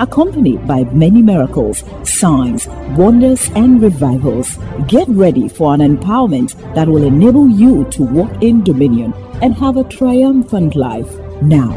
[0.00, 4.58] accompanied by many miracles, signs, wonders, and revivals.
[4.88, 9.76] Get ready for an empowerment that will enable you to walk in dominion and have
[9.76, 11.08] a triumphant life.
[11.42, 11.70] Now,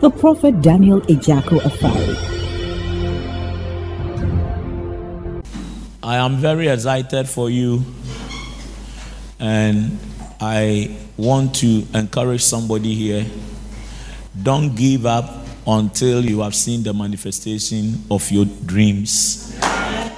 [0.00, 2.16] the prophet Daniel Ejako Afari.
[6.02, 7.82] I am very excited for you,
[9.40, 9.98] and
[10.40, 13.26] I want to encourage somebody here.
[14.42, 19.52] Don't give up until you have seen the manifestation of your dreams.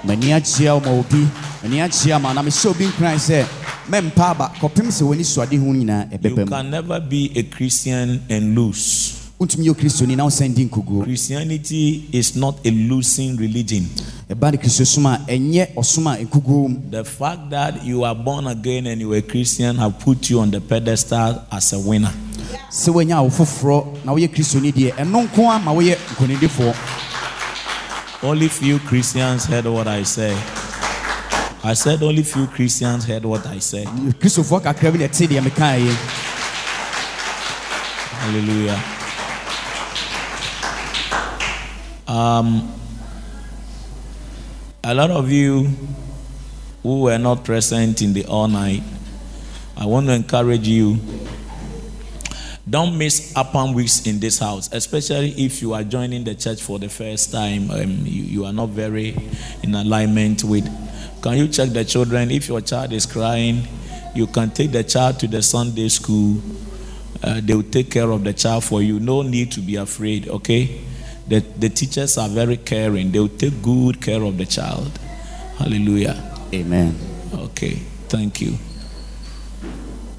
[0.05, 0.33] m'ani
[0.71, 1.27] wo ma obi
[1.63, 3.45] m'ani akyea ma na mehyɛ obi nkran sɛ
[3.91, 8.55] mɛmpa aba kɔpem sɛ w'ani suade ho nyinaa You can never be a Christian and
[8.55, 9.13] lose.
[9.39, 10.69] wontumi yɛ kristoni na wosan di
[11.05, 13.85] Christianity is not a losing religion.
[14.31, 18.15] ɛba ne kristo som a ɛnyɛ ɔsom a nkoguo mu The fact that you are
[18.15, 21.79] born again and you are a Christian have put you on the pedestal as a
[21.79, 22.13] winner.
[22.71, 26.75] Sɛ woanya wo foforɔ na woyɛ kristoni deɛ ɛno nko a ma woyɛ nkonidifoɔ
[28.23, 30.35] Only few Christians heard what I said.
[31.63, 33.87] I said only few Christians heard what I said.
[34.19, 35.95] kristofoɔ kakra bi na ɛte deɛ mekaeɛ
[38.27, 38.83] Hallelujah.
[42.09, 42.73] Um,
[44.83, 45.69] a lot of you
[46.83, 48.83] who were not present in the all night,
[49.77, 50.99] I want to encourage you.
[52.69, 56.79] Don't miss apam weeks in this house, especially if you are joining the church for
[56.79, 57.71] the first time.
[57.71, 59.17] Um, you, you are not very
[59.63, 60.67] in alignment with.
[61.23, 62.31] Can you check the children?
[62.31, 63.69] If your child is crying,
[64.15, 66.41] you can take the child to the Sunday school
[67.23, 69.01] uh, they will take care of the child for you.
[69.01, 70.81] No need to be afraid, okay?
[71.29, 73.11] The, the teachers are very caring.
[73.11, 74.99] They will take good care of the child.
[75.59, 76.17] Hallelujah.
[76.53, 76.95] amen
[77.35, 77.75] Okay,
[78.09, 78.57] thank you.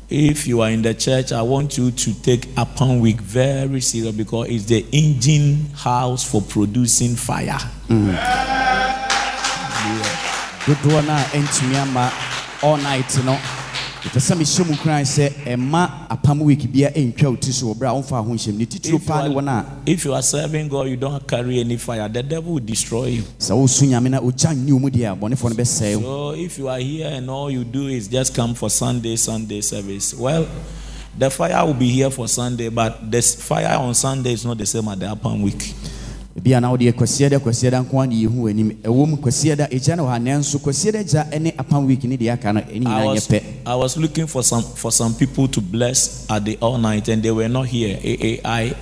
[0.09, 4.15] If you are in the church, I want you to take apam week very serious
[4.15, 7.59] because it's the engine house for producing fire.
[10.67, 12.11] dodoɔ no a ɛntumi ama
[12.61, 13.37] all night no
[14.03, 17.67] ɛpɛ sɛ mehyɛ mu koran sɛ ɛma eh, apam week bia ɛntwa wo ti so
[17.67, 19.89] wɔ berɛ a womfa ho nhyɛm ne titiro If you, paa ne wɔn are, a
[19.89, 22.07] if you are serving God, you don't carry any fire.
[22.07, 23.23] The devil will destroy you.
[23.39, 26.31] sɛ wosu nyame na ogya nni wo mu deɛ a bɔnefoɔ no bɛsɛe wo So
[26.39, 30.13] if you are here and all you do is just come for Sunday, Sunday service,
[30.13, 30.47] well,
[31.17, 34.65] the fire will be here for Sunday, but the fire on Sunday is not the
[34.67, 35.73] same as the apam week.
[36.43, 40.09] Bia na wode kwasiada kwasiada nko ane yɛhu w'anim ɛwɔ mu kwasiada ɛgya ne wɔ
[40.09, 43.27] ha nanso kwasiada gya ne apam week ne deɛ aka no ɛne nyinaa nyɛ was,
[43.27, 47.07] pɛ I was looking for some for some people to bless at the all night,
[47.09, 47.97] and they were not here.
[48.01, 48.75] I I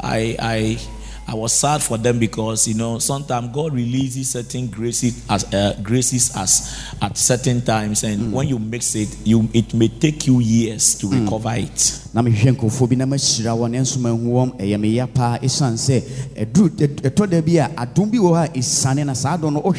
[0.00, 0.78] I I,
[1.26, 5.78] I was sad for them because you know sometimes God releases certain graces as uh,
[5.82, 10.40] graces as at certain times, and when you mix it, you it may take you
[10.40, 12.00] years to recover it.
[12.14, 16.00] na nkurɔfoɔ bi na mahyira wɔn nanso mahu wɔm ɛyɛ meya paa ɛsiane sɛ
[16.36, 16.68] ɛduru
[17.02, 19.72] ɛtɔ da bi a adom bi wɔ hɔ a ɛsiane na saa adom no a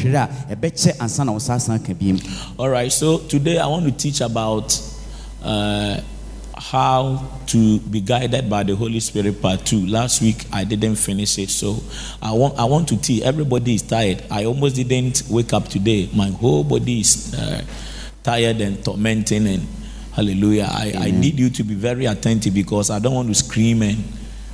[0.56, 2.20] ɛbɛkyɛ ansa na san ka biem
[2.60, 4.68] All right, so today I want to teach about
[5.44, 6.02] uh,
[6.58, 9.86] how to be guided by the Holy Spirit part two.
[9.86, 11.78] Last week I didn't finish it, so
[12.22, 13.24] I want I want to teach.
[13.24, 14.24] Everybody is tired.
[14.32, 16.10] I almost didn't wake up today.
[16.16, 17.64] My whole body is uh,
[18.24, 19.68] tired and tormenting, and
[20.16, 20.70] Hallelujah.
[20.72, 24.02] I, I need you to be very attentive because I don't want to scream and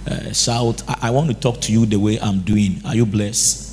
[0.10, 0.82] uh, shout.
[0.88, 2.82] I, I want to talk to you the way I'm doing.
[2.84, 3.71] Are you blessed?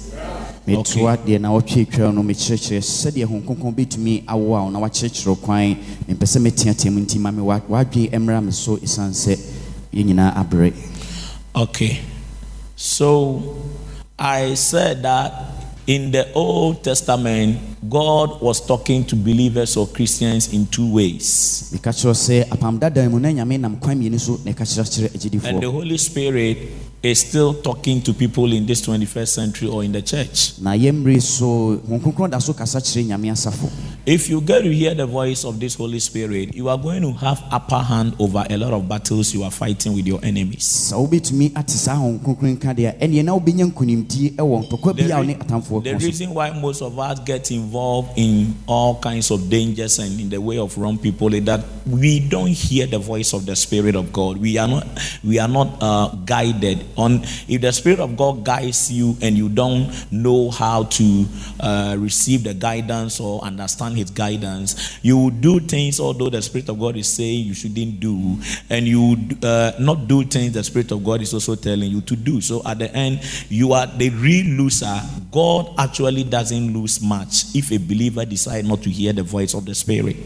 [0.77, 5.41] Metoa deɛ na wɔtwe twa no mekyerɛkyerɛ sɛdeɛ ho kronkron bɛtumi awoa wo na wakyerɛkyerɛ
[5.41, 5.77] kwan
[6.09, 9.39] mempɛ sɛ mɛteatea mu nti ma me wa- w'adwene mmra me so ɛsiane sɛ
[9.95, 10.73] yɛn nyinaa abrɛ
[11.55, 12.01] Okay.
[12.77, 13.57] So
[14.19, 15.33] I said that
[15.87, 17.59] in the Old Testament,
[17.89, 21.71] God was talking to believers or Christians in two ways.
[21.73, 24.53] meka kyerɛ sɛ apam dadan mu na nyame nam kwan mmienu so na
[25.49, 26.59] And the Holy Spirit
[27.01, 30.59] is still talking to people in this 21st century or in the church.
[30.61, 33.71] na yɛmmere so ho kronkron da so kasa kyerɛ nyame asafo
[34.07, 37.13] If you get to hear the voice of this Holy Spirit, you are going to
[37.13, 40.91] have upper hand over a lot of battles you are fighting with your enemies.
[40.93, 45.03] sɛ wobɛtumi ate saa ho kronkron ka deɛ ɛneɛ na wobɛnya nkonimdie ɛwɔ ntɔkwa bi
[45.13, 48.97] a wo ne re- atamfoɔ the reason why most of us get involved in all
[48.99, 52.87] kinds of dangers and in the way of wrong people is that we don't hear
[52.87, 54.37] the voice of the Spirit of God.
[54.39, 54.87] We are not
[55.25, 57.23] we are not uh, guided on.
[57.49, 61.25] If the Spirit of God guides you and you don't know how to
[61.61, 64.99] uh, receive the guidance or understand his guidance.
[65.03, 68.39] You will do things although the Spirit of God is saying you shouldn't do,
[68.71, 72.17] and you uh, not do things the Spirit of God is also telling you to
[72.17, 72.41] do.
[72.41, 75.01] So at the end, you are the real loser.
[75.31, 79.65] God actually doesn't lose much if a believer decides not to hear the voice of
[79.65, 80.17] the Spirit.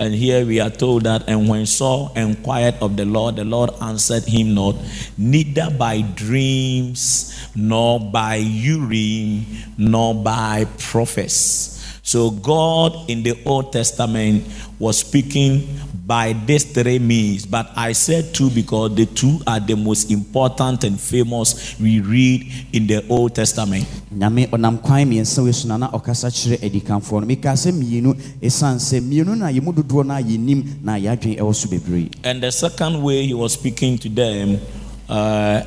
[0.00, 3.68] And here we are told that, and when Saul inquired of the Lord, the Lord
[3.82, 4.76] answered him not,
[5.18, 9.44] neither by dreams, nor by Urim,
[9.76, 12.00] nor by prophets.
[12.02, 14.44] So God in the Old Testament
[14.78, 15.68] was speaking
[16.10, 20.82] by these three means, but I said two because the two are the most important
[20.82, 23.86] and famous we read in the Old Testament.
[24.12, 28.14] nyame ɔnam kwan mmiɛnsa wei so na na ɔkasa kyerɛ adikanfoɔ no mekaa sɛ mmienu
[28.42, 32.10] ɛsiane sɛ mmienu no a yɛmu dodoɔ no a yɛnim na yɛadwen ɛwɔ so bebree
[32.24, 34.58] And the second way he was speaking to them,
[35.08, 35.62] uh,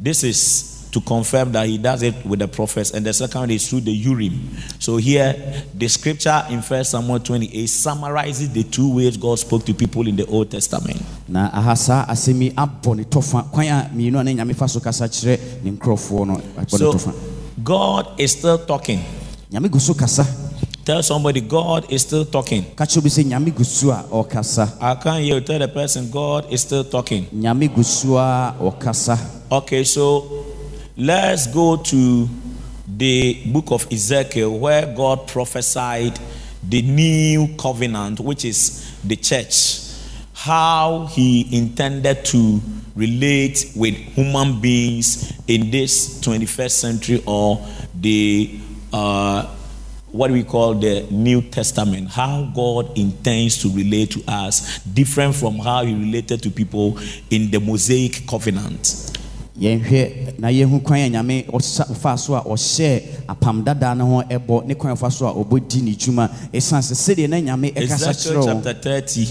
[0.00, 3.68] this is to confirm that he does it with the prophets, and the second is
[3.68, 4.56] through the Urim.
[4.78, 5.34] So here,
[5.74, 10.16] the scripture in First Samuel 28 summarizes the two ways God spoke to people in
[10.16, 11.00] the Old Testament.
[11.28, 14.68] na aha saa asɛm yi abɔ ne tɔfa kwan a mmienu a ne nyame fa
[14.68, 17.12] so kasa kyerɛ ne nkurɔfoɔ no abɔ ne
[17.64, 19.00] God is still talking.
[19.50, 20.26] nyame kasa
[20.84, 22.64] Tell somebody God is still talking.
[22.76, 25.68] ka kyerɛ bi sɛ nyame gu so a ɔkasa I can't hear you tell the
[25.68, 27.24] person God is still talking.
[27.32, 28.18] nyame gu so
[29.50, 30.51] Okay, so
[30.96, 32.28] let's go to
[32.86, 36.18] the book of Ezekiel where God prophesied
[36.62, 39.80] the new covenant, which is the church,
[40.34, 42.60] how he intended to
[42.94, 47.66] relate with human beings in this 21st century or
[47.98, 48.60] the
[48.92, 49.46] uh,
[50.10, 55.58] what we call the New Testament, how God intends to relate to us, different from
[55.58, 56.98] how He related to people
[57.30, 59.10] in the Mosaic covenant.
[59.60, 64.66] Yɛnhwɛ na yɛhu kwan a nyame ɔfaa so a ɔhyɛɛ apam dadaa no ho ɛbɔ
[64.66, 68.82] ne kwan ɔfa so a ɔbɔdi ne dwuma ɛsiane sɛ sɛdeɛ na nyame ɛkasa kyerɛ
[68.82, 69.28] 30,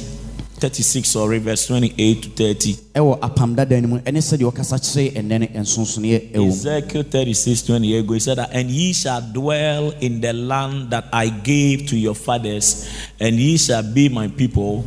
[0.59, 2.73] 36, sorry, verse 28 to 30.
[2.93, 7.03] ɛwɔ apam dadaa no mu ɛne sɛdeɛ ɔkasa kyerɛ ɛnɛ no nsonsonoeɛ ɛwɔ mu Ezekiel
[7.03, 11.29] 36, 28 go, he said, that, And ye shall dwell in the land that I
[11.29, 12.87] gave to your fathers,
[13.19, 14.85] and ye shall be my people,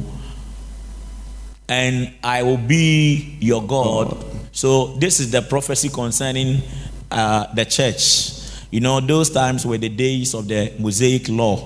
[1.69, 4.34] and I will be your God.
[4.55, 6.63] So, this is the prophecy concerning
[7.11, 8.31] uh, the church.
[8.71, 11.57] You know, those times were the days of the Mosaic law,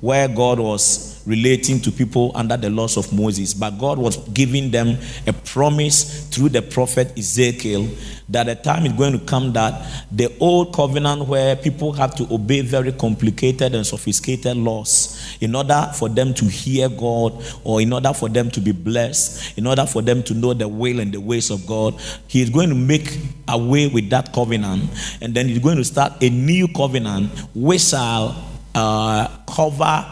[0.00, 3.52] where God was relating to people under the laws of Moses.
[3.52, 4.96] But God was giving them
[5.26, 7.86] a promise through the prophet Ezekiel
[8.30, 12.32] that the time is going to come that the old covenant, where people have to
[12.32, 17.92] obey very complicated and sophisticated laws in order for them to hear God or in
[17.92, 21.12] order for them to be blessed, in order for them to know the will and
[21.12, 21.94] the ways of God,
[22.26, 23.18] He is going to make
[23.48, 24.90] away with that covenant
[25.20, 30.04] and then He's going to start a new covenant which shall uh, cover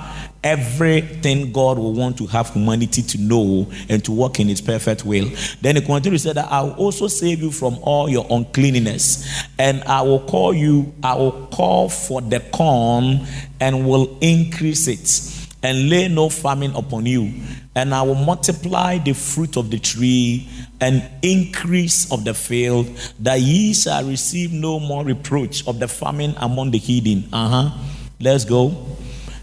[0.46, 5.04] everything God will want to have humanity to know and to walk in His perfect
[5.04, 5.28] will.
[5.60, 9.44] Then He continues to say that I will also save you from all your uncleanness,
[9.58, 13.26] and I will call you, I will call for the corn
[13.60, 15.32] and will increase it.
[15.62, 17.32] And lay no famine upon you,
[17.74, 20.48] and I will multiply the fruit of the tree
[20.80, 22.86] and increase of the field,
[23.18, 27.28] that ye shall receive no more reproach of the famine among the heathen.
[27.32, 27.78] Uh huh.
[28.20, 28.96] Let's go.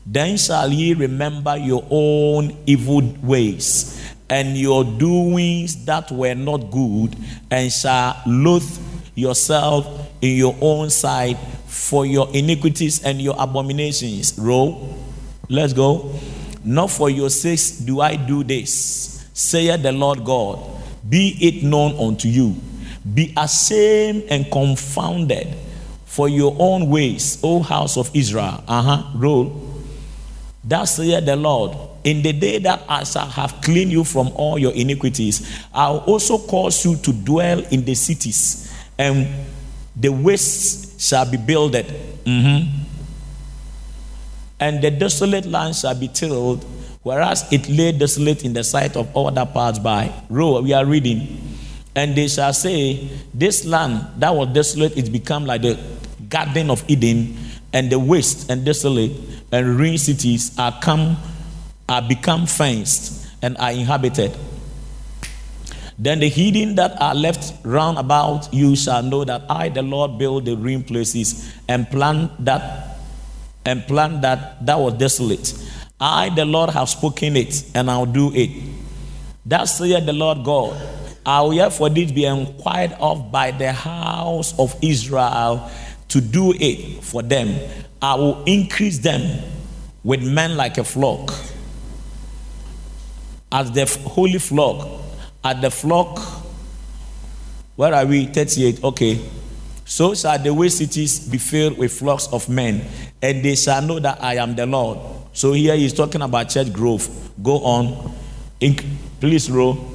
[0.05, 7.15] Then shall ye remember your own evil ways and your doings that were not good,
[7.51, 8.79] and shall loathe
[9.15, 9.85] yourself
[10.21, 14.37] in your own sight for your iniquities and your abominations.
[14.39, 14.97] Roll.
[15.49, 16.13] Let's go.
[16.63, 20.59] Not for your sakes do I do this, saith the Lord God.
[21.07, 22.55] Be it known unto you.
[23.13, 25.53] Be ashamed and confounded
[26.05, 28.63] for your own ways, O house of Israel.
[28.67, 29.11] Uh huh.
[29.15, 29.72] Roll.
[30.63, 34.57] Thus saith the Lord, in the day that I shall have cleaned you from all
[34.57, 39.27] your iniquities, I'll also cause you to dwell in the cities, and
[39.95, 41.85] the wastes shall be builded.
[42.25, 42.69] Mhm.
[44.59, 46.63] And the desolate land shall be tilled,
[47.03, 50.11] whereas it lay desolate in the sight of all that passed by.
[50.29, 51.39] Row, we are reading.
[51.95, 55.77] And they shall say, This land that was desolate is become like the
[56.29, 57.37] garden of Eden,
[57.73, 59.11] and the waste and desolate
[59.53, 61.15] and ruined cities are come
[61.87, 64.35] are become fenced and are inhabited.
[65.97, 70.17] Then the hidden that are left round about you shall know that I, the Lord,
[70.17, 72.97] build the ruined places and plant that
[73.63, 75.53] and plant that that was desolate.
[75.99, 78.49] I, the Lord, have spoken it, and I'll do it.
[79.45, 80.75] That saith the Lord God.
[81.25, 85.71] I will for this be inquired of by the house of Israel
[86.09, 87.57] to do it for them.
[88.03, 89.41] I will increase them
[90.03, 91.33] with men like a flock.
[93.49, 94.85] As the holy flock,
[95.41, 96.19] at the flock,
[97.77, 98.25] where are we?
[98.25, 98.83] 38.
[98.83, 99.25] Okay.
[99.85, 102.85] So shall the way cities be filled with flocks of men,
[103.21, 104.99] and they shall know that I am the Lord.
[105.31, 107.31] So here he's talking about church growth.
[107.41, 108.13] Go on.
[109.21, 109.92] Please row.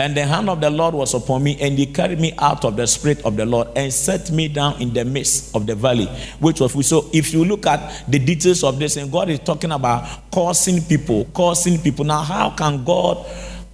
[0.00, 2.74] And the hand of the Lord was upon me, and he carried me out of
[2.74, 6.06] the spirit of the Lord and set me down in the midst of the valley,
[6.38, 7.10] which was so.
[7.12, 11.26] If you look at the details of this, and God is talking about causing people,
[11.34, 12.06] causing people.
[12.06, 13.26] Now, how can God?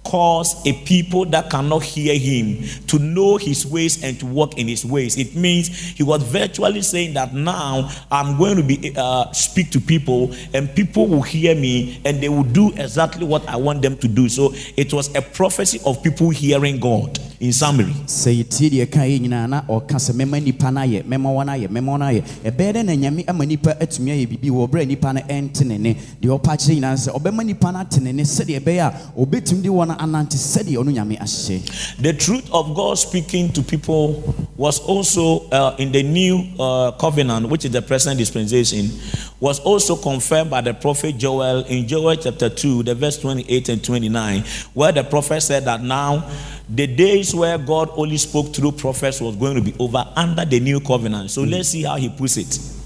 [0.07, 4.67] Cause a people that cannot hear him to know his ways and to walk in
[4.67, 5.17] his ways.
[5.17, 9.81] It means he was virtually saying that now I'm going to be uh, speak to
[9.81, 13.97] people and people will hear me and they will do exactly what I want them
[13.97, 14.29] to do.
[14.29, 17.19] So it was a prophecy of people hearing God.
[17.39, 21.03] In summary, sɛ yɛtie deɛ ɛka yɛ nyinaa na ɔka sɛ mɛma nipa no ayɛ
[21.05, 24.49] mɛma wɔn ayɛ mɛma wɔn ayɛ ɛbɛyɛ dɛ na nyame ama nipa atumi ayɛ biribi
[24.49, 27.45] wɔ berɛ a nipa no ɛnte ne ne deɛ ɔpa kyerɛ nyinaa sɛ ɔbɛma
[31.99, 37.49] the truth of God speaking to people was also uh, in the new uh, covenant,
[37.49, 38.89] which is the present dispensation,
[39.39, 43.83] was also confirmed by the prophet Joel in Joel chapter 2, the verse 28 and
[43.83, 46.29] 29, where the prophet said that now
[46.69, 50.59] the days where God only spoke through prophets was going to be over under the
[50.59, 51.31] new covenant.
[51.31, 52.76] So let's see how he puts it.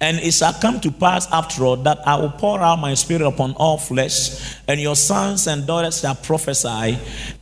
[0.00, 3.26] And it shall come to pass after all that I will pour out my spirit
[3.26, 6.98] upon all flesh, and your sons and daughters shall prophesy,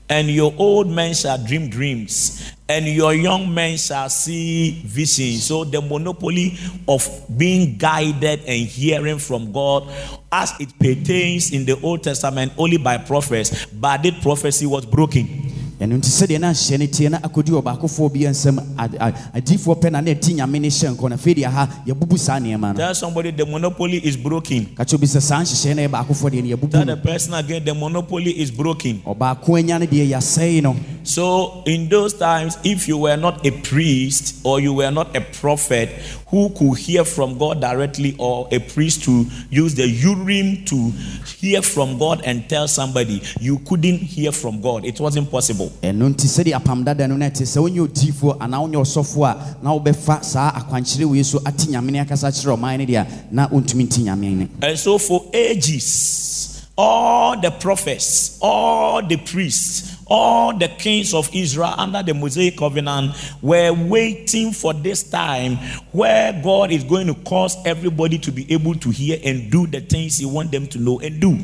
[0.08, 5.44] and your old men shall dream dreams, and your young men shall see visions.
[5.44, 9.88] So the monopoly of being guided and hearing from God
[10.32, 15.39] as it pertains in the Old Testament only by prophets, but that prophecy was broken.
[15.80, 19.80] Ɛno nti sɛdeɛ na ahyɛ no tie na akɔdi ɔbaakofoɔ bi nsɛm ad- a- adiyifoɔ
[19.80, 22.72] pɛ na na ɛti nyame ne hyɛ nkɔ na afei deɛ ha yɛbubu saa nneɛma
[22.72, 24.66] no Tell somebody the monopoly is broken.
[24.76, 27.32] ka kyerɛ obi sɛ saa nhyehyɛe no yɛ baakofoɔ deɛ no yɛbubu Tell the person
[27.34, 29.00] again the monopoly is broken.
[29.06, 33.50] ɔbaako anya no deɛ yɛasɛe no So, in those times, if you were not a
[33.50, 35.88] priest or you were not a prophet
[36.28, 40.92] who could hear from God directly, or a priest to use the Urim to
[41.40, 44.84] hear from God and tell somebody, you couldn't hear from God.
[44.84, 45.69] It wasn't possible.
[45.82, 49.56] Ɛno nti sɛdeɛ apam dada no no ɛte sɛ wonyɛ odiyifoɔ anaa wonyɛ ɔsɔfoɔ a
[49.62, 53.48] na wobɛfa saa akwankyerɛ wei so ate nyame akasa kyerɛ ɔman no deɛ a na
[53.48, 60.56] wontumi nti nyame no And so, for ages, all the prophets, all the priests, all
[60.56, 63.12] the kings of Israel under the Mosaic covenant
[63.42, 65.56] were waiting for this time
[65.92, 69.80] where God is going to cause everybody to be able to hear and do the
[69.80, 71.38] things He wants them to know and do.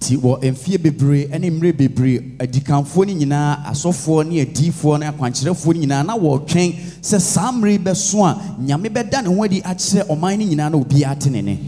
[0.00, 5.74] Nti wɔ mfie bebree ne mmerɛ bebree adikanfoɔ no nyinaa asɔfoɔ ne adiyifoɔ ne akwankyerɛfoɔ
[5.74, 9.60] no nyinaa na wɔretwɛn sɛ saa mmere yi bɛso a nyame bɛda ne ho adi
[9.60, 11.58] akyerɛ ɔman no nyinaa na obiara te ne ne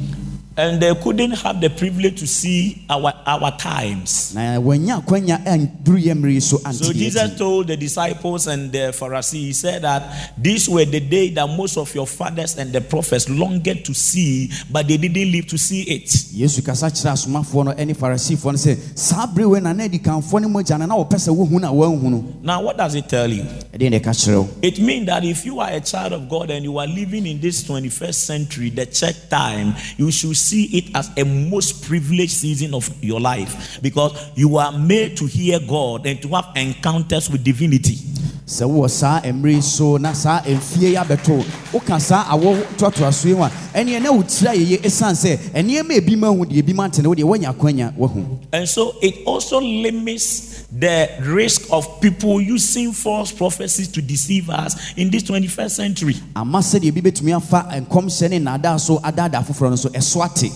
[0.57, 4.35] And they couldn't have the privilege to see our, our times.
[4.35, 8.47] na wɔanya akwanya anduru yɛ mmere yi so ante So yɛ Jesus told the disciples
[8.47, 12.59] and the Pharisees, He said that these were the day that most of your fathers
[12.59, 16.05] and the prophets longed to see, but they didn't live to see it.
[16.37, 20.43] yesu kasa kyerɛ asomafoɔ no ne farisifoɔ no sɛ saa bere wei na na adikanfoɔ
[20.43, 23.09] no mu agya no na wɔpɛ sɛ wohu no a woanhu Now, what does it
[23.09, 23.43] tell you?
[23.73, 26.51] ɛdeɛ ne ɛka kyerɛ wo It means that if you are a child of God
[26.51, 30.95] and you are living in this 21st century, the church time, you should see it
[30.95, 36.07] as a most privileged season of your life because you are made to hear God
[36.07, 37.99] and to have encounters with divinity.
[38.47, 42.63] sɛ wowɔ saa mmerɛ yi so na saa mfie yi abɛto wo, woka saa awɔ
[42.77, 46.45] toatoasoɔ yi ho a ɛneɛ na wotiri a yɛyɛ ɛsiane sɛ ɛnneɛma ebi ma hu
[46.45, 51.09] deɛ ebi ma ntene wo deɛ woanya akwanya woahu And so it also limits the
[51.21, 56.14] risk of people using false prophecies to deceive us in this 21st century.
[56.35, 60.50] ama sɛdeɛ ebi bɛtumi afa nkɔmhyɛ ne nnaadaa so adaadaa foforɔ no so ɛso ate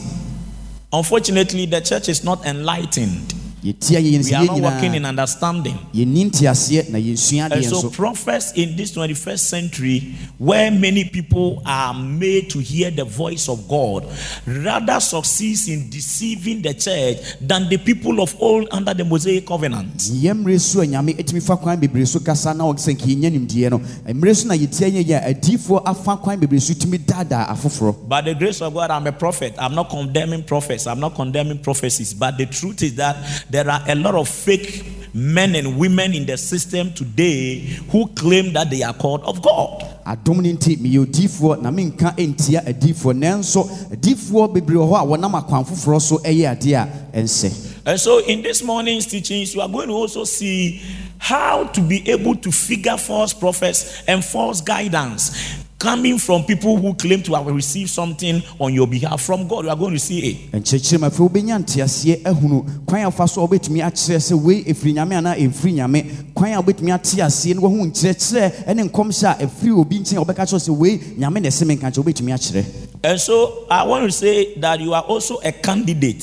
[0.92, 3.34] Unfortunately, the church is not enlightened.
[3.66, 5.74] We are not working in understanding.
[5.94, 11.92] yɛnni nteaseɛ na yɛnsua And so, prophets in this 21st century, where many people are
[11.94, 14.06] made to hear the voice of God,
[14.46, 19.96] rather succeeds in deceiving the church than the people of old under the Mosaic covenant.
[19.96, 23.30] yɛ mmerɛ so a nyame ɛtumi fa kwan bebree so kasa na ɔsɛ nka yɛnya
[23.32, 26.98] nimdeɛ no mmerɛ so na yɛtia yɛ yɛ a adiyifoɔ afa kwan bebree so tumi
[26.98, 29.54] daadaa afoforɔ By the grace of God, I'm a prophet.
[29.58, 30.86] I'm not condemning prophets.
[30.86, 32.14] I'm not condemning prophecies.
[32.14, 33.16] But the truth is that
[33.56, 34.84] there are a lot of fake
[35.14, 37.60] men and women in the system today
[37.90, 39.82] who claim that they are called of God.
[40.04, 43.14] adom no nti meyɛ odiyifoɔ na menka ntia adiyifoɔ.
[43.16, 46.74] Nanso adiyifoɔ bebree wɔ hɔ a wɔnam akwan foforɔ so ɛyɛ adeɛ
[47.14, 47.72] a ɛnsɛ.
[47.86, 50.82] And so, in this morning's teachings, you are going to also see
[51.18, 56.94] how to be able to figure false prophets and false guidance coming from people who
[56.94, 59.64] claim to have received something on your behalf from God.
[59.64, 60.52] You are going to see it.
[60.52, 64.94] nkyerɛkyerɛ afei wobɛnya nteaseɛ ahunu kwan a wofa so a wobɛtumi akyerɛ sɛ wei ɛfiri
[64.94, 69.46] nyame anaa ɛmfiri nyame kwan a wobɛtumi ate aseɛ no wahu nkyerɛkyerɛ ne nkɔmhyɛ a
[69.46, 72.64] ɛfiri obi nkyɛn a wobɛka kyerɛ sɛ wei nyame na ɛsɛ menka kyerɛ wobɛtumi akyerɛ
[73.04, 76.18] And so, I want to say that you are also a candidate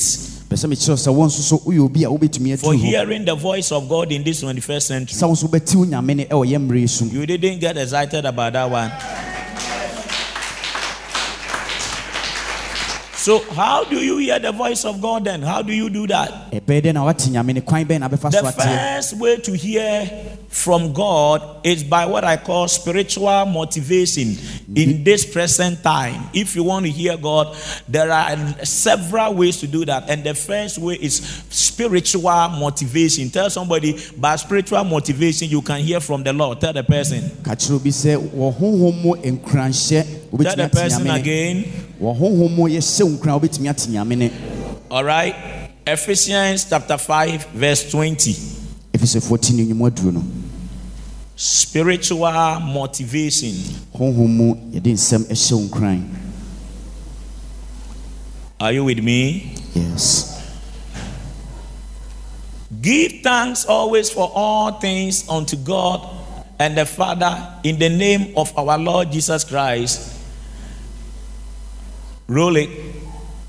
[0.50, 3.88] pɛ mekyerɛ sɛ wo nso so woyɛ obi a wobɛtumi for hearing the voice of
[3.88, 5.15] God in this 21st century.
[5.19, 8.25] sɛ wo nso wobɛti nyame no ɛwɔ yɛ mmerɛ yi so You didn't get excited
[8.25, 8.91] about that one.
[13.24, 15.44] So, how do you hear the voice of God then?
[15.44, 16.51] How do you do that?
[16.51, 19.56] ɛbɛyɛ dɛn na woate nyame no kwan bɛn na bɛfa so The first way to
[19.56, 20.12] hear
[20.50, 25.03] from God is by what I call spiritual motivation in mm-hmm.
[25.06, 26.22] this present time.
[26.34, 27.56] If you want to hear God,
[27.88, 30.10] there are several ways to do that.
[30.10, 31.15] And the first way is
[31.50, 33.30] spiritual motivation.
[33.30, 36.60] Tell somebody by spiritual motivation, you can hear from the Lord.
[36.60, 37.32] Tell the person.
[37.42, 41.65] ka kyerɛ obi sɛ wɔ honhom mu nkuranhyɛ Tell the person again.
[42.03, 44.29] Wɔ honhom mu yɛhyɛ wo nkura wobɛtumi ate nyame no
[44.91, 45.36] All right.
[45.88, 48.31] Ephesians chapter 5, verse 20.
[48.93, 50.24] ɛfiri sɛ 14 no nnwuma aduro no
[51.36, 53.53] Spiritual motivation.
[53.95, 56.03] honhom mu yɛde nsɛm ɛhyɛ wo nkuran
[58.60, 59.55] Are you with me?
[59.74, 60.29] yes
[62.81, 66.01] Give thanks always for all things unto God
[66.60, 67.31] and the Father
[67.63, 70.10] in the name of our Lord Jesus Christ.
[72.27, 72.70] Roll it.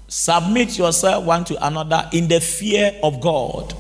[0.09, 3.75] Submit yourself one to another in the fear of God.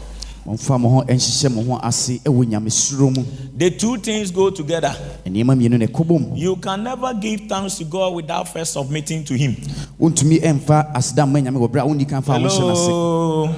[0.46, 3.24] momfa mo ho nhyehyɛ mo ho ase ɛwɔ nyamesuro mu
[3.56, 4.94] The two things go together.
[5.24, 9.24] nneɛma mmienu na ɛkɔbɔ mu You can never give thanks to God without first submitting
[9.24, 9.56] to Him.
[9.98, 12.86] wontumi ɛmfa aseda mma nyame wɔ berɛ a wonni kan fa wo hyɛ no ase
[12.86, 13.54] Hello.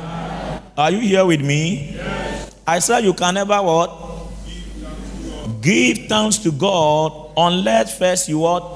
[0.78, 1.96] Are you here with me?
[2.66, 3.90] I said you can never what?
[5.60, 8.75] Give thanks to God unless first you what?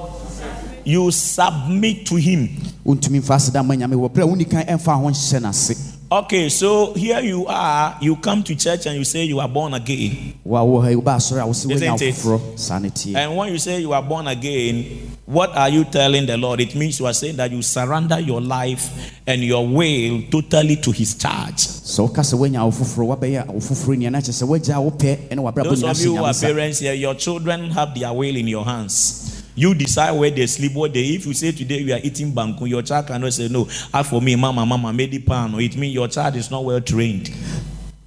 [0.85, 2.49] You submit to Him.
[2.85, 5.75] wontumi mfa aseda mma nyame wɔ berɛ a wonni kan ɛmfa ho nhyɛ no ase
[6.13, 7.95] Okay, so here you are.
[8.01, 10.33] You come to church and you say you are born again.
[10.43, 12.15] wo a wɔ ha yi woba asɔre a wo sɛ woanya wo Isn't it?
[12.15, 14.85] foforɔ saa ne tie And when you say you are born again,
[15.25, 16.59] what are you telling the Lord?
[16.59, 18.89] It means you are saying that you surrender your life
[19.25, 21.55] and your will totally to His charge.
[21.67, 24.89] sɛ woka sɛ woanya wo foforɔ woabɛyɛ wo foforɔ nia na kyerɛ sɛ woagya wo
[24.91, 28.35] pɛ ɛne wabrabɔ Those of you who are parents here, your children have their will
[28.35, 29.40] in your hands.
[29.55, 31.01] You decide where they sleep, what they.
[31.01, 33.67] If you say today we are eating banku, your child cannot say no.
[33.93, 35.53] As for me, mama, mama, made it pan.
[35.59, 37.29] It means your child is not well trained.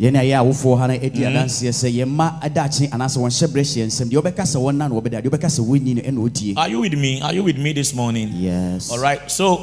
[0.01, 1.79] yɛne ayɛ awofoɔ ha no adi adanseɛ hmm?
[1.87, 5.31] sɛ yɛmma adakye anaasɛ wɔnhyɛ berɛ hyɛ nsɛm deɛ wobɛka sɛ wɔnna na wɔbɛda deɛ
[5.31, 7.21] wobɛka sɛ no ɛna ɔdie Are you with me?
[7.23, 8.31] Are you with me this morning?
[8.35, 9.31] yes All right.
[9.31, 9.63] So,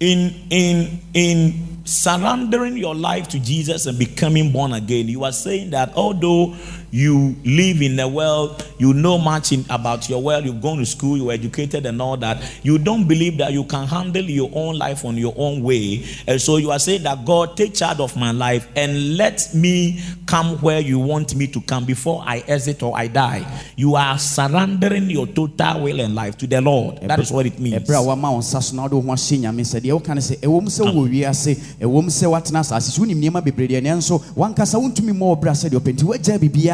[0.00, 5.70] in in in surrendering your life to Jesus and becoming born again, you are saying
[5.70, 6.54] that although
[6.90, 10.86] you live in the world, you know much in, about your world, you've gone to
[10.86, 14.78] school, you're educated and all that, you don't believe that you can handle your own
[14.78, 16.04] life on your own way.
[16.26, 20.00] And so you are saying that God, take charge of my life and let me
[20.26, 23.46] come where you want me to come before I exit or I die.
[23.76, 27.00] You are surrendering your total will and life to the Lord.
[27.02, 27.82] That is what it means.
[27.88, 27.98] ɛberɛ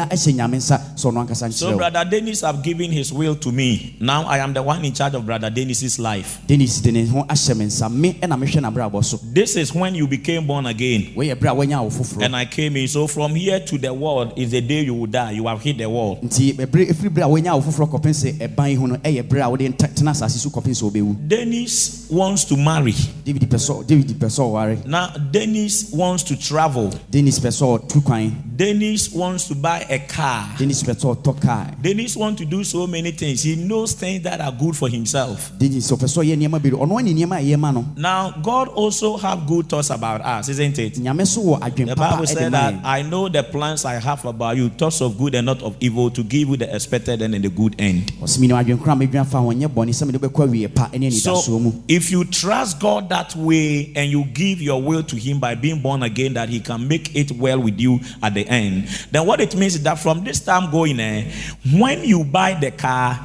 [0.09, 1.35] a woama wo nsa so na wode wo ho ahyɛ nyame sɛ deɛ woka no
[1.35, 1.65] sɛ ɛwɔ mu sɛ wowɔ wiase ɛwɔ mu sɛ woatena asase so wonim nneɛma bebree
[1.65, 1.65] deɛ nanso wankasa wontumi mmɔ wɔ berɛ a sɛdeɛ ɔpɛ nti woagya biribiaa ɛhyɛ nyame
[1.65, 3.95] nsa sɛ ɔno ankasa nkyerɛ wo Brother Dennis have given his will to me.
[3.99, 6.39] Now I am the one in charge of Brother Dennis's life.
[6.47, 9.95] denis de ne ho ahyɛ me nsa me ɛna mehwɛ n'abrabɔ so This is when
[9.95, 11.13] you became born again.
[11.15, 12.87] woyɛ berɛ a woanya wo foforɔ And I came in.
[12.87, 15.31] So, from here to the world is the day you will die.
[15.31, 16.17] You have hit the wall.
[16.23, 19.23] nti ɛberɛ ɛfiri berɛ a woanya wo foforɔ kɔpem sɛ ɛban yi ho no ɛyɛ
[19.27, 22.93] berɛ a wode tena asase so kɔpem sɛ wobɛwu Dennis wants to marry.
[23.23, 26.93] david pɛ sɛ david pɛ sɛ ɔware Now, Dennis wants to travel.
[27.09, 30.49] dennis pɛ sɛ ɔtu kwan Dennis wants to buy a car.
[30.57, 33.43] denis pɛ sɛ ɔtɔ kaa Dennis wants to do so many things.
[33.43, 35.51] He knows things that are good for himself.
[35.57, 39.69] denis ɔpɛ sɛ ɔyɛ nneɛma bebree ɔno ane a ɛyɛ Now, God also have good
[39.69, 40.95] thoughts about us, isn't it?
[40.95, 44.57] nyame so wɔ adwen The Bible said that I know the plans I have about
[44.57, 47.49] you, thoughts of good and not of evil, to give you the expected and the
[47.49, 48.11] good end.
[48.21, 50.89] ɔsɛ menim adwen kora a medwene afa ho nyɛ bɔne sɛ mede bɛkɔ awie pa
[50.93, 55.03] ne anidasoɔ mu So, if you trust God that way and you give your will
[55.03, 58.33] to Him by being born again, that He can make it well with you at
[58.33, 61.31] the end, then what it means is that from this time going, eh,
[61.73, 63.15] when you buy the car,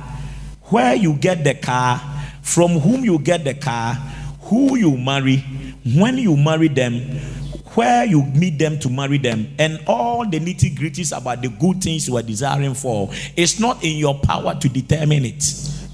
[0.64, 2.00] where you get the car,
[2.42, 3.94] from whom you get the car,
[4.42, 5.38] who you marry,
[5.96, 7.00] when you marry them,
[7.74, 11.82] where you meet them to marry them, and all the nitty gritties about the good
[11.82, 15.42] things you are desiring for, it's not in your power to determine it.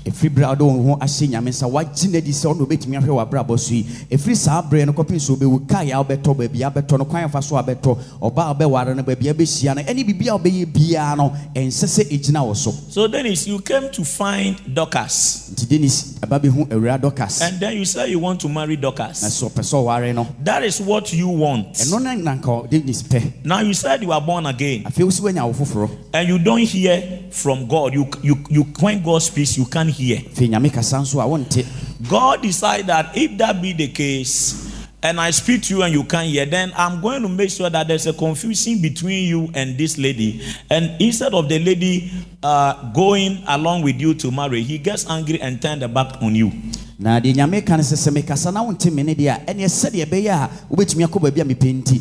[0.06, 2.96] Ɛfiri berɛ a wode wo ho ahyɛ nyame nsa woagye no adi sɛ wone wobɛtumi
[3.00, 3.82] ahwɛ w'abrabɔ so yi.
[4.10, 7.24] Ɛfiri saa berɛ no kɔpem sɛ wobɛwu kae a wobɛtɔ baabi a wobɛtɔ no kwan
[7.24, 10.38] afa so a wobɛtɔ ɔba a wobɛware no baabi a wobɛhyia no ɛne biribia a
[10.38, 12.72] wobɛyɛ biara no ɛnsɛ sɛ ɛgyina wɔ so.
[12.90, 17.76] So, Dennis, you came to find Dorcas, nti denis ɛba bɛhu awura dɔkas and then
[17.76, 19.22] you say you want to marry na Dorcas.
[19.24, 20.26] sɛ ɔpɛ sɛ ɔware no.
[20.42, 21.72] That is what you want.
[21.74, 23.44] ɛno na nanka denis pɛ.
[23.44, 26.60] Now you said you are born again, afei wo woanya wo foforɔ and you don't
[26.60, 27.92] hear from God.
[27.94, 30.18] You, you, you when God speaks, you can't hear.
[30.18, 31.64] afei nyame kasa nso a wonte
[32.08, 34.66] God decided that if that be the case,
[35.02, 37.70] and I speak to you and you can't hear, then I'm going to make sure
[37.70, 40.42] that there's a confusion between you and this lady.
[40.70, 42.10] And instead of the lady
[42.42, 46.34] uh, going along with you to marry, he gets angry and turns the back on
[46.34, 46.52] you.
[46.98, 50.30] na deɛ nyame ka no sɛ sɛ mekasa na ne deɛ a ɛneɛ sɛdeɛ ɛbɛyɛ
[50.32, 52.00] a wobɛtumi akɔ baabi a mepɛ nti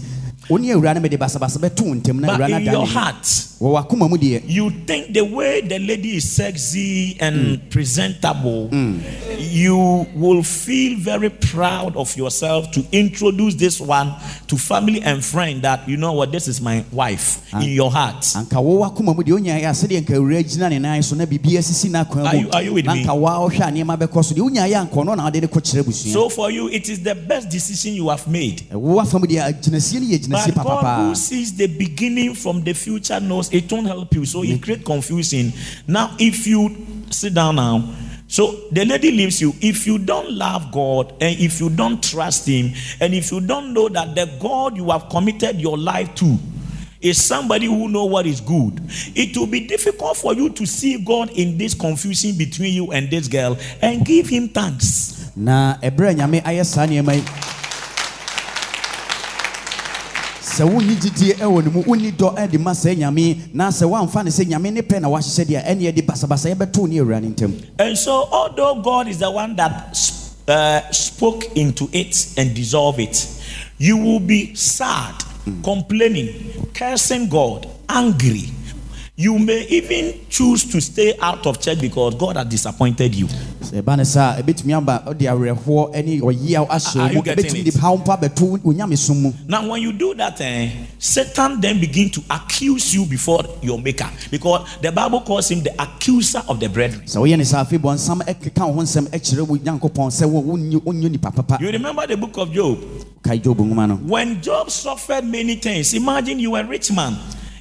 [0.49, 2.85] wo ne awura no mede basabasa bɛto wo ntam na But awura no in your
[2.87, 4.43] heart, wɔ wakoma mu deɛ.
[4.47, 7.69] you think the way the lady is sexy and mm.
[7.71, 8.99] presentable, mm.
[9.39, 14.13] you will feel very proud of yourself to introduce this one
[14.47, 18.21] to family and friend that you know what this is my wife in your heart.
[18.35, 19.33] anka wo wakoma mu deɛ.
[19.35, 22.39] Wonya yɛ a nka awura gyina ne nan so na biribi asisi n'akwan Are mu
[22.41, 23.03] you- are you with me?
[23.03, 24.41] nka woa wohwɛ a nneɛma bɛkɔ so deɛ.
[24.49, 26.13] Wonya yɛ a ɔno na wode de kɔkyerɛ abusua.
[26.13, 28.63] So for you, it is the best decision you have made.
[28.71, 32.35] wo afa mu deɛ gyinasie no yɛ gyinasie But God papapaa who sees the beginning
[32.35, 34.25] from the future knows it won't help you.
[34.25, 35.53] So it creates confusion.
[35.87, 36.75] Now, if you
[37.09, 37.93] sit down now,
[38.27, 39.53] so the lady leaves you.
[39.61, 43.73] If you don't love God and if you don't trust Him and if you don't
[43.73, 46.37] know that the God you have committed your life to
[47.01, 48.81] is somebody who know what is good,
[49.15, 53.09] it will be difficult for you to see God in this confusion between you and
[53.11, 55.31] this girl and give Him thanks.
[55.35, 57.23] na a nyame ayɛ saa nneɛma yi
[60.55, 64.23] sɛ wonni gyidie ɛwɔ ne mu wonni dɔ de ma saa nyame na sɛ woamfa
[64.23, 67.27] ne sɛ nyame ne pɛ na wahyehyɛ deɛ ɛneɛ de basabasa yɛbɛtoo ne awura ne
[67.27, 69.97] ntam And so, although God is the one that
[70.47, 73.27] uh, spoke into it and dissolved it,
[73.77, 75.15] you will be sad,
[75.61, 78.49] complaining, cursing God, angry.
[79.17, 83.27] You may even choose to stay out of church because God has disappointed you.
[83.61, 86.67] sɛ ɛba ne saa ɛbɛtumi aba ɔde awerɛhoɔ ne ɔyaw
[86.99, 87.71] Are you getting it?
[87.73, 92.09] de haw mpo abɛto onyamesom mu Now, when you do that, eh, Satan then begin
[92.09, 96.67] to accuse you before your maker because the Bible calls him the accuser of the
[96.67, 97.03] brethren.
[97.07, 100.43] sɛ woyɛ ne saa afei bɔnsam ɛkeka wo ho nsɛm ɛkyerɛ wo nyankopɔn sɛ wo-
[100.43, 102.77] wonyɛ wonyɛ nipa papa You remember the book of Job?
[103.23, 107.15] kae job nwoma no When Job suffered many things, imagine you were a rich man.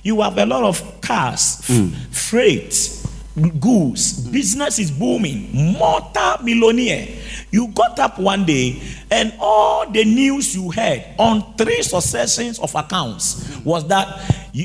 [0.05, 3.01] You have a lot of cars, f- freight,
[3.59, 7.09] goods, business is booming, multi millionaire.
[7.51, 12.75] You got up one day and all the news you heard on three successions of
[12.75, 14.07] accounts was that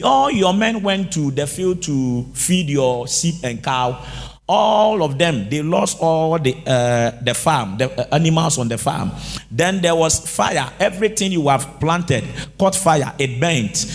[0.04, 4.04] all your men went to the field to feed your sheep and cow.
[4.48, 8.78] All of them they lost all the uh, the farm the uh, animals on the
[8.78, 9.12] farm.
[9.52, 10.72] Then there was fire.
[10.80, 12.24] Everything you have planted
[12.58, 13.14] caught fire.
[13.20, 13.86] It burnt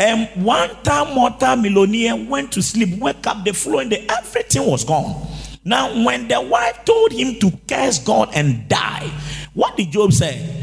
[0.00, 5.26] and one time multi-millionaire went to sleep wake up the floor and everything was gone
[5.64, 9.10] now when the wife told him to curse god and die
[9.54, 10.58] what did job say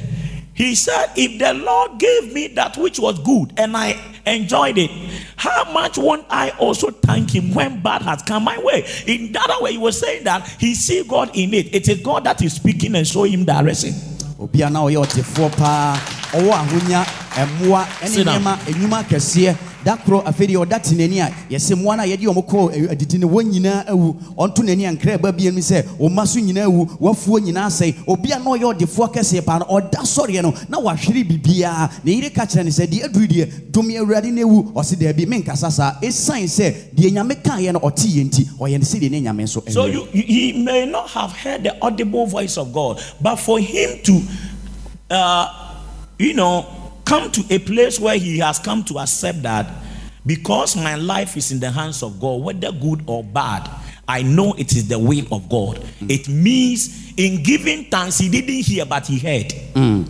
[0.55, 4.89] he said, If the Lord gave me that which was good and I enjoyed it,
[5.35, 8.87] how much won't I also thank Him when bad has come my way?
[9.05, 11.75] In that way, he was saying that he see God in it.
[11.75, 13.91] It is God that is speaking and showing him direction.
[14.39, 15.97] Obia na ɔyɛ ɔtefoɔ paa.
[16.33, 17.05] Ɔwɔ ahonya
[17.41, 21.97] ɛmmoa ɛne nneɛma enwuma kɛseɛ da koro afei deɛ ɔda te n'ani a yɛsɛ mmoa
[21.97, 25.31] no a yɛde ɔmo kɔ adidi no wɔn nyinaa awu ɔnto n'ani a nkra ɛba
[25.37, 29.59] bia sɛ ɔma so nyinaa awu wafuo nyinaa asɛe obia na ɔyɛ ɔdefoɔ kɛseɛ paa
[29.59, 33.27] no ɔda sɔreɛ no na wahwere biribiaa ne yere ka kyerɛ ne sɛ deɛ aduru
[33.27, 37.79] deɛ dome awurade no awu ɔse daabi menkasa saa ɛsiane sɛ deɛ nyame kaeɛ no
[37.79, 41.09] ɔte yɛ nti ɔyɛ no sɛdeɛ ne nyame nso So you, you- he may not
[41.11, 44.21] have heard the audible voice of God, but for him to,
[45.11, 45.47] uh,
[46.17, 46.65] you know,
[47.05, 49.67] come to a place where he has come to accept that
[50.25, 53.69] because my life is in the hands of God, whether good or bad,
[54.07, 55.77] I know it is the will of God.
[55.99, 56.09] Mm.
[56.11, 59.49] It means in giving thanks, he didn't hear, but he heard.
[59.73, 60.05] Mm.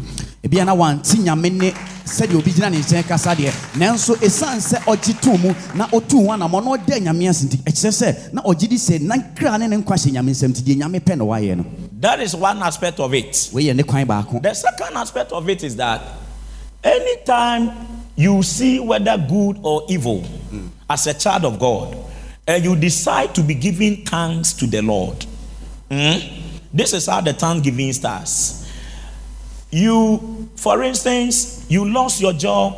[0.46, 1.72] ebia na wante nyame ne
[2.06, 6.24] sɛdeɛ obi gyina ne nkyɛn kasa deɛ nanso ɛsiane sɛ ɔgye too mu na ɔtuu
[6.26, 9.58] ho anammɔ na ɔda nyame ase nti ɛkyerɛ sɛ na ɔgye di sɛ na kra
[9.58, 11.66] ne ne nkwa hyɛ nyame nsɛm nti deɛ nyame pɛ na wayɛ no
[12.00, 13.50] That is one aspect of it.
[13.54, 16.02] wei ne kwan baako The second aspect of it is that
[16.86, 17.72] anytime
[18.16, 20.24] you see whether good or evil
[20.90, 21.98] as a child of God,
[22.48, 25.26] and you decide to be giving thanks to the Lord,
[25.90, 28.72] mm, this is how the thanksgiving starts.
[29.72, 32.78] You, for instance, you lost your job,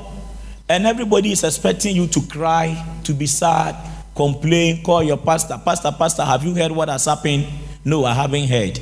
[0.69, 3.75] and everybody is expecting you to cry, to be sad,
[4.15, 7.45] complain, call your pastor, Pastor, Pastor, have you heard what has happened?
[7.85, 8.79] No, I haven't heard.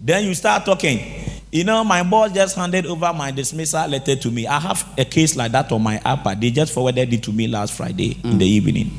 [0.00, 1.27] Then you start talking.
[1.50, 4.46] You know, my boss just handed over my dismissal letter to me.
[4.46, 6.40] I have a case like that on my iPad.
[6.40, 8.98] They just forwarded it to me last Friday in the evening.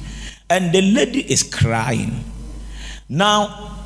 [0.50, 2.24] And the lady is crying.
[3.08, 3.78] Now,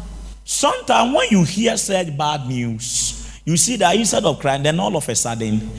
[0.45, 4.95] sometimes when you hear such bad news, you see that instead of crying, then all
[4.95, 5.69] of a sudden,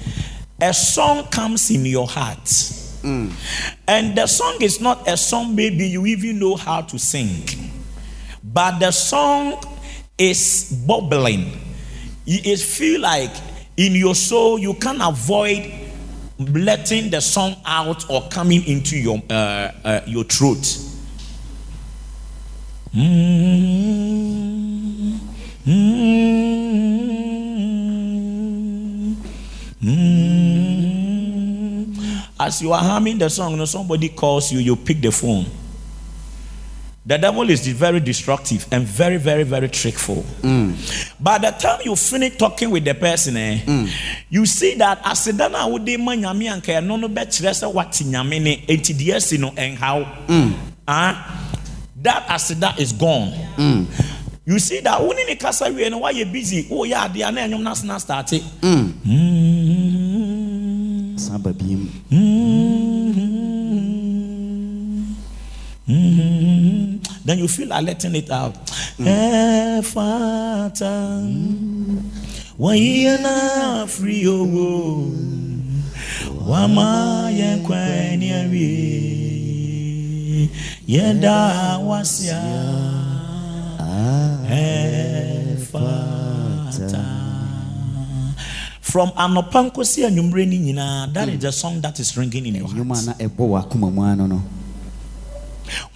[0.61, 2.51] a song comes in your heart.
[3.89, 7.45] And the song is not a song maybe you even know how to sing.
[8.43, 9.63] But the song
[10.19, 11.64] is bubbling.
[12.27, 13.33] It feel like
[13.77, 15.73] in your soul you can't avoid
[16.39, 20.79] letting the song out or coming into your uh, uh, your throat.
[22.95, 23.61] Mm,
[25.67, 25.97] mm,
[29.83, 30.35] mm.
[32.39, 35.47] As you are humming the song, you know, somebody calls you, you pick the phone.
[37.07, 40.25] The devil is very destructive and very, very, very trickful.
[40.41, 40.73] Mm.
[41.23, 43.91] By the time you finish talking with the person, eh, mm.
[44.31, 47.09] you see that as a dana would de man yami and care eh, no no
[47.09, 50.55] bet resa what nyamine enti no and how mm.
[50.89, 51.51] ah
[52.01, 53.35] that as is gone.
[54.47, 56.67] You see that when in the casa we eh, know why you busy.
[56.71, 58.43] Oh yeah, the ane nyom nas na start it.
[58.63, 58.93] Mm.
[59.05, 60.25] Mm-hmm.
[61.53, 63.45] biem mm-hmm.
[65.87, 66.94] Mhm.
[67.25, 68.55] Then you feel like letting it out.
[68.99, 70.93] Efata,
[72.59, 75.11] wayena free owo,
[76.47, 79.71] wama yenkweni awie,
[80.87, 82.43] yeda wasya.
[85.65, 87.05] Efata.
[88.81, 92.69] From anɔpa nkosi anwummere ni nyinaa, that is the song that is ringing in your
[92.69, 93.19] heart.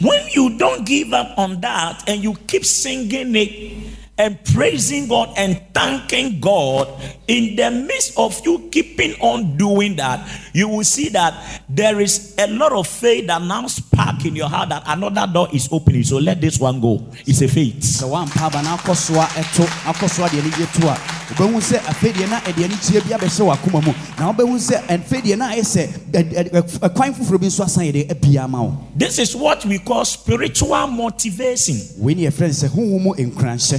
[0.00, 5.33] When you don't give up on that and you keep singing it and praising God
[5.37, 6.88] and thanking God
[7.28, 12.35] in the midst of you keeping on doing that, you will see that there is
[12.38, 16.02] a lot of faith that now spark in your heart that another door is opening.
[16.02, 17.07] So let this one go.
[17.26, 17.85] It's a faith.
[21.28, 22.12] Sɛ woampa aba na akɔsoa ɛto akɔsoa deɛ ne gye to a wobɛhu sɛ afei
[22.12, 25.48] deɛ na ɛdeɛ ne kyie bi abɛhyɛ w'akoma mu na wobɛhu sɛ afei deɛ na
[25.52, 29.18] ayɛ sɛ ɛ- ɛ- ɛ- ɛkwan foforɔ bi nso asan yɛ abia ama wo This
[29.18, 31.80] is what we call spiritual motivation.
[31.98, 33.14] wei ne yɛfrɛ no sɛ honhom mu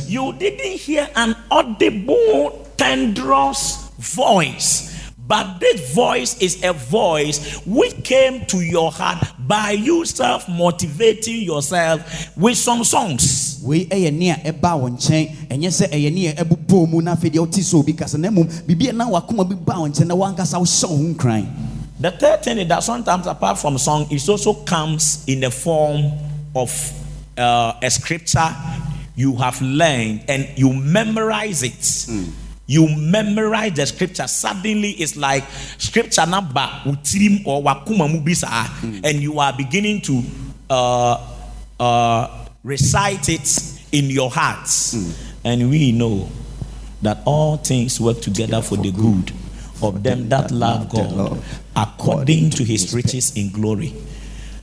[0.07, 4.88] You didn't hear an audible, tendrous voice.
[5.30, 11.42] But this voice is a voice which came to your heart by you self motivating
[11.44, 13.62] yourself with some songs.
[13.63, 17.13] wei ɛyɛ ne a ɛbaa wo nkyɛn ɛnyɛ sɛ ɛyɛ ne a ɛbobɔɔ mu na
[17.15, 19.88] afei deɛ wote sɛ obi kasa na mmom biribi a na wakoma bi baa wo
[19.88, 21.46] nkyɛn na woankasa wohyɛ wo ho nkran
[22.00, 26.06] The third thing is that sometimes, apart from song, it also comes in the form
[26.56, 26.72] of
[27.38, 28.56] uh, a scripture
[29.18, 32.08] you have learned and you memorize it.
[32.69, 34.27] You memorize the scripture.
[34.27, 35.43] Suddenly, it's like
[35.79, 38.69] scripture number utirim or wakuma mubisa,
[39.03, 40.21] and you are beginning to
[40.69, 41.17] uh,
[41.79, 44.93] uh, recite it in your hearts.
[45.43, 46.29] And we know
[47.01, 49.32] that all things work together for the good
[49.82, 51.41] of them that love God
[51.75, 53.95] according to his riches in glory.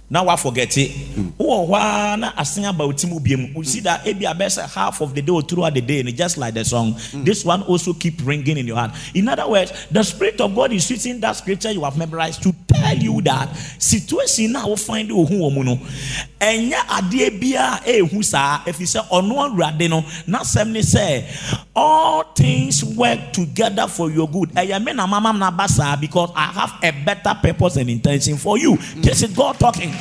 [0.08, 0.92] Now I forget it.
[1.38, 3.52] Oh, why na asing about Timu Biem?
[3.54, 6.38] We see that ebi abesa half of the day or throughout the day, and just
[6.38, 6.94] like the song.
[7.24, 8.92] This one also keep ringing in your heart.
[9.14, 12.54] In other words, the Spirit of God is using that scripture you have memorized to
[12.68, 15.76] tell you that situation now will find you who no.
[16.38, 21.24] Enya adeɛ bia ehu saa efi sɛ ɔno awurade no n'asɛm ne sɛ
[21.74, 24.50] all things work together for your good.
[24.50, 25.66] Ɛyɛ me na mama na ba
[26.00, 28.76] because I have a better purpose and intention for you.
[28.96, 29.95] This is God talking.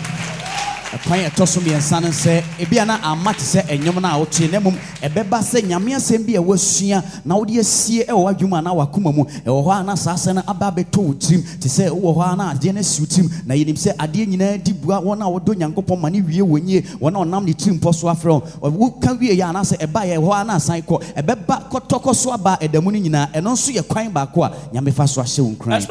[0.96, 4.18] Ɛkwan a ɛtɔ so mmiɛnsa no sɛ ebia na ama te sɛ ɛnwom no a
[4.20, 8.60] wotee na mmom ɛbɛba sɛ nyame asɛm bi a wasua na wode asie ɛwɔ w'adwuma
[8.60, 9.24] anaa wakoma mu.
[9.46, 12.34] Ɛwɔ hɔ a na saa asɛ no aba abɛtɔ wo tirim te sɛ wowɔ hɔ
[12.34, 13.30] a na adeɛ no asi tirim.
[13.46, 16.64] Na yɛnim sɛ adeɛ nyinaa di bua wɔn a wɔdɔ nyankopɔn ma ne wie wɔ
[16.64, 20.16] nyie wɔn a ɔnam ne tirim pɔ so afrɛ wo woka wie yɛ anaasɛ ɛbaeɛ
[20.18, 23.32] ɛwɔ hɔ a na asan kɔ ɛbɛba kɔtɔkɔ so aba ɛda mu no nyinaa.
[23.34, 25.82] Ɛno nso yɛ kwan baako a nyame fa so ahyɛ wo nkran?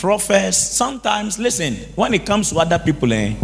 [0.00, 0.56] Prophets.
[0.56, 3.34] Sometimes, listen, when it comes to other people, eh?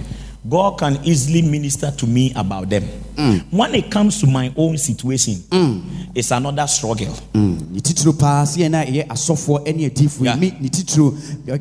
[0.48, 2.84] God can easily minister to me about them.
[3.16, 3.52] Mm.
[3.52, 6.10] When it comes to my own situation, mm.
[6.14, 7.12] it's another struggle.
[7.34, 7.70] Mm.
[7.72, 11.10] ne titiro paa sɛ yɛn a ɛyɛ asɔfoɔ ne adiifoɔ me ne titiro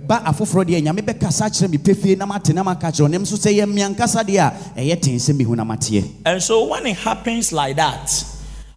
[0.08, 3.36] ba afoforɔ deɛ nyame bɛkasa kyerɛ me pefie na mate na maka kyerɛ ɔnem nso
[3.38, 4.40] sɛ yɛ mmea nkasa deɛ
[4.76, 8.24] a ɛyɛ ten sɛ mehu na mateɛ And so when it happens like that,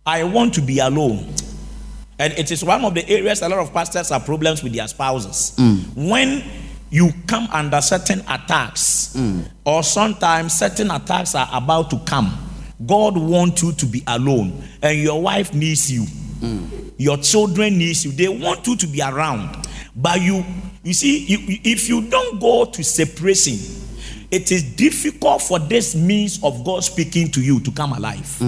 [0.07, 1.27] I want to be alone.
[2.19, 4.89] And it is one of the areas a lot of pastors have problems with their
[4.89, 5.55] spouses.
[5.57, 6.09] Mm.
[6.11, 6.45] When
[6.91, 9.49] you come under certain attacks, mm.
[9.65, 12.37] or sometimes certain attacks are about to come,
[12.85, 16.03] God wants you to be alone, and your wife needs you.
[16.03, 16.93] Mm.
[16.97, 18.11] Your children needs you.
[18.13, 20.45] They want you to be around, but you,
[20.83, 23.55] you see, you, you- if you don't go to separation,
[24.31, 28.41] it is difficult for this means of God speaking to you to come alive.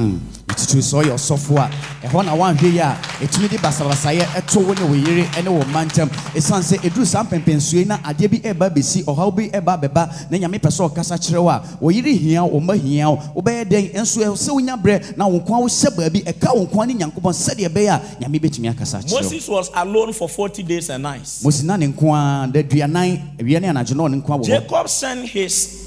[0.51, 1.71] Ne titiri sɛ ɔyɛ ɔsɔfoɔ a
[2.07, 5.63] ɛhɔ na woanhwɛ yi a ɛtumi de basabasayɛ ɛto wo ne wo yere ne wo
[5.65, 9.49] mma ntam ɛsiane sɛ ɛduru saa mpɛmpɛnsuo yi na adeɛ bi ɛba bɛsi ɔhaw bi
[9.51, 13.11] bɛba na nyame pɛ sɛ ɔkasa kyerɛ wo a wo yere hia wo mma hia
[13.11, 16.87] wo wobɛyɛ dɛn nso sɛ wonya berɛ na wo nkoa wohyɛ baabi ɛka wo nkoa
[16.87, 20.91] ne nyankopɔn sɛdeɛ ɛbɛyɛ a nyame bɛtumi akasa kyerɛ Moses was alone for 40 days
[20.91, 21.45] and nights.
[21.45, 24.43] mose na ne nko a da duanan awia ne anadwo na ɔne nko a wɔ
[24.43, 25.87] hɔ Jacob sent his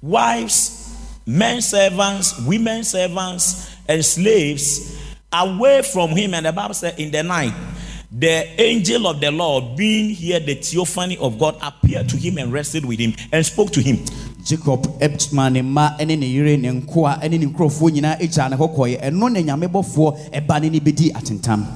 [0.00, 0.94] wives,
[1.26, 4.96] men servants, women servants, and slaves
[5.32, 6.34] away from him.
[6.34, 7.54] And the Bible said, in the night,
[8.10, 12.52] the angel of the Lord, being here the theophany of God, appeared to him and
[12.52, 13.98] rested with him and spoke to him.
[14.44, 14.86] jacob
[21.14, 21.66] atentam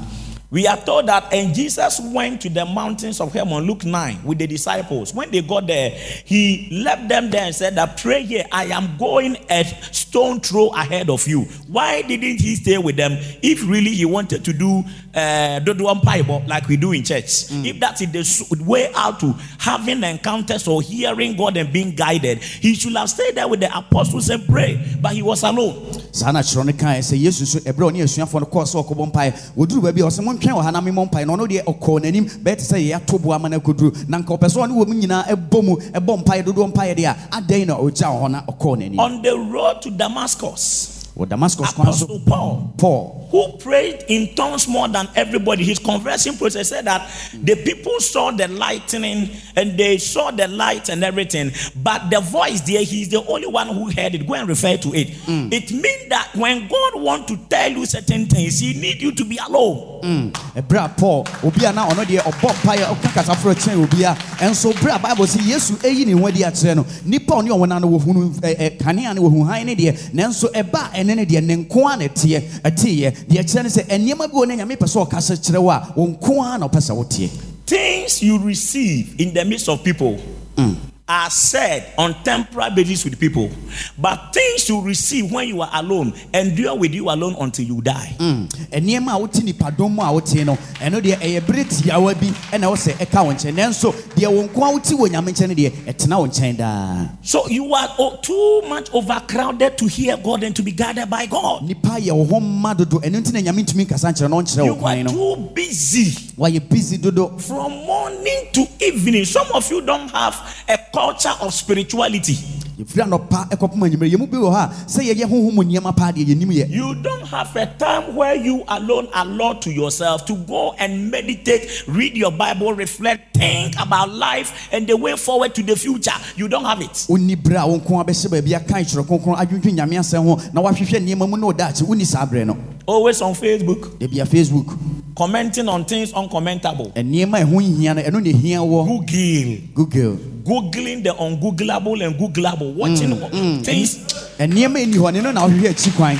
[0.53, 4.37] We are told that, and Jesus went to the mountains of Hermon, Luke 9, with
[4.38, 5.15] the disciples.
[5.15, 8.99] When they got there, he left them there and said, that Pray here, I am
[8.99, 11.45] going a stone throw ahead of you.
[11.69, 13.12] Why didn't he stay with them
[13.43, 14.85] if really he wanted to do
[15.15, 17.45] uh, Dodoam Bible like we do in church?
[17.51, 22.75] If that's the way out to having encounters or hearing God and being guided, he
[22.75, 26.03] should have stayed there with the apostles and pray, but he was alone.
[26.12, 28.77] saa na kyerɛ no kae sɛ yesu nso ɛberɛ a ɔne asuafoɔ no kɔɔ sɛ
[28.85, 30.03] ɔkɔbɔ mpaeɛ wɔduru baabi
[30.42, 33.38] montwɛn wɔ na memmɔ mpaeɛ na ɔno deɛ ɔkɔɔ n'anim bɛyɛ te sɛ yɛato boa
[33.38, 36.44] ma no akɔduru na nka ɔpɛ sɛ ɔne wɔ mu nyinaa ɛbɔ mu ɛbɔ mpaeɛ
[36.44, 38.98] dodoɔ mpaeɛ deɛ a adɛn na ɔgya wɔ hɔ na ɔkɔɔ n'anim?
[39.00, 44.87] On the road to Damascus, wɔ damascus Apostle Paul paul who prayed in tongues more
[44.88, 45.64] than everybody.
[45.64, 50.90] His conversion process said that the people saw the lightning and they saw the light
[50.90, 51.51] and everything,
[51.83, 54.27] but the voice there, he's the only one who heard it.
[54.27, 55.09] Go and refer to it.
[55.27, 55.51] Mm.
[55.51, 59.25] It means that when God wants to tell you certain things, He need you to
[59.25, 60.03] be alone.
[60.03, 60.37] Mm.
[60.57, 64.03] Eh, ɛberɛ a paul obi a na ɔno deɛ ɔbɔ mpaeɛ ɔka kasaforɔ kyɛn obi
[64.05, 67.42] a ɛnso berɛ a bible sɛ yesu ɛyi ne ho adi akyerɛ no nnipa a
[67.42, 70.11] ɔne ɔwɔ no no wɔhunu ɛ, eh, ɛ, eh, kanea ne wɔhu hann ne deɛ
[70.12, 73.69] nanso ɛba a ɛne ne deɛ ne nko a na ɛteɛ ɛteeɛ deɛ kyerɛ ne
[73.69, 76.59] sɛ ɛnneɛma bi wɔ ne nyame pɛ sɛ ɔkasa kyerɛ wo a wo nko a
[76.59, 77.29] na ɔpɛ sɛ woteɛ.
[77.67, 80.19] Things you receive in the midst of people
[80.57, 80.77] mm.
[81.12, 83.51] Are said on temporary basis with people,
[83.98, 88.14] but things you receive when you are alone endure with you alone until you die.
[88.18, 88.48] Mm.
[88.72, 92.75] nneɛma a wote nipadɔm a wote no ɛno deɛ ɛyɛ bere tiawa bi ɛna wo
[92.77, 96.18] sɛ ɛka wo nkyɛn nanso deɛ wo nko a wote wɔ nyame nkyɛn deɛ ɛtena
[96.18, 100.62] wo nkyɛn daa So you are o- too much overcrowded to hear God and to
[100.62, 101.62] be guided by God.
[101.64, 104.62] nipa yɛ wo hɔ mma dodo ɛno nti na nyame ntumi nkasa nkyerɛ no ɔnkyerɛ
[104.62, 105.05] wo You are
[105.37, 109.25] too busy wayɛ busy dodo from morning to evening.
[109.25, 110.35] Some of you don't have
[110.68, 112.38] a culture of spirituality.
[112.79, 116.11] yɛfiri anɔpa ɛkɔpem anwummerɛ yɛmu bi wɔ hɔ a sɛ yɛyɛ honhom mu nneɛma paa
[116.12, 120.35] deɛ yɛnim yɛ You don't have a time where you alone allow to yourself to
[120.35, 125.62] go and meditate, read your Bible, reflect, think about life and the way forward to
[125.62, 126.17] the future.
[126.37, 127.07] You don't have it.
[127.11, 130.99] wonni berɛ a wo nko a bɛhyɛ baabi aka kyerɛ kronkron adwendwe nyame na woahwehwɛ
[131.07, 134.67] nneɛma mu na ɔdaakye wonni saa berɛ Always on Facebook, da bia facebook
[135.15, 136.91] commenting on things uncommentable.
[136.95, 139.59] nneɛma a ɛho nhia no ɛno ne hia wɔ Google.
[139.75, 143.64] google googling the ungoogleable and googleable, watching mm, mm, mm.
[143.64, 143.96] things.
[144.38, 146.16] nneɛma ɛni hɔ ne no na wohwehwɛ akyi kwan.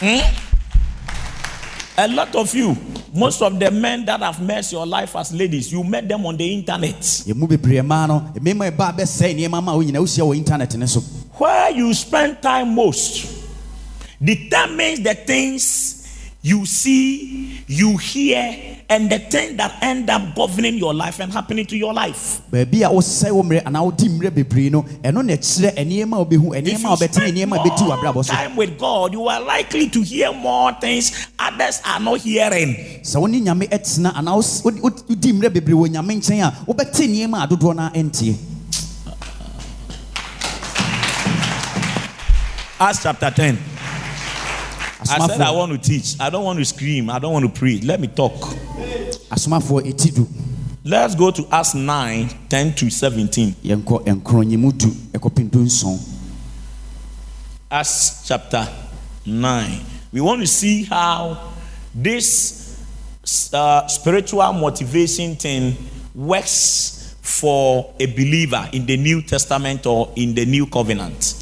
[0.00, 0.44] Hmm?
[2.00, 2.76] A lot of you,
[3.12, 6.36] most of the men that have met your life as ladies, you met them on
[6.36, 7.00] the internet.
[7.00, 11.00] yɛmu bebree mmaa no mmɛma ɛba a bɛsɛe nneɛma ma wo nyina wohyia internet so.
[11.38, 13.26] Where you spend time most
[14.22, 15.94] determines the things
[16.42, 21.66] you see, you hear, and the things that end up governing your life and happening
[21.66, 22.40] to your life.
[22.50, 26.24] baabi a wosɛe wo mmerɛ anaa wodi mmerɛ bebree no ɛno na ɛkyerɛ nneɛma a
[26.24, 28.78] wobɛhu If nneɛma you a wobɛtene spend nneɛma a bɛti more w'abrabɔ so time with
[28.78, 32.74] God, you are likely to hear more things others are not hearing.
[33.02, 37.44] sɛ wo ne nyame ɛtena anaa wodi mmerɛ bebree wɔ nyame nkyɛn a wobɛte nneɛma
[37.44, 38.34] a dodoɔ no ɛnteɛ
[42.80, 43.58] Acts chapter 10.
[45.10, 46.20] I said I want to teach.
[46.20, 47.10] I don't want to scream.
[47.10, 47.84] I don't want to preach.
[47.84, 48.32] Let me talk.
[49.30, 50.28] asomafoɔ du
[50.84, 53.54] Let's go to Acts 9 10 to 17.
[53.64, 55.98] yɛnkɔ nkorɔnyimu du ɛkɔpem nson
[57.70, 58.66] Acts chapter
[59.26, 59.80] 9.
[60.12, 61.52] We want to see how
[61.94, 62.80] this
[63.52, 65.76] uh, spiritual motivation thing
[66.14, 71.34] works for a believer in the New Testament or in the New Covenant.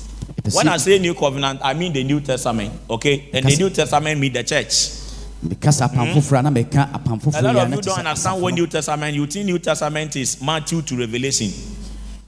[0.54, 3.28] When I say New Covenant, I mean the New Testament, okay?
[3.32, 5.02] And the New Testament means the church.
[5.46, 8.66] Because foforɔ a na meka apam A foforɔ lot of you don't understand what New
[8.66, 9.14] Testament.
[9.14, 11.52] You think New Testament is Matthew to Revelation.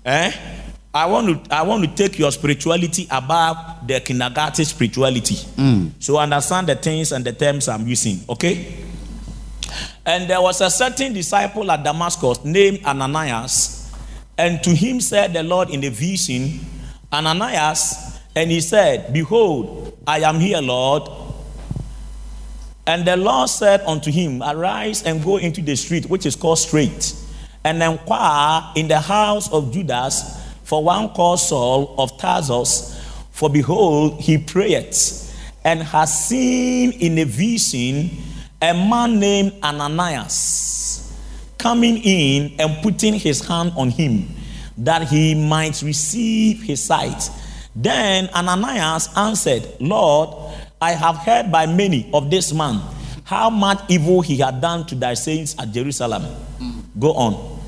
[0.04, 0.32] Eh?
[0.94, 5.36] I want to I want to take your spirituality above the kindergarten spirituality.
[6.00, 8.20] So understand the things and the terms I'm using.
[8.28, 8.74] Okay.
[10.04, 13.92] And there was a certain disciple at Damascus named Ananias,
[14.38, 16.60] and to him said the Lord in a vision,
[17.12, 21.08] Ananias, and he said, Behold, I am here, Lord.
[22.86, 26.58] And the Lord said unto him, Arise and go into the street, which is called
[26.58, 27.14] Straight,
[27.64, 32.94] and inquire in the house of Judas for one called Saul of Tarsus.
[33.30, 35.34] For behold, he prayeth,
[35.64, 38.10] and has seen in a vision
[38.60, 41.14] a man named Ananias
[41.58, 44.28] coming in and putting his hand on him,
[44.78, 47.30] that he might receive his sight.
[47.74, 50.30] Then Ananias answered, Lord,
[50.80, 52.80] I have heard by many of this man
[53.24, 56.24] how much evil he had done to thy saints at Jerusalem.
[56.98, 57.60] Go on.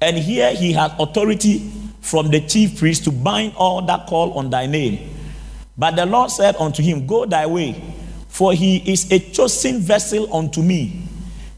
[0.00, 4.50] And here he has authority from the chief priest to bind all that call on
[4.50, 5.14] thy name.
[5.76, 7.82] But the Lord said unto him, Go thy way,
[8.28, 11.02] for he is a chosen vessel unto me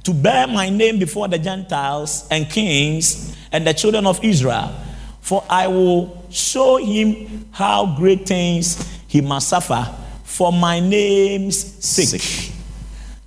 [0.04, 4.74] to bear my name before the Gentiles and kings and the children of Israel.
[5.21, 9.87] For I will show him how great things he must suffer
[10.25, 12.53] for my name's sake.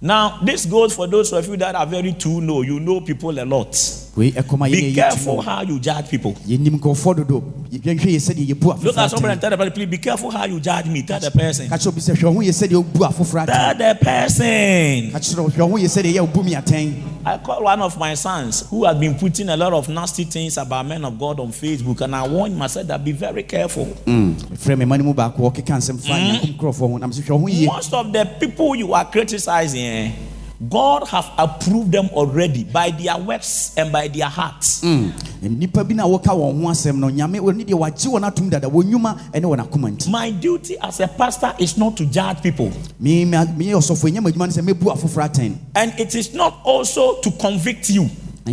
[0.02, 2.62] Now, this goes for those of you that are very true know.
[2.62, 4.03] You know people a lot.
[4.16, 6.34] Be careful how you judge people.
[6.48, 9.86] yɛnim nkurɔfoɔ dodo yɛhwɛ yɛ sɛdeɛ yɛbu Look at somebody and tell the person, please
[9.88, 11.02] be careful how you judge me.
[11.02, 11.68] Tell the person.
[11.68, 15.12] ka kyerɛ obi sɛ hwɛ ho yɛ sɛdeɛ wobu afoforɔ Tell the person.
[15.12, 16.94] ka kyerɛ hwɛ ho yɛ sɛdeɛ yɛ wobu me atɛn
[17.26, 20.58] I call one of my sons who has been putting a lot of nasty things
[20.58, 23.86] about men of God on Facebook, and I warn myself that be very careful.
[24.06, 27.66] frɛ me ma no mu baako ɔkeka nsɛm fa nyankom nkurɔfoɔ ho nam sɛ hwɛ
[27.66, 30.12] Most of the people you are criticizing, eh,
[30.70, 34.82] God have approved them already by their works and by their hearts.
[34.82, 35.12] Mm.
[35.42, 38.68] nnipa bi na wɔka wɔn ho asɛm no nyame ɔne deɛ wagye wɔn atom dada
[38.70, 43.26] wɔn nnwuma ne wɔn My duty as a pastor is not to judge people, Me-
[43.26, 45.56] me- meyɛ ɔsɔfo ɛnyɛ m'adwuma no sɛ mɛbu afoforɔ atɛn.
[45.76, 48.10] And it is not also to convict you.
[48.46, 48.52] na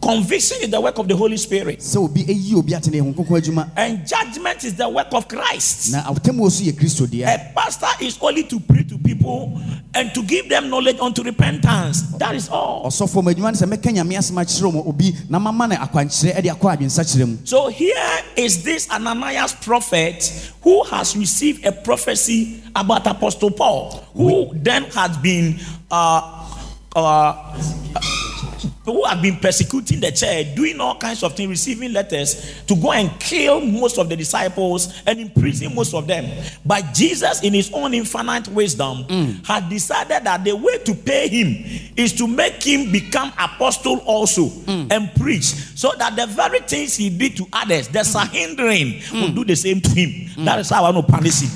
[0.00, 0.60] nyɛ me nso so na mɛsɛ meyi wo atɛn?
[0.60, 3.40] Conviction is the work of the Holy Spirit, sɛ obi ɛyi obi atɛn ɛho nkoko
[3.40, 5.92] adwuma and judgment is the work of Christ.
[5.92, 9.60] na awotamuo so yɛ kristo deɛ A pastor is only to preach to people
[9.94, 12.02] and to give them knowledge unto repentance.
[12.18, 12.86] That is all.
[12.86, 16.48] ɔsɔfo m'adwuma no sɛ mɛka nyame asɛm akyerɛ mu obi na mama no akwankyerɛ de
[16.48, 17.96] akɔ adwensakyerɛ mu So here
[18.36, 25.16] is this Ananias prophet who has received a prophecy about Apostle Paul, who then has
[25.18, 25.58] been
[25.90, 26.46] uh,
[26.94, 27.58] uh,
[28.92, 32.92] who have been persecuting the church, doing all kinds of things, receiving letters to go
[32.92, 36.26] and kill most of the disciples and imprison most of them.
[36.64, 39.46] But Jesus, in his own infinite wisdom, mm.
[39.46, 41.64] had decided that the way to pay him
[41.96, 44.90] is to make him become apostle also mm.
[44.92, 48.04] and preach, so that the very things he did to others, the mm.
[48.04, 50.44] Sanhedrin, will do the same to him.
[50.44, 51.50] That is how I want to punish him.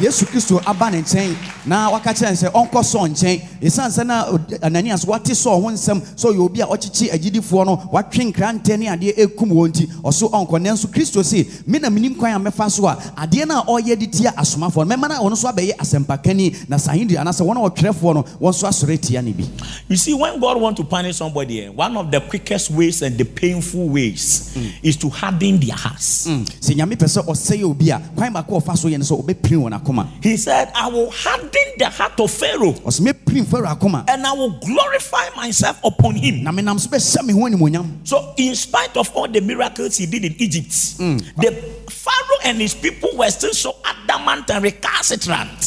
[0.00, 1.34] Wei ɛyɛ ananias odiyifoɔ a yesu kristo aba ne nkyɛn
[1.66, 3.40] na waka kyerɛ no sɛ ɔnkɔ sɔɔ nkyɛn.
[3.62, 4.24] Ɛsiane sɛ na
[4.62, 8.86] ananias wate sɔɔ ho nsɛm sɛ ɔyɛ obi a ɔkyekye agyidifoɔ no watwe nkrantɛ ne
[8.86, 10.60] adeɛ ɛkum wɔn nti ɔso ɔnkɔ.
[10.60, 13.98] Nanso kristo se me na menim kwan a mɛfa so a adeɛ no a ɔyɛ
[13.98, 17.70] de tia asomafoɔ no mɛma no ɔno nso abɛyɛ asɛmpakani na sahindi anaasɛ wɔn a
[17.70, 19.44] wɔtwerɛfoɔ no wɔn nso asɔre tia ne bi.
[19.88, 23.18] You see, when God wants to punish somebody, eh, one of the quickest ways and
[23.18, 26.26] the painful ways is to harden their hearts.
[26.26, 29.56] sɛ nyame pɛ sɛ ɔsɛe obi a kwan baako ɔfa so yɛ no sɛ ɔbɛpiri
[29.58, 29.89] wɔn akoma
[30.22, 34.32] He said, I will harden the heart of Pharaoh ɔsɛ mɛpiri mfaro akoma and I
[34.32, 36.44] will glorify myself upon him.
[36.78, 40.34] so bɛhyɛ me ho animonyam So, in spite of all the miracles he did in
[40.38, 41.18] Egypt, mm.
[41.36, 41.52] the
[41.90, 45.60] Pharaoh and his people were still so adamant and recalcitrant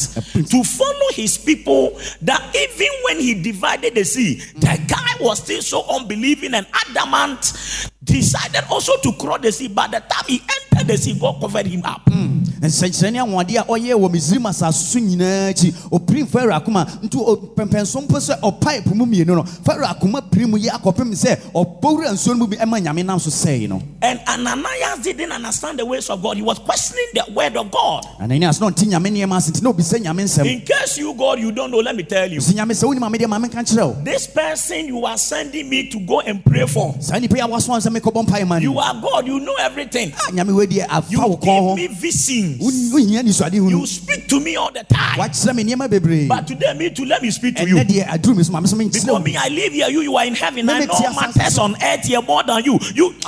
[0.50, 5.62] to follow his people that even when he divided the sea, the guy was still
[5.62, 9.68] so unbelieving and adamant, decided also to cross the sea.
[9.68, 12.04] By the time he entered the sea, God covered him up.
[12.06, 12.43] Mm.
[12.60, 17.16] Nsɛnkyerɛnne ahoɔden a ɔyɛɛ wɔ misrim asase so nyinaa akyi ɔpirim farao akoma nti
[17.56, 21.38] pɛmpɛnso mpo sɛ ɔpae po mu mmienu no farao akoma piri mu yi akɔpem sɛ
[21.54, 25.78] ɔbɔwura nsuo no mu bi ɛma nyame nam so sɛe no And Ananias didn't understand
[25.78, 26.36] the ways of God.
[26.36, 28.04] He was questioning the word of God.
[28.20, 31.38] ananias na ɔnte nyame nneɛma ase nti na obisɛ nyame nsɛm In case you, God,
[31.40, 32.40] you don't know, let me tell you.
[32.40, 35.68] si nyame sɛ wonim a medeɛ ma menka kyerɛ wo This person you are sending
[35.68, 36.94] me to go and pray for.
[37.00, 40.12] saa nnipa yi a wasoa sɛ mekɔbɔ mpae ma You are God, you know everything.
[40.16, 42.04] Ah, nyame wadiɛ afa You wo give kɔn me ho visions.
[42.04, 45.18] Wo- wohia nisuade hu You speak to me all the time.
[45.18, 47.76] wakyerɛ me nneɛma bebree But today, me too, let me speak to you.
[47.76, 50.00] ɛnɛ deɛ aduru me so ma me so menkyerɛ Because me, I live here, you,
[50.02, 50.68] you are in heaven.
[50.68, 52.78] I know matters on earth here more than you.
[52.94, 53.14] You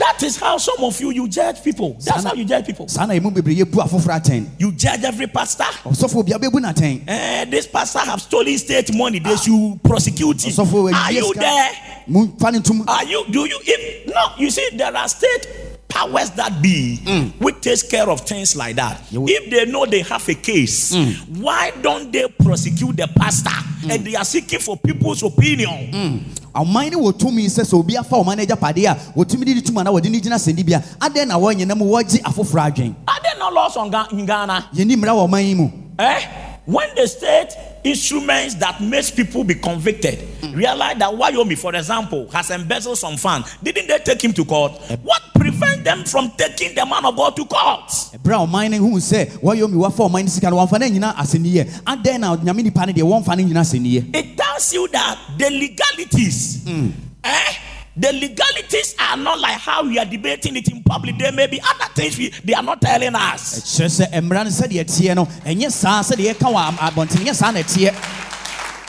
[0.00, 1.94] That is how some of you you judge people.
[2.02, 2.88] That's how you judge people.
[2.88, 5.64] saa na ɛmu bebree yɛbu afoforɔ atɛn You judge every pastor.
[5.84, 9.18] ɔsɔfo bia bɛbu no atɛn Eh, this pastor have stolen state money.
[9.18, 10.58] They should prosecute him.
[10.94, 11.70] Are you there?
[12.08, 13.24] momfa ne ntom Are you?
[13.30, 13.58] Do you?
[13.62, 17.32] If no, you see, there are state powers that be mm.
[17.40, 19.02] which takes care of things like that.
[19.10, 21.38] If they know they have a case, mm.
[21.40, 23.50] why don't they prosecute the pastor?
[23.50, 23.94] Mm.
[23.94, 26.24] And they are seeking for people's opinion.
[26.54, 29.84] ɔman ne wɔ tumi sɛ sɛ obi afa ɔman no agyapadeɛ a wɔtumi de tuma
[29.84, 33.38] na wɔde ne gyina sɛndi bia adɛn na wɔnyɛ na mu wɔgye afoforɔ adwen there
[33.38, 33.86] no laws on
[34.18, 34.68] in Ghana?
[34.74, 35.70] yɛni mmara wɔ ɔman yi mu
[36.00, 36.26] Eh?
[36.64, 37.52] When the state
[37.84, 40.18] instruments that makes people be convicted.
[40.40, 40.54] Hmm.
[40.54, 44.72] Realize that Woyome, for example, has embezzled some funds, didn't they take him to court?
[44.88, 44.96] Eh.
[45.02, 47.90] What prevents them from taking the man of God to court?
[48.14, 50.80] Eh, ɛberɛ a ɔman no hu sɛ wɔyɛ omi wafa ɔman no sika no wɔmfa
[50.80, 54.72] no nyina asɛnniɛ adɛn na nyame nipa no deɛ wɔmfa no nyina asɛnniɛ It tells
[54.72, 56.90] you that the legalities, hmm.
[57.24, 57.52] eh?
[58.00, 61.18] The legalities are not like how we are debating it in public.
[61.18, 63.60] There may be other things we, they are not telling us.
[63.60, 67.34] kyerɛ sɛ mmara no sɛdeɛ teɛ no ɛnyɛ saa sɛdeɛ yɛka wɔ am- abɔnten nyɛ
[67.34, 67.92] saa na ɛteɛ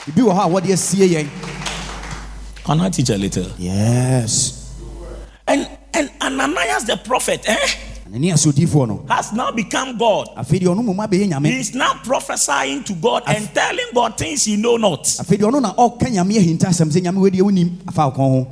[0.08, 1.28] ebi wɔ hɔ a wɔde
[2.64, 3.46] Can I teach a little?
[3.58, 4.72] yes
[5.46, 7.58] And and Ananias the prophet eh,
[9.08, 10.28] has now become God.
[10.38, 14.44] afei deɛ ɔno mmom abɛyɛ nyame He's now prophesying to God and telling God things
[14.46, 15.02] he know not.
[15.04, 18.16] afei deɛ ɔno na ɔka nyame ahinta asɛm sɛ nyame wadeɛ wonim afa wo kɔn
[18.16, 18.46] ho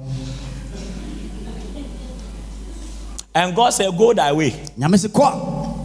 [3.35, 4.51] And God said, Go thy way.
[4.79, 5.79] nyame se kɔ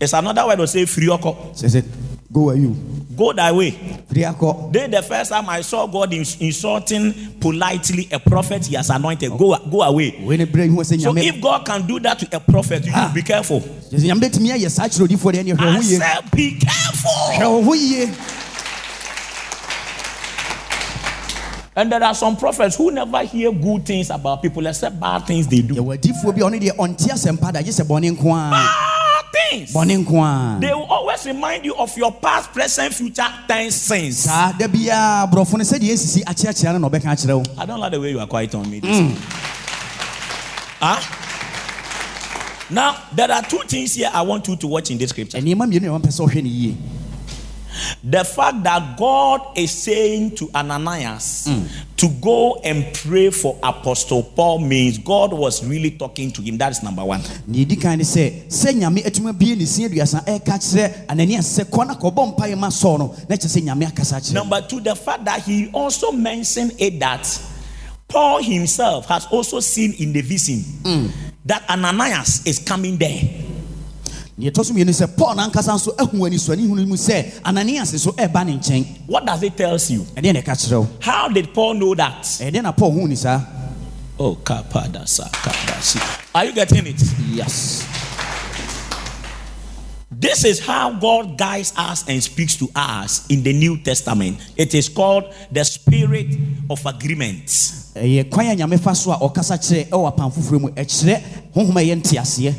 [0.00, 1.32] It's another word to say free oko.
[1.54, 1.84] sɛ sɛ
[2.32, 2.76] go where you
[3.16, 3.70] Go thy way.
[4.12, 8.74] firi akɔ Then the first time I saw God ins- insulting politely a prophet he
[8.74, 10.20] has anointed, go, go away.
[10.24, 13.10] wei ne berɛ hu So if God can do that to a prophet, you Ah.
[13.14, 13.60] be careful.
[13.60, 16.58] kyerɛ sɛ nyame bɛtumi ayɛ saa kyerɛ odiifoɔ deɛ neɛ hwɛ wo I said, be
[16.58, 17.10] careful.
[17.34, 18.10] hwɛ wo ho yie
[21.76, 25.48] And there are some prophets who never hear good things about people except bad things
[25.48, 25.74] they do.
[25.74, 29.24] yɛwɔ adiifoɔ bi a ɔno deɛ ɔnte asɛm pa da gye sɛ bɔne nko Bad
[29.32, 29.72] things.
[29.72, 34.18] They will always remind you of your past, present, future tense sins.
[34.18, 37.80] saa da biaa borɔfo no sɛdeɛ ɛsisi akyeakyea no na ɔbɛka akyerɛ wo I don't
[37.80, 38.78] like the way you are quiet on me.
[38.80, 39.18] This
[40.80, 41.00] Huh?
[42.70, 45.38] Now, there are two things here I want you to watch in this scripture.
[48.02, 51.68] The fact that God is saying to Ananias mm.
[51.96, 56.58] to go and pray for Apostle Paul means God was really talking to him.
[56.58, 57.20] That is number one.
[57.46, 61.06] ne ɛdi kan ne sɛ sɛ nyame atumi abie ne si aduasa eh, ɛka kyerɛ
[61.08, 64.32] ananias sɛ kɔ na kɔbɔ mpaeɛ ma sɔɔ no na kyerɛ sɛ nyame akasa kyerɛ.
[64.34, 67.24] Number two, the fact that he also mentioned it that
[68.08, 71.10] Paul himself has also seen in the vision mm.
[71.46, 73.20] that Ananias is coming there.
[74.38, 78.12] Neɛ ɛtɔ so mmienu sɛ paul nankasa nso ahu anisuane hunu mu sɛ ananias nso
[78.16, 80.00] ɛba ne nkyɛn What does it tell you?
[80.16, 82.22] ɛdeɛ na ɛka kyerɛ wo How did Paul know that?
[82.22, 83.40] ɛdeɛ na paul hu ni saa
[84.16, 85.98] Oh, kapadasa, kadasi.
[86.36, 87.02] Are you getting it?
[87.32, 87.84] yes
[90.10, 94.38] This is how God guides us and speaks to us in the New Testament.
[94.56, 96.38] It is called the spirit
[96.70, 97.46] of agreement.
[97.96, 101.22] ɛyɛ kwan a nyame fa so a ɔkasa kyerɛ ɛwɔ apam foforɔ mu ɛkyerɛ
[101.54, 102.54] honhom a ɛyɛ nteaseɛ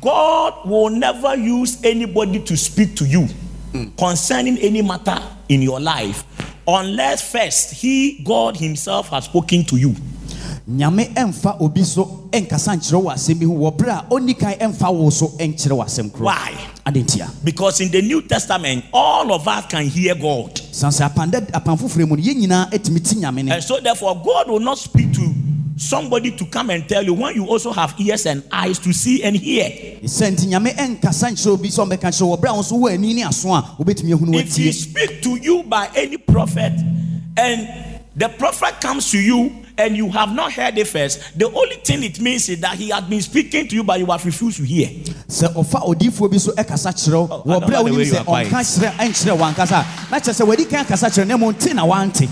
[0.00, 3.28] God will never use anybody to speak to you
[3.98, 6.24] concerning any matter in your life
[6.66, 9.94] unless first He, God Himself, has spoken to you.
[10.66, 14.54] nyame ɛmfa obi so ɛnkasa nkyerɛ wɔ asɛm bi ho wɔ berɛ a ɔnni kan
[14.54, 16.54] ɛmfa wo so ɛnkyerɛ wɔ asɛm koro Why?
[16.86, 20.58] ade ntia Because in the New Testament, all of us can hear God.
[20.72, 23.78] san sɛ apam dɛ foforɔ mu no yɛn nyinaa atumi ti nyame ne And so,
[23.78, 25.34] therefore, God will not speak to
[25.76, 29.22] somebody to come and tell you when you also have ears and eyes to see
[29.24, 29.68] and hear.
[30.04, 32.92] sɛ nti nyame ɛnkasa nkyerɛ obi sɛ ɔmbɛka kyerɛ wɔ berɛ a wo nso wɔ
[32.94, 36.72] ani ne aso a wobɛtumi ahunu If he speak to you by any prophet
[37.36, 37.68] and
[38.16, 42.04] the prophet comes to you and you have not heard it first, the only thing
[42.04, 44.62] it means is that he has been speaking to you, but you have refused to
[44.62, 44.86] hear.
[45.26, 48.12] sɛ ɔfa odiifoɔ bi so ɛkasa kyerɛ Oh, wɔ berɛ a like the way you
[48.12, 51.52] sɛ ɔnka kyerɛ ɛnkyerɛ wankasa a na kyerɛ sɛ wadi kan kasa kyerɛ na mmom
[51.52, 52.28] nte na wante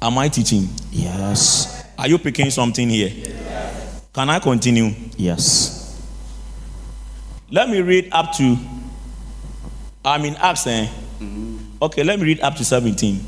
[0.00, 0.68] Am I teaching?
[0.90, 3.08] yes Are you picking something here?
[3.08, 4.02] Yes.
[4.12, 4.94] Can I continue?
[5.16, 6.00] yes
[7.50, 8.56] Let me read up to,
[10.04, 10.66] I'm in Acts.
[10.66, 10.86] Eh?
[11.80, 13.20] Okay, let me read up to 17.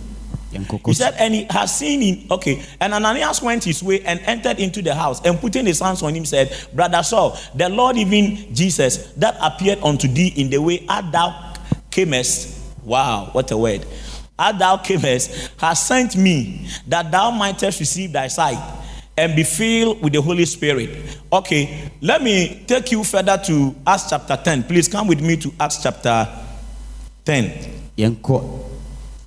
[0.84, 2.26] He said, and he has seen him.
[2.30, 6.02] Okay, and Ananias went his way and entered into the house and putting his hands
[6.02, 10.58] on him said, Brother Saul, the Lord, even Jesus, that appeared unto thee in the
[10.58, 11.54] way as thou
[11.90, 12.58] camest.
[12.84, 13.86] Wow, what a word.
[14.42, 18.58] As thou camest, has sent me that thou mightest receive thy sight
[19.18, 21.18] and be filled with the Holy Spirit.
[21.30, 24.62] Okay, let me take you further to Acts chapter 10.
[24.62, 26.26] Please come with me to Acts chapter
[27.26, 27.52] 10.
[27.98, 28.60] yɛnkɔ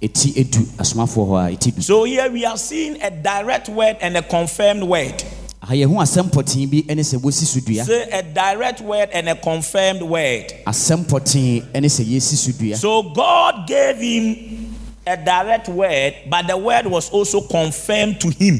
[0.01, 3.97] ɛti edu asomafoɔ hɔ a ɛti du So here we are seeing a direct word
[4.01, 5.23] and a confirmed word.
[5.61, 9.29] aha yɛho asɛm pɔtee bi ne sɛ wɔsi so dua Say a direct word and
[9.29, 10.51] a confirmed word.
[10.65, 14.62] asɛm pɔtee ne sɛ yɛsi so dua So God gave him
[15.05, 18.59] a direct word, but the word was also confirmed to him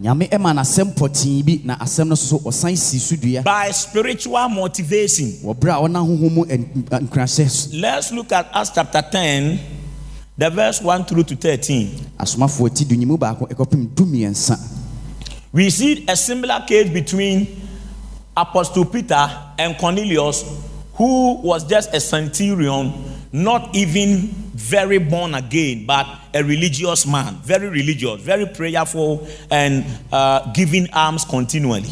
[0.00, 3.70] nyame ɛma no asɛm pɔtee bi na asɛm no so ɔsan si so dua by
[3.70, 5.26] spiritual motivation.
[5.42, 6.66] wɔ berɛ a ɔna honhom mu ɛn-
[7.08, 9.58] nkurahyɛ Let's look at Acts chapter 10,
[10.36, 11.88] the verse 1 through to 13.
[12.18, 14.58] asomafoɔ ti du nyimu baako ɛkɔpem
[15.52, 17.46] We see a similar case between
[18.36, 20.44] Apostle Peter and Cornelius,
[20.94, 22.92] who was just a centurion,
[23.34, 30.52] not even very born again, but a religious man, very religious, very prayerful, and uh,
[30.52, 31.90] giving alms continually.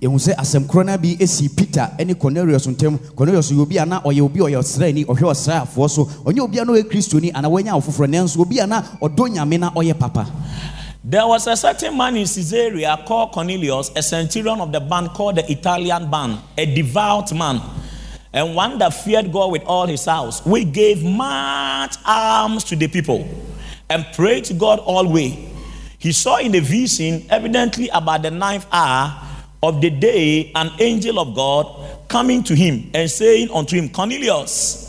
[0.00, 1.16] sɛ asɛm korɔ no bi
[1.56, 2.98] peter ne cornelius ntam.
[3.14, 6.04] Cornelius yɛ obi a na ɔyɛ obi ɔyɛ ɔsraani ɔhwɛ ɔsraafoɔ so.
[6.04, 9.60] Ɔnyɛ obi a na ɔyɛ kristoni anaa wanya awofoforɔ nanso obi a na ɔdɔ nyame
[9.60, 10.26] na ɔyɛ papa.
[11.04, 15.36] There was a certain man in Caesarea called Cornelius, a centurion of the band called
[15.36, 17.60] the Italian band, a devout man,
[18.32, 20.44] and one that feared God with all his house.
[20.46, 23.28] We gave much alms to the people
[23.90, 25.36] and prayed to God always.
[25.98, 29.20] He saw in a vision, evidently about the ninth hour
[29.62, 34.88] of the day, an angel of God coming to him and saying unto him, Cornelius.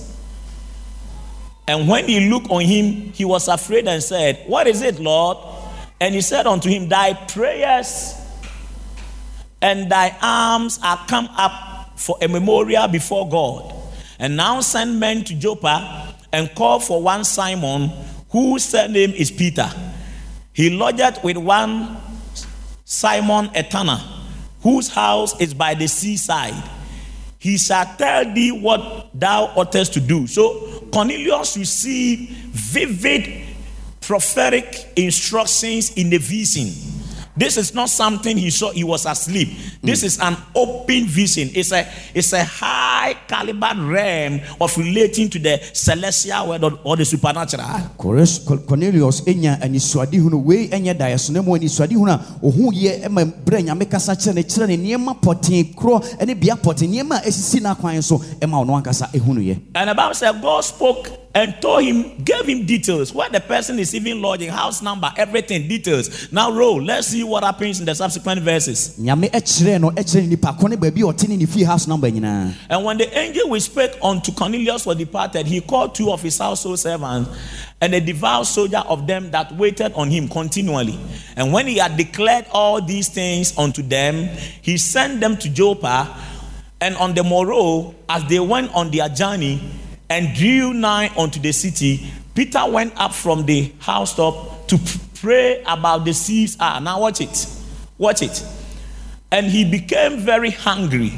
[1.67, 5.37] And when he looked on him, he was afraid and said, What is it, Lord?
[6.01, 8.15] And he said unto him, Thy prayers
[9.61, 13.73] and thy arms are come up for a memorial before God.
[14.19, 17.89] And now send men to Joppa and call for one Simon,
[18.29, 19.69] whose surname is Peter.
[20.53, 21.97] He lodged with one
[22.85, 23.99] Simon a tanner,
[24.61, 26.69] whose house is by the seaside.
[27.39, 30.27] He shall tell thee what thou oughtest to do.
[30.27, 33.47] So Cornelius received vivid
[33.99, 36.92] prophetic instructions in the vision.
[37.35, 39.49] This is not something he saw, he was asleep.
[39.81, 40.05] This hmm.
[40.05, 41.49] is an open vision.
[41.53, 46.95] It's a it's a high caliber realm of relating to the celestial world or, or
[46.97, 47.65] the supernatural.
[47.97, 53.89] Cornelius ɛnya anisoadehunu wei ɛnyɛ daeɛso na mmom anisoadehunu a ɔhu yɛ ma berɛ nyame
[53.89, 58.03] kasa kyerɛ ne kyerɛ ne nneɛma pɔtee korɔ ne bea pɔtee nneɛma a ɛsisi n'akwan
[58.03, 62.23] so ɛma ɔno ankasa ɛhunu yɛ And the Bible said God spoke and told him,
[62.23, 66.31] gave him details where the person is even lodging, house number, everything, details.
[66.31, 66.81] Now roll.
[66.81, 68.97] Let's see what happens in the subsequent verses.
[68.99, 71.87] nyame ɛkyerɛɛ no ɛkyerɛ ne nipa ko ne baabi a ɔte ne ne fie house
[71.87, 76.11] number nyinaa And when the angel which spake unto Cornelius was departed, he called two
[76.11, 77.29] of his household servants
[77.81, 80.99] and a devout soldier of them that waited on him continually.
[81.35, 84.29] And when he had declared all these things unto them,
[84.61, 86.15] he sent them to Joppa.
[86.79, 89.61] And on the morrow, as they went on their journey
[90.09, 94.79] and drew nigh unto the city, Peter went up from the housetop to
[95.15, 96.57] pray about the seas.
[96.59, 97.47] Ah, now watch it.
[97.97, 98.45] Watch it.
[99.31, 101.13] And he became very hungry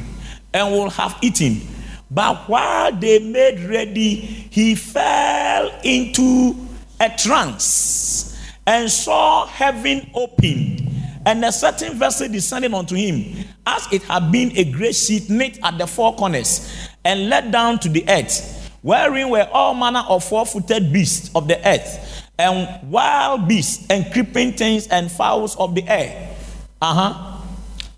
[0.54, 1.62] and would have eaten.
[2.10, 6.56] But while they made ready, he fell into
[7.00, 10.86] a trance and saw heaven open
[11.26, 15.58] and a certain vessel descending unto him, as it had been a great sheet knit
[15.64, 18.55] at the four corners and let down to the earth,
[18.86, 24.14] wherein were all manner of four footed beasts of the earth, and wild beasts, and
[24.14, 26.30] creeping things, and fowls of the air.
[26.80, 27.42] Uh huh.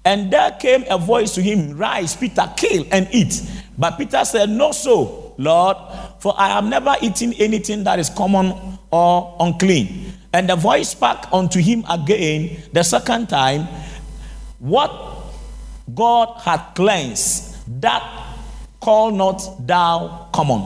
[0.05, 3.41] And there came a voice to him, Rise, Peter, kill and eat.
[3.77, 5.75] But Peter said, No, so, Lord,
[6.19, 10.13] for I have never eaten anything that is common or unclean.
[10.31, 13.67] And the voice spake unto him again the second time,
[14.59, 14.89] What
[15.93, 18.26] God hath cleansed, that
[18.87, 20.65] call not thou common.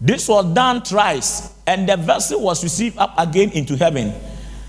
[0.00, 4.14] This was done thrice, and the vessel was received up again into heaven.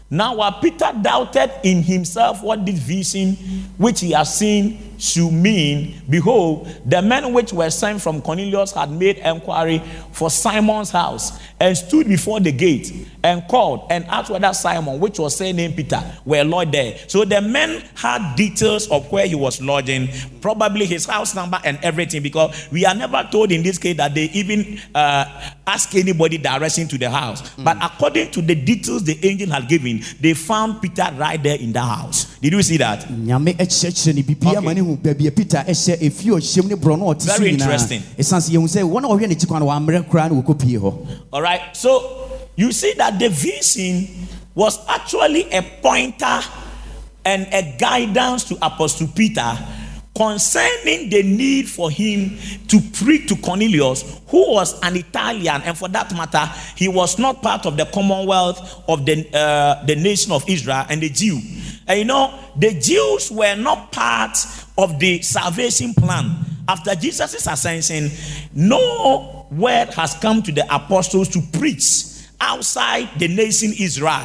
[0.10, 3.36] Now, while Peter doubted in himself what this vision
[3.78, 8.92] which he had seen should mean, behold, the men which were sent from Cornelius had
[8.92, 9.82] made inquiry
[10.12, 15.18] for Simon's house and stood before the gate and called and asked whether Simon, which
[15.18, 16.98] was named Peter, were lodged there.
[17.08, 20.10] So the men had details of where he was lodging,
[20.42, 24.14] probably his house number and everything, because we are never told in this case that
[24.14, 27.56] they even uh, ask anybody direction to the house.
[27.56, 31.72] But according to the details the angel had given, they found Peter right there in
[31.72, 32.29] the house.
[32.42, 33.06] Did you see that?
[33.10, 34.66] nyame kyerɛkyerɛ ne bibia Okay.
[34.66, 37.52] ma ne hu baabi a peter ɛhyɛ ɛfie ɔhyɛm ne borɔ no ɔte so Very
[37.52, 38.02] interesting.
[38.18, 41.08] ɛsiane sɛ yɛhu sɛ wɔn a wɔhwɛ n'akyi kwan no wɔammerɛ koraa na wɔkɔpie hɔ
[41.34, 41.62] All right.
[41.76, 44.08] So you see that the vision
[44.56, 46.40] was actually a pointer
[47.26, 49.58] and a guidance to Apostle Peter
[50.16, 52.38] concerning the need for him
[52.68, 57.42] to preach to Cornelius, who was an Italian, and for that matter, he was not
[57.42, 61.40] part of the commonwealth of the, uh, the nation of Israel and the Jew.
[61.90, 64.38] And you know, the Jews were not part
[64.78, 66.36] of the salvation plan.
[66.68, 68.12] After Jesus' ascension,
[68.54, 72.04] no word has come to the apostles to preach
[72.40, 74.24] outside the nation Israel.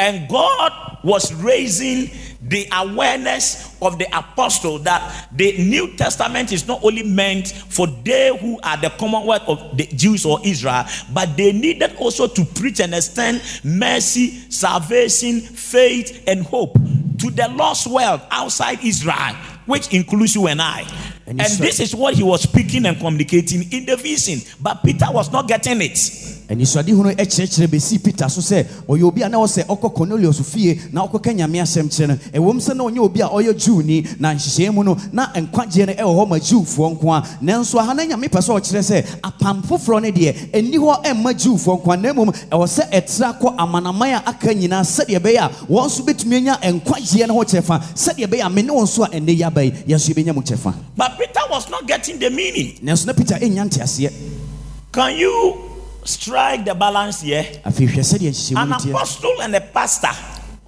[0.00, 2.10] And God was raising
[2.42, 8.36] the awareness of the apostle that the New Testament is not only meant for they
[8.38, 12.80] who are the commonwealth of the Jews or Israel, but they needed also to preach
[12.80, 16.74] and extend mercy, salvation, faith, and hope
[17.18, 19.34] to the lost world outside Israel,
[19.66, 20.86] which includes you and I.
[21.26, 25.06] And And, this is what he was speaking and communicating in the vision, but Peter
[25.10, 25.98] was not getting it.
[26.50, 30.80] Anisoadehu no kyerɛkyerɛ bɛsii peter so sɛ ɔyɛ obi a na ɔsɛ ɔkɔ cornelius fie
[30.92, 32.14] na ɔkɔka nyame asɛm kyerɛ no.
[32.34, 35.92] Ɛwom sɛ na ɔnyɛ obi a ɔyɛ jewni na nhyehyɛe mu no na nkwagyeɛ no
[35.92, 39.62] ɛwɔ hɔ ma jewfoɔ nko a nanso aha na nyame pɛ sɛ ɔkyerɛ sɛ apam
[39.62, 43.56] foforɔ no deɛ ɛnni hɔ ɛmma jewfoɔ nko a na mmom ɛwɔ sɛ ɛtra kɔ
[43.56, 47.80] amanaman a aka nyinaa sɛdeɛ ɛbɛyɛ a wɔn nso bɛtumi anya nkwagyeɛ no ho kyɛfa.
[47.94, 50.34] Sɛdeɛ ɛbɛyɛ a me ne wɔn nso a ɛnnɛ yi aba yi yɛn nso yɛbɛnya
[50.34, 50.74] mu kyɛfa.
[50.96, 52.78] But Peter was not getting the meaning.
[52.82, 54.12] nanso na peter ɛnnya nteaseɛ.
[54.92, 55.69] Can you
[56.04, 57.44] strike the balance here?
[57.64, 60.12] afei hwɛ sɛdeɛ nhyehyɛmu An apostle and a pastor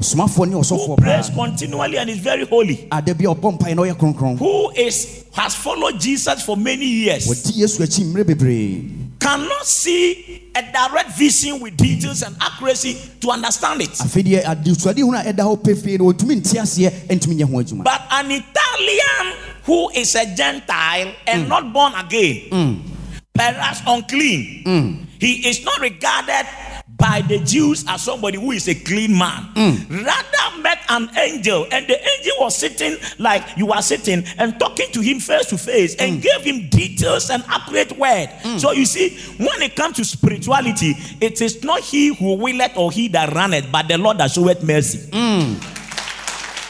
[0.03, 4.39] who prays continually and is very holy, ada bi a ɔbɔ mpaeɛ na ɔyɛ kronkron.
[4.39, 8.91] Who is has followed Jesus for many years, wɔdi yesu akyi mmerɛ bebree.
[9.21, 13.91] Cannot see a direct vision with details and accuracy to understand it.
[13.91, 17.63] afei deɛ adesuade hunu a ɛda hɔ pefee no ɔntumi nte aseɛ ntumi nyɛ ho
[17.63, 17.85] adwuma.
[17.85, 21.49] But an Italian who is a Gentile and mm.
[21.49, 22.79] not born again, mm.
[23.35, 25.07] Perhaps unclean, mm.
[25.19, 26.47] he is not regarded
[26.97, 29.49] by the Jews as somebody who is a clean man.
[29.55, 30.05] Mm.
[30.07, 34.87] Rather met an angel, and the angel was sitting like you are sitting and talking
[34.93, 36.23] to him face to face and mm.
[36.23, 38.29] gave him details and accurate word.
[38.59, 42.77] So you see, when it comes to spirituality, it is not he who will willeth
[42.77, 45.11] or he that runneth, but the Lord that showeth mercy.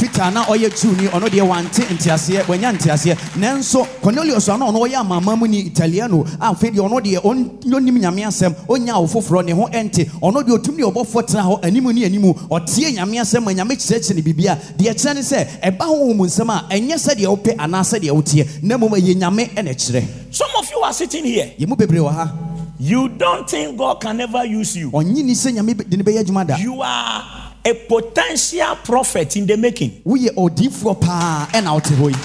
[0.02, 4.80] Peter na ɔyɛ jewni ɔno deɛ wante nteaseɛ wanya nteaseɛ nanso cornelius a na ɔno
[4.88, 6.24] ɔyɛ amama mu ni italiano.
[6.40, 10.10] A afei deɛ ɔno deɛ ɔn- ɔnim nyame asɛm ɔnya awo foforɔ ne ho ɛnte
[10.20, 13.76] ɔno deɛ ɔtumi ne ɔbɔfoɔ tena hɔ anim ne anim ɔtie nyame asɛm ma nyame
[13.76, 17.26] kyerɛkyerɛ ne biribi a deɛ kyerɛ ne sɛ ɛba ho mu nsɛm a ɛnyɛ sɛdeɛ
[17.26, 21.24] wopɛ anaa sɛdeɛ woteɛ na mmom ɛyɛ nyame ɛna kyerɛ Some of you are sitting
[21.24, 21.52] here.
[21.60, 22.32] yɛ mu bebree wɔ ha.
[22.80, 24.90] You don't think God can never use you.
[24.90, 27.22] ɔnye ni sɛ nyame de ne bɛyɛ adwuma da You are
[27.64, 30.02] a potential prophet in the making.
[30.04, 32.16] woyɛ odiifoɔ paa ɛna wote hɔ yi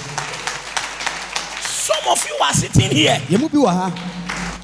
[1.62, 3.22] Some of you are sitting here.
[3.30, 4.14] yɛ mu bi wɔ ha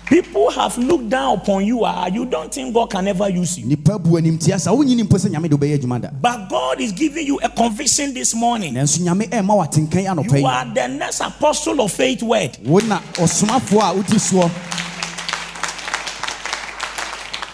[0.05, 1.83] People have looked down upon you.
[1.85, 3.65] ah, You don't think God can ever use you.
[3.65, 6.91] nipa bu animtia sa wonyini mpo sɛ nyame de wobɛyɛ adwuma da But God is
[6.91, 8.73] giving you a conviction this morning.
[8.73, 12.57] nanso nyame ɛma watenkan anɔpa You are the next apostle of faith word.
[12.65, 14.51] wo na ɔsomafoɔ a wodi soɔ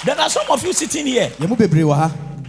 [0.06, 1.30] There are some of you sitting here.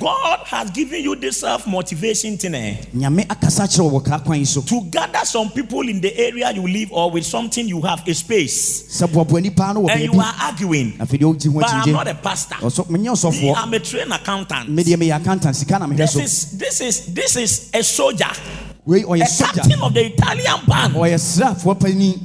[0.01, 3.27] Yɛ mu bebree wɔ ha God has given you this self motivation thing eh, nyame
[3.29, 4.61] akasa kyerɛ wɔ wɔ kaa kwan yi so.
[4.63, 8.15] To gather some people in the area you live or with something you have a
[8.15, 8.83] space.
[9.01, 10.93] sɛ boaboani paa no wɔ And you are arguing.
[10.99, 12.57] afei deɛ wogye ho But I'm not a pastor.
[12.91, 13.09] Me,
[13.57, 14.69] I'm a trained accountant.
[14.71, 19.27] medeɛ meyɛ accountant sika na mehwɛ This is this is this is a soldier, a
[19.39, 22.19] captain of the Italian band, ɔyɛ srafoɔ pani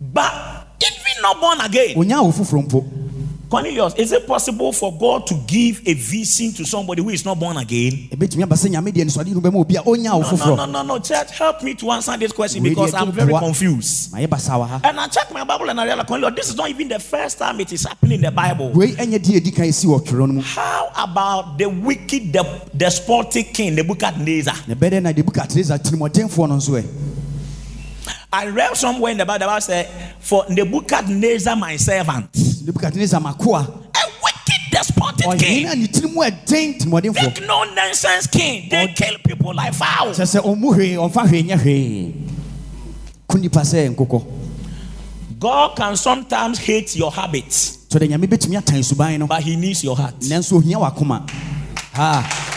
[0.00, 0.32] but
[0.80, 1.96] even not born again.
[3.54, 7.38] Cornelius, is it possible for God to give a vision to somebody who is not
[7.38, 8.08] born again?
[8.10, 10.82] ɛbɛtumi aba sɛ nyame deɛ nsɔde no bɛma obi a ɔnya awo No, no, no,
[10.82, 10.98] no.
[10.98, 14.12] Church, help me to answer this question because I'm very confused.
[14.12, 16.56] mayɛ basa wɔ ha And I checked my Bible and I realized, Cornelius, this is
[16.56, 18.72] not even the first time it is happening in the Bible.
[18.72, 22.42] wei ɛnyɛ deɛ ɛdi kan si wɔ twerɛ no mu How about the wicked, the
[22.76, 24.54] despotic king, Nebuchadnezzar?
[28.34, 29.86] I read somewhere in the Bible, the Bible said,
[30.18, 32.98] For Nebuchadnezzar, my servant, a wicked,
[34.72, 40.18] despotic king, make no nonsense king, they kill people like fowls.
[40.18, 42.12] kyerɛ sɛ ɔmmu hwee ɔmfa hwee nyɛ hwee
[43.28, 44.24] ko nipa sɛ nkokɔ
[45.38, 49.28] God can sometimes hate your habits, tɔ dɛ nyame bɛtumi atan suban no.
[49.28, 50.18] but He needs your heart.
[50.22, 51.22] nanso ohia wakoma.
[51.92, 52.53] Ha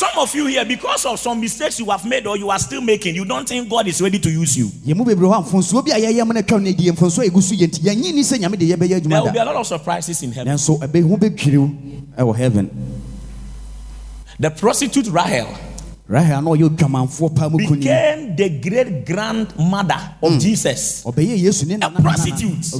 [0.00, 2.80] Some of you here, because of some mistakes you have made or you are still
[2.80, 4.68] making, you don't think God is ready to use you.
[4.86, 7.20] yɛn mu bebree hɔ a mfonsuo bi a yɛyɛ mu no atwa no adi mfonsuo
[7.22, 9.44] a ɛgu so yɛ nti yɛnyi ni sɛ nyame de yɛbɛyɛ There will be a
[9.44, 10.54] lot of surprises in heaven.
[10.56, 12.70] nanso ɛbɛhu bɛdwiriw ɛwɔ heaven
[14.38, 15.48] The prostitute Rahel
[16.08, 20.40] rahel na ɔyɛ odwamanfoɔ paa mu kuni became the great grandmother of mm.
[20.40, 21.04] Jesus.
[21.04, 22.72] yesu ne nana prostitute.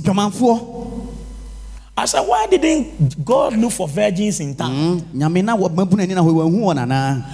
[2.00, 5.00] I said, why didn't God look for virgins in town?
[5.14, 7.24] nyame na mabu n'ani na hɔ wahu wɔ nanaa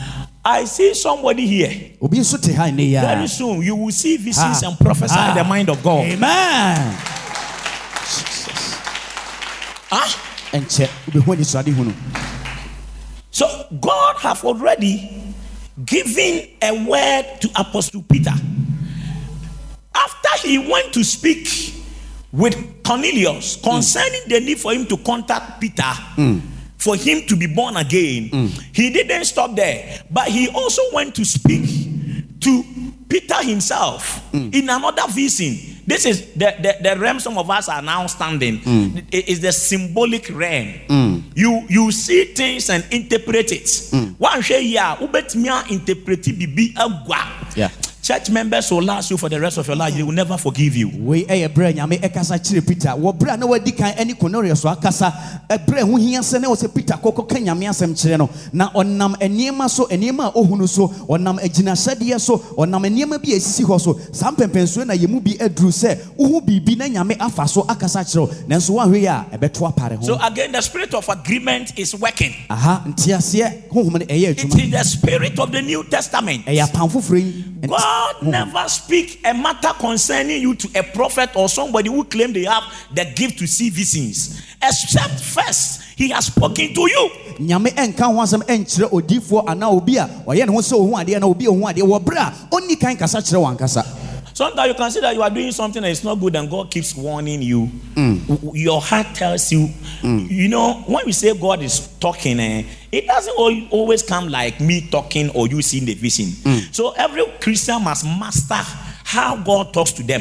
[0.45, 1.73] I see somebody here.
[2.03, 4.69] obi nso te ha nnɛ yi Very soon you will see visions Ah.
[4.69, 5.35] and prophesy Ah.
[5.35, 6.05] the mind of God.
[6.07, 6.97] amen
[9.91, 10.19] Huh?
[10.53, 11.93] ɛnkyɛ wobɛhu anisoade hu no
[13.31, 13.47] So
[13.81, 15.11] God have already
[15.85, 18.33] given a word to Apostle Peter.
[19.95, 21.47] After he went to speak
[22.37, 25.93] with Cornelius concerning the need for him to contact Peter
[26.79, 28.29] for him to be born again,
[28.73, 31.65] he didn't stop there, but he also went to speak
[32.41, 32.63] to
[33.09, 35.57] Peter himself in another vision.
[35.87, 38.61] This is the, the, the realm some of us are now standing.
[39.11, 40.75] It is the symbolic realm.
[41.35, 43.71] You you see things and interpret it.
[43.91, 44.13] Hmm.
[44.19, 47.57] One share here, ubetmia interpret bibi agwa.
[48.07, 49.93] Church members will last you for the rest of your life.
[49.93, 50.91] They will never forgive you.
[50.97, 54.61] wei ɛyɛ berɛ a nyame ɛkasa kyerɛ peter wɔ berɛ a na wadi kan cornelius
[54.61, 55.13] so akasa
[55.51, 58.31] ɛberɛ a ho hia sɛ ne wɔ sɛ peter kɔkɔ ka nyame asɛm kyerɛ no
[58.53, 63.39] na ɔnam nneɛma so nneɛma a ɔhunu so ɔnam agyinahyɛdeɛ so ɔnam nneɛma bi a
[63.41, 67.49] hɔ so saa mpɛmpɛnsuo na yɛ mu bi aduru sɛ wohu biribi na nyame afa
[67.49, 71.09] so akasa kyerɛ wo nanso woahwɛ yi a ɛbɛto apare So again, the spirit of
[71.09, 72.33] agreement is working.
[72.49, 76.47] aha nteaseɛ honhom no ɛyɛ It is the spirit of the New Testament.
[76.47, 81.31] ɛyɛ apam foforɔ yi Nti- God never speak a matter concerning you to a prophet
[81.35, 86.27] or somebody who claim they have the gift to see visions, except first he has
[86.27, 87.11] spoken to you.
[94.37, 96.71] Sometimes you can see that you are doing something that is not good, and God
[96.71, 97.69] keeps warning you.
[97.95, 98.27] Mm.
[98.29, 99.69] W- Your heart tells you,
[100.03, 100.29] mm.
[100.31, 103.35] you know, when we say God is talking, eh, it doesn't
[103.71, 106.27] always come like me talking or you seeing the vision.
[106.27, 106.75] Mm.
[106.75, 108.57] So every Christian must master
[109.05, 110.21] how God talks to them.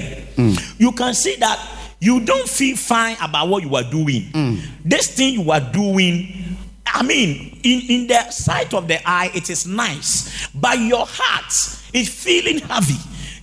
[0.77, 1.59] You can see that
[1.99, 4.61] you don't feel fine about what you are doing.
[4.85, 6.55] This thing you are doing
[6.87, 11.51] I mean, in, in the sight of the eye, it is nice, but your heart
[11.93, 12.95] is feeling heavy.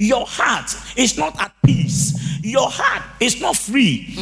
[0.03, 2.19] Your heart is not at peace.
[2.43, 4.15] Your heart is not free.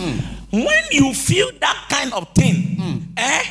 [0.51, 3.43] When you feel that kind of thing, eh?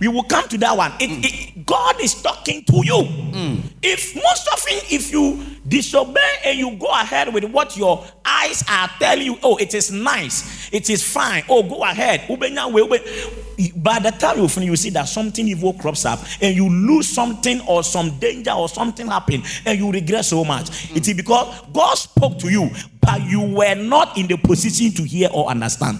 [0.00, 0.92] We will come to that one.
[1.00, 1.24] It, mm.
[1.24, 3.02] it- God is talking to you.
[3.02, 3.60] Mm.
[3.82, 8.88] If most often, if you disobey and you go ahead with what your eyes are
[9.00, 11.42] telling you, oh, it is nice, it is fine.
[11.48, 12.20] Oh, go ahead.
[12.28, 16.20] Ubenya we- we- By the time you finish, you see that something evil crops up,
[16.40, 20.70] and you lose something or some danger or something happen, and you regret so much.
[20.70, 20.96] Mm.
[20.98, 22.70] It is because God spoke to you,
[23.00, 25.98] but you were not in the position to hear or understand.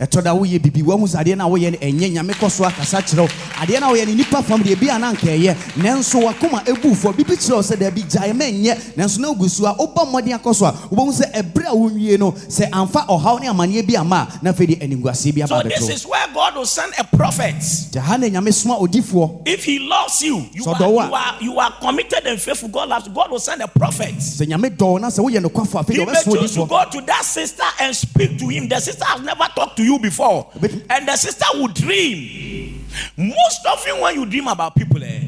[0.00, 2.64] Ɛtɔ da woyɛ bibi wahu sɛ adeɛ no a woyɛ no ɛnyɛ nyame kɔ so
[2.64, 3.28] akasa kyerɛ wo
[3.60, 6.94] adeɛ no a woyɛ no nnipa fam deɛ bia na anka ɛyɛ nanso wakoma ɛbu
[6.96, 10.08] fɔ bibi kyerɛ wo sɛ daabi gyae ma ɛnyɛ nanso na wogu so a wobɔ
[10.08, 13.86] mmɔden akɔ so a wobɛhu sɛ ɛberɛ a wonwie no sɛ amfa ɔhaw ne amanneɛ
[13.86, 16.92] bi ama a na afei de animguaseɛ bi aba bɛto is where God will send
[16.98, 17.54] a prophet.
[17.92, 21.58] gya ha nyame soma odifoɔ If he loves you, you So are, you, are, you
[21.58, 22.68] are committed and faithful.
[22.70, 23.12] God loves you.
[23.12, 24.14] God will send a prophet.
[24.16, 26.84] sɛ nyame dɔ na sɛ woyɛ nokwafo afei He deɛ may ɔbɛsoma choose to go
[26.90, 28.66] to that sister and speak to him.
[28.66, 30.50] The sister has never talked to you before.
[30.60, 32.84] But- And the sister will dream.
[33.16, 35.20] Most often, when you dream about people, eh,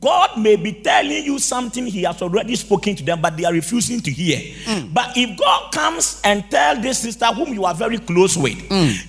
[0.00, 3.52] God may be telling you something He has already spoken to them, but they are
[3.52, 4.40] refusing to hear.
[4.92, 8.58] But if God comes and tell this sister whom you are very close with,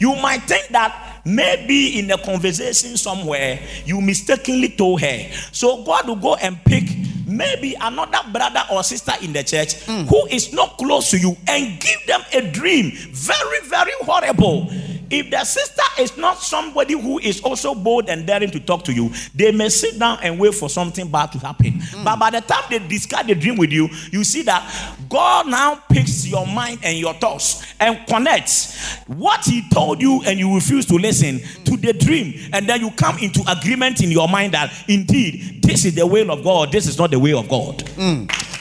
[0.02, 5.28] you might think that maybe in a conversation somewhere you mistakenly told her.
[5.54, 6.84] So God will go and pick
[7.32, 11.80] maybe another brother or sister in the church who is not close to you and
[11.80, 12.92] give them a dream.
[13.12, 14.70] Very very horrible
[15.12, 18.94] If the sister is not somebody who is also bold and daring to talk to
[18.94, 21.74] you, they may sit down and wait for something bad to happen.
[21.82, 22.04] Hmm.
[22.06, 24.64] But by the time they discuss the dream with you, you see that
[25.10, 30.40] God now picks your mind and your thoughts and connects what He told you and
[30.40, 32.50] you refuse to listen to the dream.
[32.54, 36.32] And then you come into agreement in your mind that indeed this is the will
[36.32, 37.80] of God, this is not the way of God.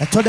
[0.01, 0.25] ɛtɔ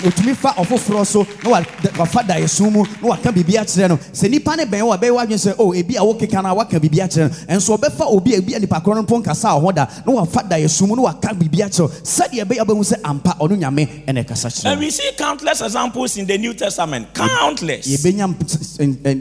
[0.00, 1.50] dɛ no nyame kasa na wonte a ɔtumi fa ɔfoforɔ so na
[1.98, 5.10] wafa daeɛso mu na waka biribi akyerɛ no sɛ nnipa ne bɛn wɔ a ɛbɛyɛ
[5.10, 8.38] w'adwene sɛ o ebi a wokeka no a waka biribi akyerɛ no ɛnso obi a
[8.40, 11.02] ebi a nipa korɔ no mpo nkasa a ɔhɔ da na wafa daeɛso mu na
[11.02, 14.90] waka biribi akyerɛ sɛdeɛ ɛbɛyɛ wobɛhu sɛ ampa ɔno nyame ɛna ɛkasa kyerɛ And we
[14.90, 17.12] see countless examples in the New Testament.
[17.14, 17.86] Countless.
[17.86, 18.34] yɛbɛnya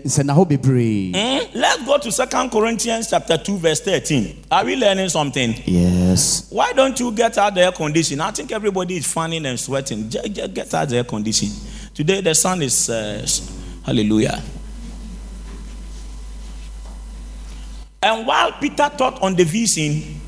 [0.03, 1.57] nsɛnahɔ bebree Hmm?
[1.59, 4.43] Let's go to Second Corinthians chapter 2, verse 13.
[4.51, 5.55] Are we learning something?
[5.65, 8.21] yes Why don't you get out the air condition?
[8.21, 10.09] I think everybody is fanning and sweating.
[10.09, 11.49] Get out the air condition.
[11.93, 13.26] Today the sun is uh,
[13.86, 14.41] hallelujah.
[18.01, 20.20] And while Peter taught on the vision,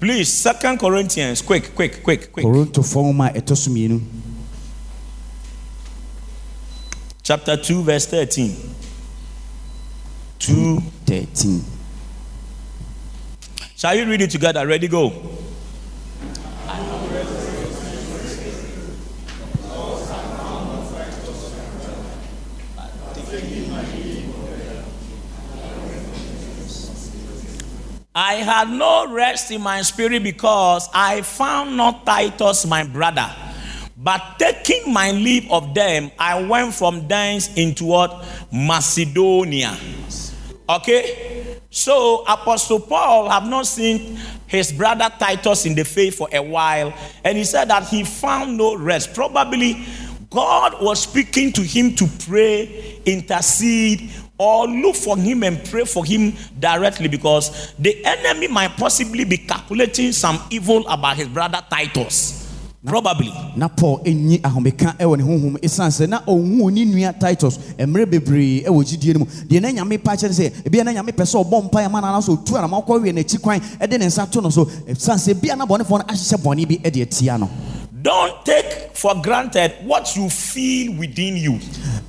[0.00, 2.44] please, Second Corinthians, quick, quick, quick, quick.
[2.44, 4.00] korintofoɔ nwoma a ɛtɔ so mmienu
[7.22, 8.54] Chapter 2, verse 13.
[10.38, 10.80] 2.
[11.06, 11.64] 13
[13.76, 14.64] Shall you read it together?
[14.66, 15.10] Ready, go.
[28.18, 33.30] I had no rest in my spirit because I found not Titus my brother.
[33.94, 38.24] But taking my leave of them, I went from thence into what?
[38.50, 39.76] Macedonia.
[40.66, 41.58] Okay?
[41.68, 46.94] So Apostle Paul have not seen his brother Titus in the faith for a while,
[47.22, 49.12] and he said that he found no rest.
[49.12, 49.84] Probably
[50.30, 56.04] God was speaking to him to pray, intercede, or look for him and pray for
[56.04, 62.46] him directly because the enemy might possibly be calculating some evil about his brother Titus.
[62.86, 63.32] Probably.
[63.56, 68.06] na paul ɛnyi ahomeka ɛwɔ ne honhom ɛsiane sɛ na ɔhu ne nua titus mmerɛ
[68.06, 71.64] bebree ɛwɔ gyidie no deɛ na nyame pa kyerɛ sɛ ebia na nyame sɛ ɔbɔ
[71.64, 74.50] mpa ama nana so ɔtu anama ɔkɔ wie n'akyi kwan ɛde ne nsa to no
[74.50, 77.50] so ɛsiane sɛ ebia na bɔnefoɔ no ahyehyɛ bɔne bi ɛde atia no
[78.06, 81.58] Don't take for granted what you feel within you.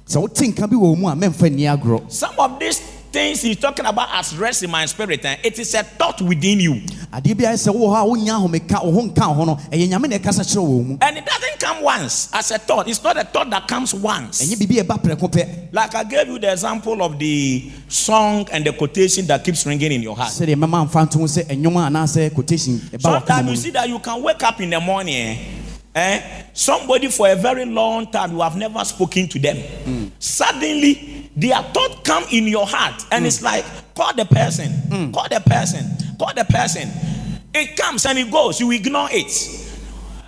[0.06, 2.80] sɛ wote nka bi wɔ wo mu a mɛmfa nni agorɔ Some of these
[3.12, 6.60] things he's talking about as rest in my spirit, and it is a thought within
[6.60, 6.74] you.
[7.12, 9.56] adeɛ bi ayɛ sɛ wowɔ hɔ a wonya ahomeka wo ho nka wo ho no
[9.72, 12.88] ɛyɛ nyame na ɛkasa kyerɛ wɔ mu And it doesn't come once as a thought.
[12.88, 14.44] It's not a thought that comes once.
[14.46, 18.48] ɛnyɛ biribi a ɛba prɛko pɛ Like I gave you the example of the song
[18.52, 20.30] and the quotation that keeps ringing in your heart.
[20.30, 23.90] sɛdeɛ mɛma mfa nto ho sɛ ɛnwom anaasɛ quotation ɛba wakoma Sometimes you see that
[23.90, 25.40] you can wake up in the morning,
[25.98, 26.44] eh?
[26.54, 29.58] Somebody for a very long time you have never spoken to them.
[29.58, 30.08] Hmm.
[30.20, 33.46] Suddenly, their thought come in your heart, and it's hmm.
[33.46, 35.12] like call the person, hmm.
[35.12, 35.86] call the person,
[36.18, 36.90] call the person.
[37.54, 38.60] It comes and it goes.
[38.60, 39.66] You ignore it.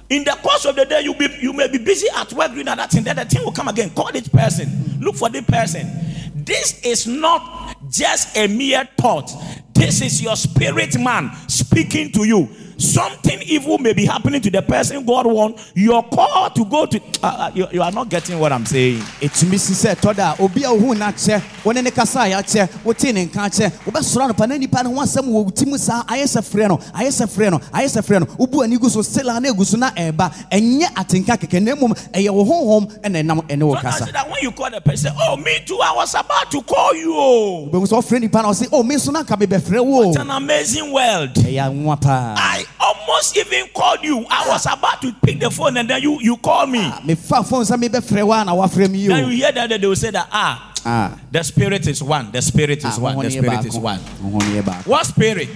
[0.10, 2.66] In the course of the day, you be you may be busy at work doing
[2.66, 3.04] that thing.
[3.04, 3.92] Then the thing will come again.
[3.92, 4.98] Call this person.
[5.00, 5.88] Look for this person.
[6.34, 9.32] This is not just a mere thought.
[9.74, 12.50] This is your spirit man speaking to you.
[12.80, 16.98] Something evil may be happening to the person God wants your call to go to.
[17.22, 19.00] Uh, uh, you, you are not getting what I'm saying.
[19.20, 22.22] ɛtumi si sɛ ɛtɔ da a obi a wohu no akyɛ wo ne ne kasa
[22.22, 25.44] a yɛakyɛ wotee ne nka akyɛ wobɛsora no pa na nnipa no ho asɛm wɔ
[25.44, 28.20] wo ti mu saa ayɛ sɛ frɛ no ayɛ sɛ frɛ no ayɛ sɛ frɛ
[28.22, 31.76] no wobu ani gu so sela na ɛgu so na ɛɛba ɛnyɛ atenka kɛkɛ na
[31.76, 34.80] mmom ɛyɛ wo honhom ɛna ɛnam ɛne wo Sometimes kasa that when you call the
[34.82, 37.14] person, oh me too, I was about to call you.
[37.14, 40.30] Oh, wobɛhu sɛ ɔfrɛ nnipa no ɔse o me na nka mebɛfrɛ wo it's an
[40.30, 41.34] amazing world.
[41.36, 44.26] ɛyɛ anwoa paa I almost even called you.
[44.30, 46.80] I was about to pick the phone and then you you call me.
[46.80, 49.88] mefa phone sɛ mebɛfrɛ wo a na woafrɛ me yi Then you hear that they
[49.88, 51.18] will say that ah, Ah.
[51.32, 52.32] the spirit is one.
[52.32, 53.18] The spirit Ah, is one.
[53.20, 54.00] The spirit is one.
[54.00, 55.50] honhom yɛ baako What spirit?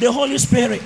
[0.00, 0.80] The Holy Spirit.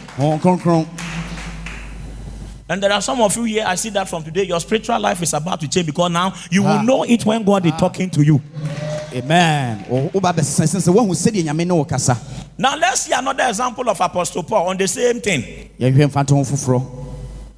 [2.69, 3.65] And there are some of you here.
[3.67, 4.45] I see that from today.
[4.45, 6.77] Your spiritual life is about to change because now you Ah.
[6.79, 8.41] will know it when God is talking to you.
[9.15, 12.17] amen Wo- woba bɛsesɛn sɛ woahu sɛdeɛ nyame ne wo kasa
[12.57, 15.69] Now let's see another example of Apostle Paul on the same thing.
[15.79, 16.83] yɛhwɛ mfa to ho foforɔ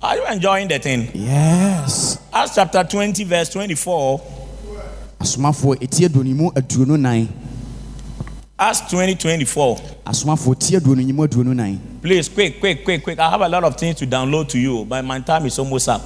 [0.03, 1.09] Are you enjoying the thing?
[1.15, 4.21] yes Acts chapter 20, verse 24.
[5.21, 7.29] asomafoɔ ɛti aduonu mu aduonu nan
[8.57, 9.77] Acts 20, 24.
[10.07, 13.19] asomafoɔ ti aduonu mu aduonu Please, quick, quick, quick, quick.
[13.19, 15.89] I have a lot of things to download to you, but my time is almost
[15.89, 16.03] up.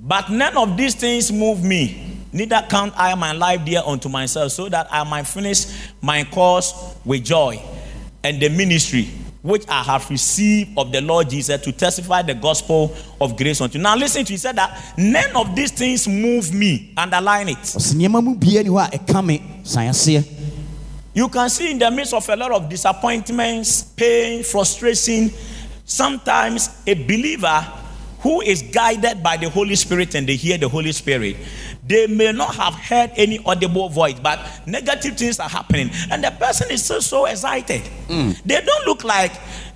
[0.00, 4.52] But none of these things move me, neither count I my life dear unto myself,
[4.52, 5.66] so that I might finish
[6.00, 6.72] my course
[7.04, 7.60] with joy
[8.24, 9.10] and the ministry
[9.42, 13.76] which I have received of the Lord Jesus to testify the gospel of grace unto
[13.76, 13.82] you.
[13.82, 16.94] Now listen to he said that none of these things move me.
[16.96, 17.58] Underline it.
[21.14, 25.30] You can see in the midst of a lot of disappointments, pain, frustration,
[25.84, 27.68] sometimes a believer
[28.20, 31.36] who is guided by the Holy Spirit and they hear the Holy Spirit,
[31.84, 36.30] they may not have heard any audible voice, but negative things are happening, and the
[36.30, 37.82] person is still so excited.
[38.06, 38.40] Mm.
[38.44, 39.32] They don't look like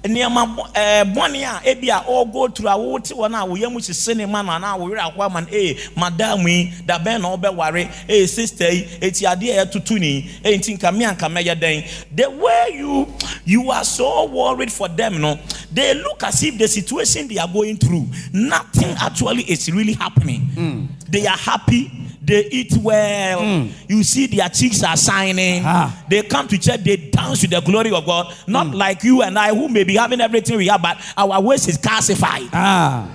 [0.09, 3.81] nneɛma ɛɛ, eh, bɔne a ebi a ɔgo through a wote wɔn a wɔyɛ mu
[3.81, 7.37] sisi ne ma na na wɔwerɛ akɔ ama no ee madam yi da bɛn na
[7.37, 7.85] ɔbɛware?
[8.09, 11.61] Eh, ee sista yi eti adeɛ a ɛtutu ni ee nti nka mi anka mɛyɛ
[11.61, 11.85] dɛn?
[12.15, 13.07] The way you
[13.45, 15.39] you are so worried for them no
[15.73, 20.41] they look as if the situation they are going through nothing actually is really happening.
[20.55, 20.87] Hmm.
[21.09, 21.91] They are happy.
[22.27, 23.68] They eat well.
[23.89, 25.62] You see, their cheeks are shining.
[25.64, 26.05] Ah.
[26.11, 28.35] They come to church, they dance to the glory of God.
[28.49, 31.68] Not like you and I, who may be having everything we have, but our waist
[31.68, 32.49] is calcified.
[32.53, 33.09] Ah,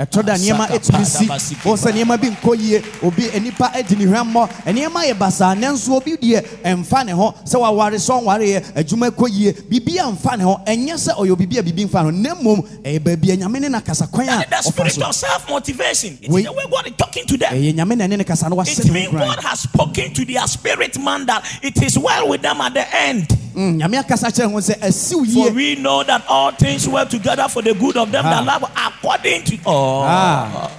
[0.00, 1.04] ɛtɔ da nneɛma Asaka ɛtumi
[1.40, 5.54] si wɔn sɛ nneɛma bi nkɔ yie obi nipa ɛdi ne hwɛmmɔ nneɛma yɛ basaa
[5.54, 9.98] nanso obi deɛ ɛnfa ne ho sɛ waware sɛ ɔnware yɛ adwuma kɔ yie biribi
[9.98, 13.36] anfa ne ho ɛnyɛ sɛ ɔyɛ obibi a biribi nfa na mmom ɛyɛ baabi a
[13.36, 16.18] nyame ne na kasa kwan a the ɔfa spirit so of self motivation.
[16.22, 16.44] It's Wait.
[16.44, 17.52] the way God is talking to them.
[17.52, 20.46] ɛyɛ nyame na ne ne kasa no It ne means God has spoken to their
[20.46, 23.28] spirit man that it is well with them at the end.
[23.54, 27.48] Mm, nyame akasa kyerɛ ho sɛ asiw For we know that all things work together
[27.48, 29.58] for the good of them that love according to.
[30.04, 30.70] Ah,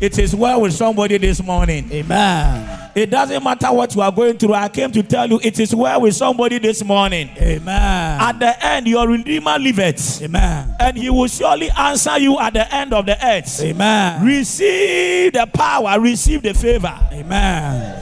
[0.00, 1.88] it is well with somebody this morning.
[1.92, 4.52] amen It doesn't matter what you are going through.
[4.54, 7.30] I came to tell you it is well with somebody this morning.
[7.38, 12.52] amen At the end, your Redeemer liveth, amen and he will surely answer you at
[12.54, 13.60] the end of the earth.
[13.62, 16.98] amen Receive the power, receive the favor.
[17.12, 18.01] amen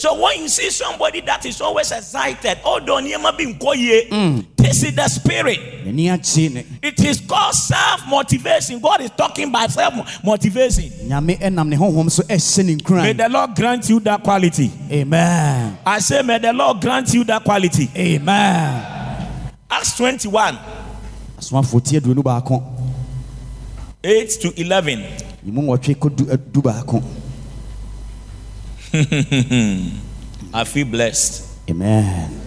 [0.00, 4.82] So when you see somebody that is always excited, although nneɛma bi nkɔ yie, this
[4.82, 5.58] is the spirit.
[5.84, 8.80] n'ani agye ne It is called self motivation.
[8.80, 9.92] God is talking by self
[10.24, 10.84] motivation.
[11.06, 14.72] nyame ɛnam ne honhom so ɛhyɛ ne May the Lord grant you that quality.
[14.90, 17.90] amen I say, may the Lord grant you that quality.
[17.94, 18.86] amen
[19.70, 20.58] Acts 21,
[21.38, 22.62] asomafoɔ tie aduonu baako
[24.02, 25.04] 8 to 11.
[25.46, 27.02] emu nwɔtwe kɔdu adu baako
[30.52, 31.46] I feel blessed.
[31.70, 32.40] amen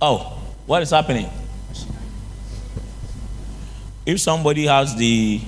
[0.00, 1.28] Oh, what is happening?
[4.04, 5.40] If somebody has the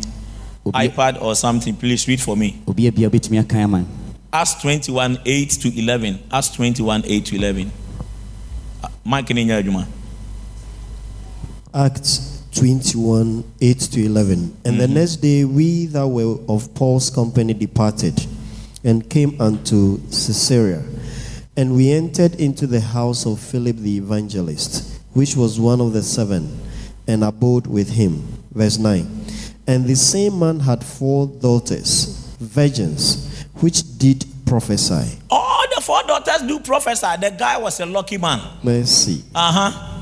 [0.67, 2.61] obi iPad or something, please read for me.
[2.67, 3.85] obi a bia obɛtumi akan ama
[4.33, 6.19] Acts 21, 8 to 11.
[6.31, 7.73] Acts 21, 8 to 11.
[8.85, 9.87] Uh, Mike ni nyɛ adwuma.
[11.73, 14.57] Acts 21 8 to 11.
[14.65, 18.21] And the next day, we that were of Paul's company departed
[18.85, 20.83] and came unto Caesarea.
[21.57, 26.03] And we entered into the house of Philip the evangelist, which was one of the
[26.03, 26.57] seven,
[27.07, 28.23] and abode with him.
[28.53, 29.07] Verse 9.
[29.67, 35.19] And the same man had four daughters, virgins, which did prophesy.
[35.31, 37.21] All the four daughters do prophesy.
[37.21, 38.41] The guy was a lucky man.
[38.63, 39.25] Mercy.
[39.35, 39.95] Uh huh.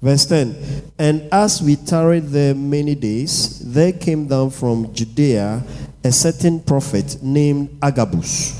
[0.00, 5.62] Verse 10 And as we tarried there many days, there came down from Judea
[6.04, 8.58] a certain prophet named Agabus.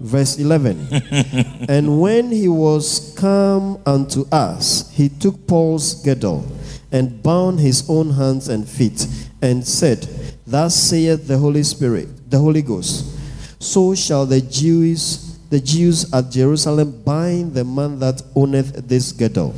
[0.00, 0.88] Verse 11
[1.68, 6.44] And when he was come unto us, he took Paul's girdle
[6.90, 9.06] and bound his own hands and feet,
[9.40, 10.06] and said,
[10.46, 13.18] Thus saith the Holy Spirit, the Holy Ghost,
[13.58, 19.54] so shall the Jews, the Jews at Jerusalem bind the man that owneth this girdle,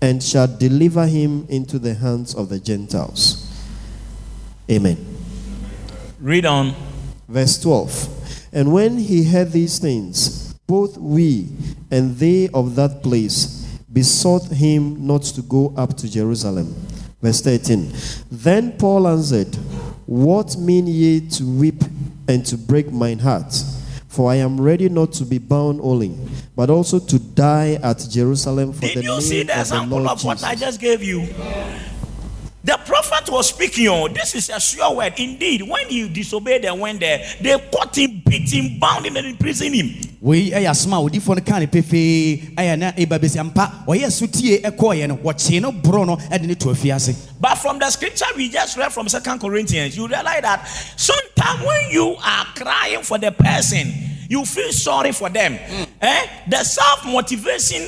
[0.00, 3.46] and shall deliver him into the hands of the Gentiles.
[4.70, 5.09] Amen.
[6.20, 6.74] Read on.
[7.28, 11.48] Verse 12 And when he heard these things, both we
[11.90, 16.74] and they of that place besought him not to go up to Jerusalem.
[17.22, 17.92] Verse 13
[18.30, 19.54] Then Paul answered,
[20.06, 21.82] What mean ye to weep
[22.28, 23.54] and to break mine heart?
[24.08, 26.14] For I am ready not to be bound only,
[26.56, 29.60] but also to die at Jerusalem for Did the you name see the of the
[29.60, 31.28] example Lord of what I just gave you?
[32.62, 33.88] The prophet was speaking.
[33.88, 35.14] Oh, this is a sure word.
[35.16, 39.26] Indeed, when he disobeyed and went there, they caught him, beat him, bound him, and
[39.26, 40.10] imprisoned him.
[40.20, 44.10] wei ɛyɛ asoma a odifoɔ no kaa ne pefee ɛyɛ na ɛba bɛsi ampa ɔyɛ
[44.12, 48.26] sotie ɛkɔɔyɛ no wɔkyee no borɔ no ɛde ne to afiase But from the scripture
[48.36, 53.16] we just read from Second Corinthians, you realize that sometimes when you are crying for
[53.16, 53.94] the person,
[54.28, 55.54] you feel sorry for them.
[56.00, 56.26] Eh?
[56.48, 57.82] The self motivation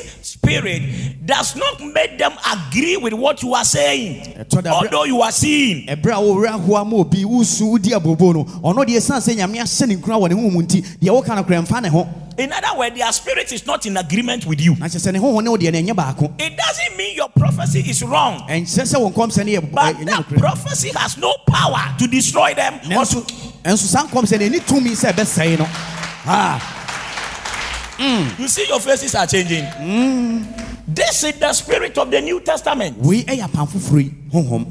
[0.47, 0.83] spirit
[1.25, 5.31] does not make them agree with what you are saying, Ɛtɔ da- although you are
[5.31, 5.87] seeing.
[5.87, 9.59] ɛberɛ a wɔwerɛ ahoa ma obi wosu wodi abobo no ɔno deɛ ɛsiane sɛ nyame
[9.61, 12.51] ahyɛ ne nkura wɔ ne honhom nti deɛ woka no korɛ mfa ne ho In
[12.51, 14.75] other words, their spirit is not in agreement with you.
[14.77, 17.29] na kyerɛ sɛ ne honhom ne wo deɛ no ɛnyɛ baako It doesn't mean your
[17.29, 21.17] prophecy is wrong, ɛnkyerɛ sɛ wo nkɔmsɛ no yɛ but ɛnyɛ that nokorɛ prophecy has
[21.19, 22.75] no power to destroy them.
[22.87, 23.25] or nanso
[28.05, 29.65] Ah, You see, your faces are changing.
[30.89, 32.99] This is the spirit of the New Testament.
[32.99, 34.67] wei ɛyɛ apam foforɔ yi honhom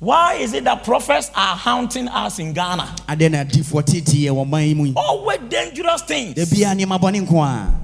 [0.00, 2.94] Why is it that prophets are haunting us in Ghana?
[3.08, 6.34] adeɛ na adifoɔ teteɛ wɔ man yi mu yi Always dangerous things.
[6.34, 7.74] da biara nneɛma bɔne nko a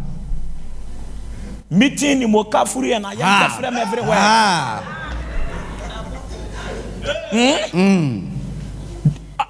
[1.75, 3.57] Meeting in Mokafuri and I Ah.
[3.57, 4.17] am them everywhere.
[4.17, 4.83] Ah,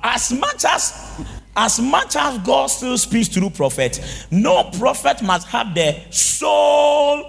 [0.03, 0.93] As much as
[1.57, 4.01] as much as God still speaks through prophet,
[4.31, 7.25] no prophet must have the sole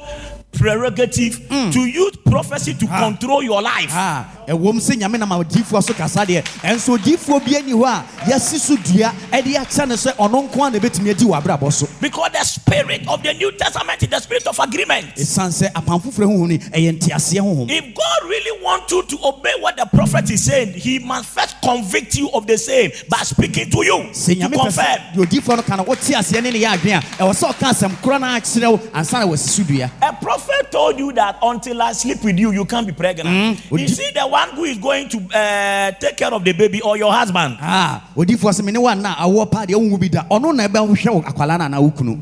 [0.52, 3.90] prerogative to use prophecy to control your life.
[3.92, 8.06] ah, ɛwom sɛ nyame nam adifoɔ so kasa deɛ ɛnso odifoɔ bi ani hɔ a
[8.30, 11.72] yɛasi so dua ɛde akyɛ no sɛ ɔno nko a na ɛbɛtumi adi wɔ abrabɔ
[11.74, 15.16] so Because the spirit of the New Testament is the spirit of agreement.
[15.16, 19.18] ɛsiane sɛ apam foforɔ honhom no ɛyɛ nteaseɛ honhom If God really wants you to
[19.24, 23.18] obey what the prophet is saying, he must first convict you of the same by
[23.20, 24.86] speaking to you sɛ nyame pɛ confirm.
[24.86, 27.54] sɛ deɛ odifoɔ no ka no wote aseɛ ne ne yɛ adwene a ɛwɔ sɛ
[27.54, 31.12] ɔka asɛm korɔ no akyerɛ wo ansa na wasi so dua A prophet told you
[31.14, 33.60] that until I sleep with you, you can't be pregnant.
[33.72, 36.82] You you- see, the one who is going to uh, take care of the baby
[36.82, 37.58] or your husband.
[37.62, 40.24] Ah, odifoɔ sɛ mene wanna awoɔ paa deɛ wohu bi da.
[40.30, 42.20] Ɔno na ɛbɛhwɛ akwala no anaa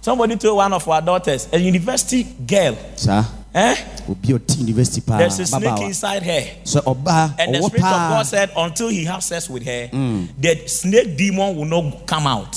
[0.00, 3.24] Somebody told one of our daughters, a university girl, saa
[3.54, 3.76] eh?
[4.08, 4.28] obi
[4.58, 6.42] university There's a snake inside her.
[6.64, 10.62] sɛ ɔbaa And the Spirit of God said, until he has sex with her, the
[10.66, 12.52] snake demon will not come out.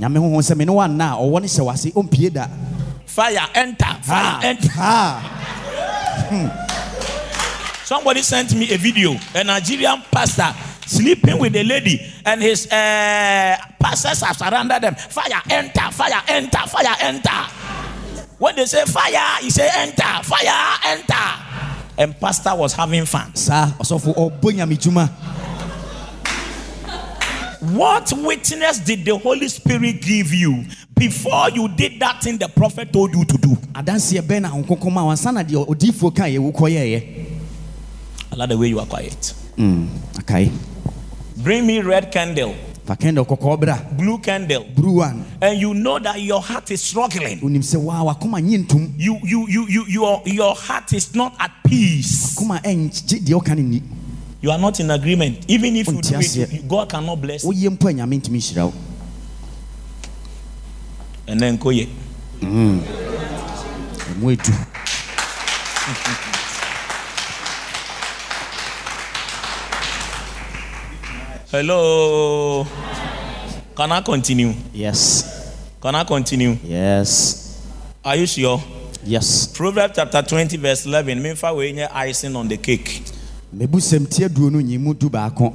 [0.00, 2.46] nyame honhom sɛ mene wanna a ɔwɔ no hyɛ wase ɔmpie da.
[3.04, 4.68] Fire enter, fire Ah, enter.
[4.76, 5.35] ah,
[7.84, 10.52] Somebody sent me a video, a Nigerian pastor
[10.86, 14.94] sleeping with a lady, and his uh, pastors have surrounded them.
[14.94, 17.30] Fire, enter, fire, enter, fire, enter.
[18.38, 21.14] When they say fire, he say enter, fire, enter.
[21.98, 23.34] And pastor was having fun.
[23.34, 25.08] saa ɔsɔfo ɔbɔ nyame dwuma
[27.72, 30.64] What witness did the Holy Spirit give you
[30.98, 33.56] before you did that thing the prophet told you to do?
[33.74, 37.02] adanseɛ bɛn na ahonkɔnkɔ ma wansa na deɛ odifoɔ ka yɛ wokɔyɛɛyɛ
[38.32, 39.32] I like the way you are quiet.
[39.56, 40.50] Hmm, akae
[41.36, 42.54] Bring me red candle,
[42.86, 47.40] fa kɛndɛ kɔkɔɔ bra blue candle, buruwa and you know that your heart is struggling.
[47.40, 48.64] wonim sɛ waa wakoma nye
[48.96, 52.34] you you you you your your heart is not at peace.
[52.36, 53.80] Koma ɛngye deɛ woka no
[54.40, 55.44] you are not in agreement.
[55.48, 58.72] Even if you do it god cannot bless you.
[61.26, 61.88] Woyɛ mpo a nyame ntumi nhyira wo and then koye
[64.10, 64.52] ɛmu ɛdu
[71.52, 72.66] hello.
[73.76, 74.52] Can i continue?
[74.74, 75.52] Yes.
[75.80, 76.56] Can i continue?
[76.64, 77.62] Yes.
[78.04, 78.62] Are you sure?
[79.04, 79.46] Yes.
[79.46, 83.02] Proverbs chapter 20 verse 11 memfa wei nyɛ icing on the cake.
[83.54, 85.54] Mabu sɛm ti aduo no nyi mu du baako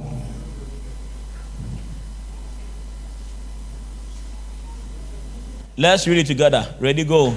[5.76, 6.74] let's read it together.
[6.80, 7.36] Ready go.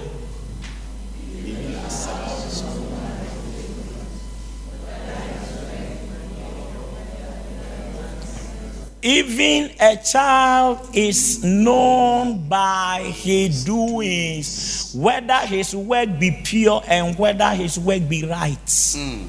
[9.02, 17.50] Even a child is known by his doings, whether his work be pure and whether
[17.52, 18.58] his work be right.
[18.96, 19.28] Hmm.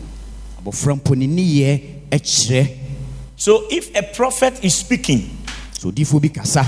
[0.64, 1.80] abɔfra mpo ne nniyɛ
[2.10, 2.68] ɛkyerɛ
[3.36, 5.28] So, if a prophet is speaking
[6.34, 6.64] kasa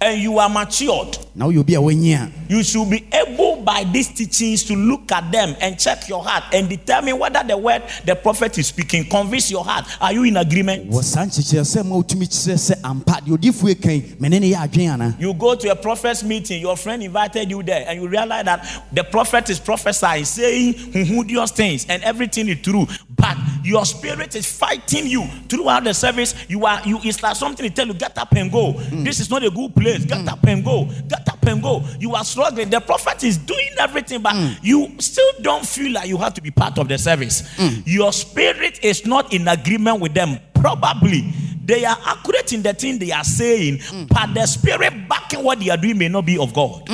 [0.00, 3.84] and you are matured, na woyɛ obi a wanyi a you should be able by
[3.92, 7.82] these teachings to look at them and check your heart and determine whether the word
[8.04, 9.84] the prophet is speaking convince your heart.
[10.00, 10.90] Are you in agreement?
[10.90, 14.56] wɔ saa nkyekyerɛ sɛ ma wotumi kyerɛ sɛ ampa deɛ odifoɔ ɛkan mene ne yɛ
[14.68, 18.08] adwen ana You go to a prophet's meeting, your friend invited you there, and you
[18.08, 22.86] realize that the prophet is prophesying, saying humorous things, and everything is true.
[23.14, 26.34] But your spirit is fighting you throughout the service.
[26.48, 28.72] You are you it's like something to tell you, get up and go.
[28.72, 29.04] Hmm.
[29.04, 30.04] This is not a good place.
[30.04, 30.28] Get hmm.
[30.28, 30.86] up and go.
[31.08, 31.84] Get up and go.
[32.00, 32.70] You are struggling.
[32.70, 34.58] The prophet is doing everything, but mm.
[34.62, 37.42] you still don't feel like you have to be part of the service.
[37.56, 37.82] Mm.
[37.86, 40.38] Your spirit is not in agreement with them.
[40.54, 41.32] Probably
[41.68, 44.08] they are accurate in the thing they are saying, mm.
[44.08, 46.86] but the spirit backing what they are doing may not be of God.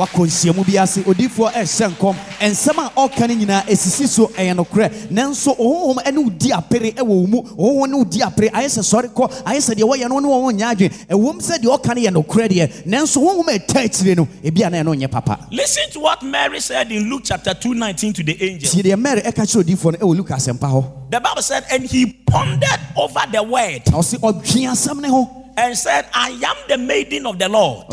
[0.00, 2.16] Wakɔ nhyiamu bi ase odiifoɔ ɛhyɛ nkɔm.
[2.40, 5.10] Nsɛm a ɔka no nyinaa ɛsisi so ɛyɛ nokorɛ.
[5.10, 7.42] Nanso ɔhonhom ne wo di apere ɛwɔ wo mu.
[7.42, 10.28] Ɔhonhom ne wo di apere ayɛ sɛ sɔre kɔ ayɛ sɛ deɛ wɔyɛ no ne
[10.28, 11.06] wɔn nyɛ adwene.
[11.08, 14.62] Ɛwom sɛ deɛ ɔka no yɛ nokorɛ deɛ nanso honhom a ɛta akyire no ebi
[14.66, 15.38] a na ɛno nyɛ papa.
[15.50, 18.70] Listen to what Mary said in Luke chapter 2, 19 to the angel.
[18.70, 20.84] tie deɛ mary ɛka kyerɛ odiifoɔ no ɛwɔ luka asɛmpa hɔ.
[21.10, 25.40] The Bible said, and he pondered over the word na ɔse ɔdwe asɛm ne ho.
[25.56, 27.86] and said, I am the maiden of the Lord.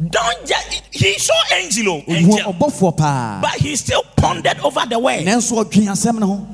[0.00, 3.38] Ɔse meyɛ nyame abaawa Don't just, he saw angel, oh, ɔhu angel, ɔbɔfoɔ paa.
[3.42, 5.24] But he still pondered over the word.
[5.24, 6.46] nanso ɔdwe asɛm ne ho.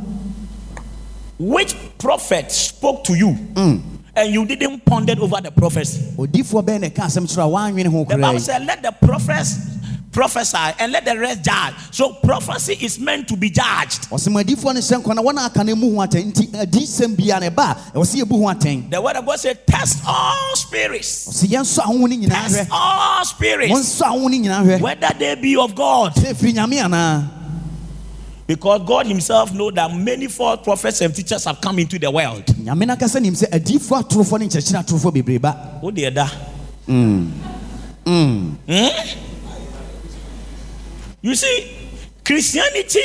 [1.39, 3.36] Which prophet spoke to you?
[4.16, 6.01] And you didn't ponder over the prophecy?
[6.16, 8.93] odiifoɔ bɛɛ na ɛka asɛm kyerɛ a woanwene ho The Bible koraa said, let the
[8.93, 9.59] prophets
[10.16, 11.74] prophesy and let the rest judge.
[11.90, 14.09] So prophecy is meant to be judged.
[14.09, 16.55] ɔsɛ ma adiifoɔ no hyɛ nkwa na wɔn a aka no mu ho atɛn nti
[16.55, 19.26] eh, adiyisɛm bia na ɛba eh, a ɛwɔ sɛ yɛbu ho atɛn The word of
[19.26, 21.28] God said, test all spirits.
[21.28, 23.72] ɔsɛ yɛnsɔ ahoho no nyinaa Test all spirits.
[23.72, 26.14] wɔnsɔ ahoho no nyinaa hwɛ Whether they be of God.
[26.14, 27.28] sɛ ɛfiri nyame anaa
[28.47, 32.47] Because God Himself know that many false prophets and teachers have come into the world.
[32.47, 33.20] nyame no akasa
[41.27, 41.77] You see,
[42.24, 43.01] Christianity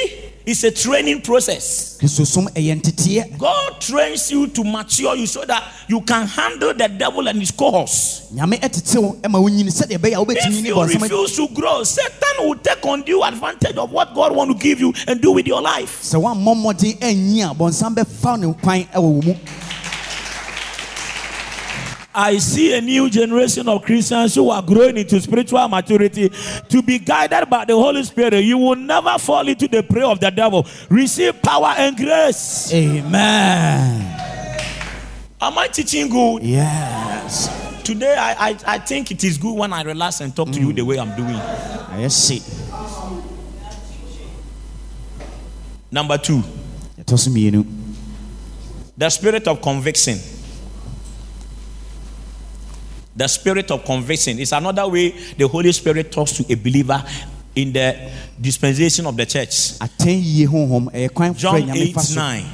[0.45, 1.97] is a training process.
[1.99, 6.87] kristosom ɛyɛ nteteɛ God trains you to mature you so that you can handle the
[6.87, 8.29] devil and his cohorts.
[8.31, 12.57] nyame ɛtetew ma wonyini sɛdeɛ ɛbɛyɛ a wobɛtumi If you refuse to grow, Satan will
[12.59, 16.01] take undue advantage of what God want to give you and do with your life.
[16.03, 19.35] sɛ woammɔ mmɔden anyi a bɔnsam bɛfa ne kwan ɛwɔ wo mu
[22.13, 26.29] I see a new generation of Christians who are growing into spiritual maturity
[26.69, 28.43] to be guided by the Holy Spirit.
[28.43, 30.67] You will never fall into the prey of the devil.
[30.89, 32.73] Receive power and grace.
[32.73, 34.17] amen
[35.39, 36.43] Am I teaching good?
[36.43, 40.59] yes Today, I, I, I think it is good when I relax and talk to
[40.59, 40.75] you mm.
[40.75, 41.35] the way I'm doing.
[41.35, 42.41] ɛyɛ see.
[45.91, 46.43] Number two,
[46.99, 47.65] yɛtɔ so mmienu
[48.97, 50.19] the spirit of conviction.
[53.15, 57.03] The spirit of conviction is another way the Holy Spirit talks to a believer
[57.55, 59.77] in the dispensation of the church.
[59.79, 62.45] atɛn yie honhom ɛyɛ eh, kwan John 8 9.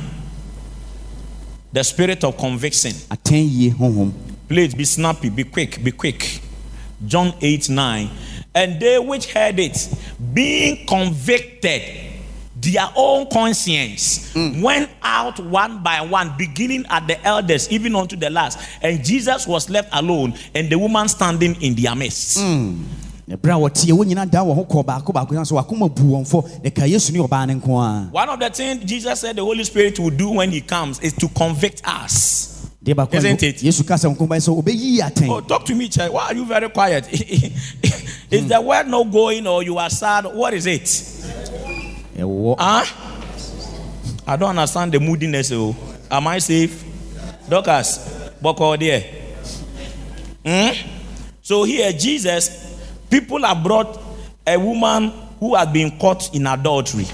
[1.72, 2.92] The spirit of conviction.
[2.92, 4.12] atɛn yie honhom
[4.48, 6.42] Please be snappy, be quick, be quick.
[7.06, 8.10] John 8 9.
[8.56, 9.78] And they which heard it,
[10.34, 11.82] being convicted,
[12.62, 14.62] their own conscience mm.
[14.62, 18.60] went out one by one, beginning at the eldest, even unto the last.
[18.82, 22.38] And Jesus was left alone, and the woman standing in their midst.
[22.40, 22.84] Mm.
[23.30, 26.04] ɛberɛ a wɔteɛ wɔ nyina da wɔ ho kɔɔ baako baako sa so wakoma bu
[26.16, 29.36] wɔn fɔ ɛka yesu ne ɔbaa no nko a One of the things Jesus said
[29.36, 32.70] the Holy Spirit will do when He comes is to convict us.
[32.84, 33.58] deɛ baako a Isn't it?
[33.62, 36.14] yesu ka sɛ nko sɛ ɔbɛyiyi atɛn Oh, talk to me, child.
[36.14, 37.06] Why are you very quiet?
[37.12, 38.64] is the mm.
[38.64, 40.26] word not going, or you are sad?
[40.26, 41.77] What is it?
[42.18, 42.86] Ɛwɔ Huh?
[44.30, 45.52] I don't understand the moodiness.
[45.54, 45.74] Oh,
[46.12, 46.84] am I safe?
[47.48, 48.00] Doctors,
[48.42, 49.02] Boko there.
[50.46, 50.72] Hmm?
[51.42, 52.78] So here, Jesus,
[53.10, 54.02] people have brought
[54.46, 57.06] a woman who had been caught in adultery.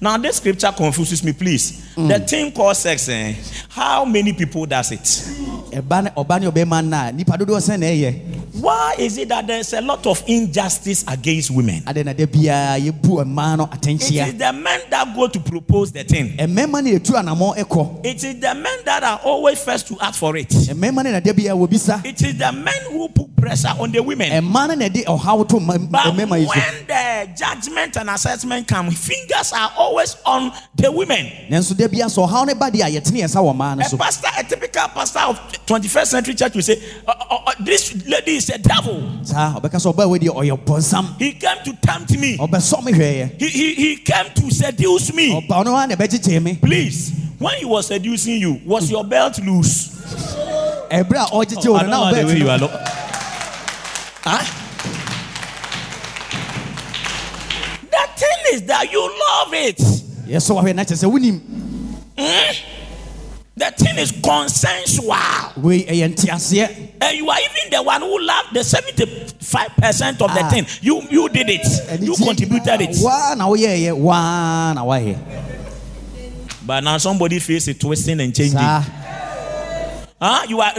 [0.00, 1.94] Now, this scripture confuses me, please.
[1.94, 3.34] The thing called sex, eh?
[3.68, 5.53] how many people does it?
[5.74, 9.28] Ɛba ne ɔba ne ɔbɛma no a nipa dodoɔ sɛ na ɛyɛ Why is it
[9.28, 11.82] that there's a lot of injustice against women?
[11.82, 15.90] adɛn na da biara yɛbu mmaa no It is the men that go to propose
[15.92, 16.36] the thing.
[16.38, 20.18] mmarima no yɛtu anammɔ ɛkɔ It is the men that are always first to ask
[20.20, 20.48] for it.
[20.50, 24.00] mmarima no na da biara wɔbisa It is the men who put pressure on the
[24.02, 24.30] women.
[24.30, 28.08] mmaa no na ɛde ɔhaw to ma- But mmarima yi so when the judgment and
[28.08, 31.26] assessment come, fingers are always on the women.
[31.50, 33.84] nanso da biara sɛ ɔhaw no ba deɛ a yɛtene yɛn nsa wɔ mmaa no
[33.84, 37.52] A so pastor, a typical pastor of 21st century church will say, "Uh, uh, uh,
[37.60, 39.02] This lady is a devil.
[39.22, 42.92] saa ɔbɛka sɛ ɔbaa wei deɛ ɔyɛ bɔnsam He came to tempt me, ɔbɛsɔ me
[42.92, 45.30] hwɛeɛ he, he, he came to seduce me.
[45.32, 49.38] ɔba ɔno ara na ɛbɛgyegyee me Please, when he was seducing you, was your belt
[49.40, 49.88] loose?
[50.90, 52.58] ɛberɛ a ɔgyegye wo no na wobɛɛte no are.
[52.58, 52.70] Lo-
[54.24, 54.44] huh?
[57.90, 59.78] The thing is that you love it.
[60.28, 61.40] yɛsɔ wahwɛ na kyerɛ sɛ wonim
[63.56, 65.14] The thing is consensual.
[65.62, 66.68] wei ɛyɛ nteaseɛ
[67.00, 70.48] And you are even the one who loved the 75% of the Ah.
[70.50, 70.66] thing.
[70.82, 72.02] You you did it.
[72.02, 72.96] You contributed it.
[76.66, 78.58] But now somebody feels it twisting and changing.
[78.58, 78.82] Huh?
[80.48, 80.72] You are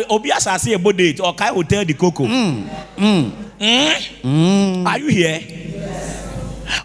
[0.47, 2.25] I say a date or Kai Hotel the Coco.
[2.25, 2.67] Mm,
[4.21, 4.85] Hmm?
[4.87, 5.39] Are you here?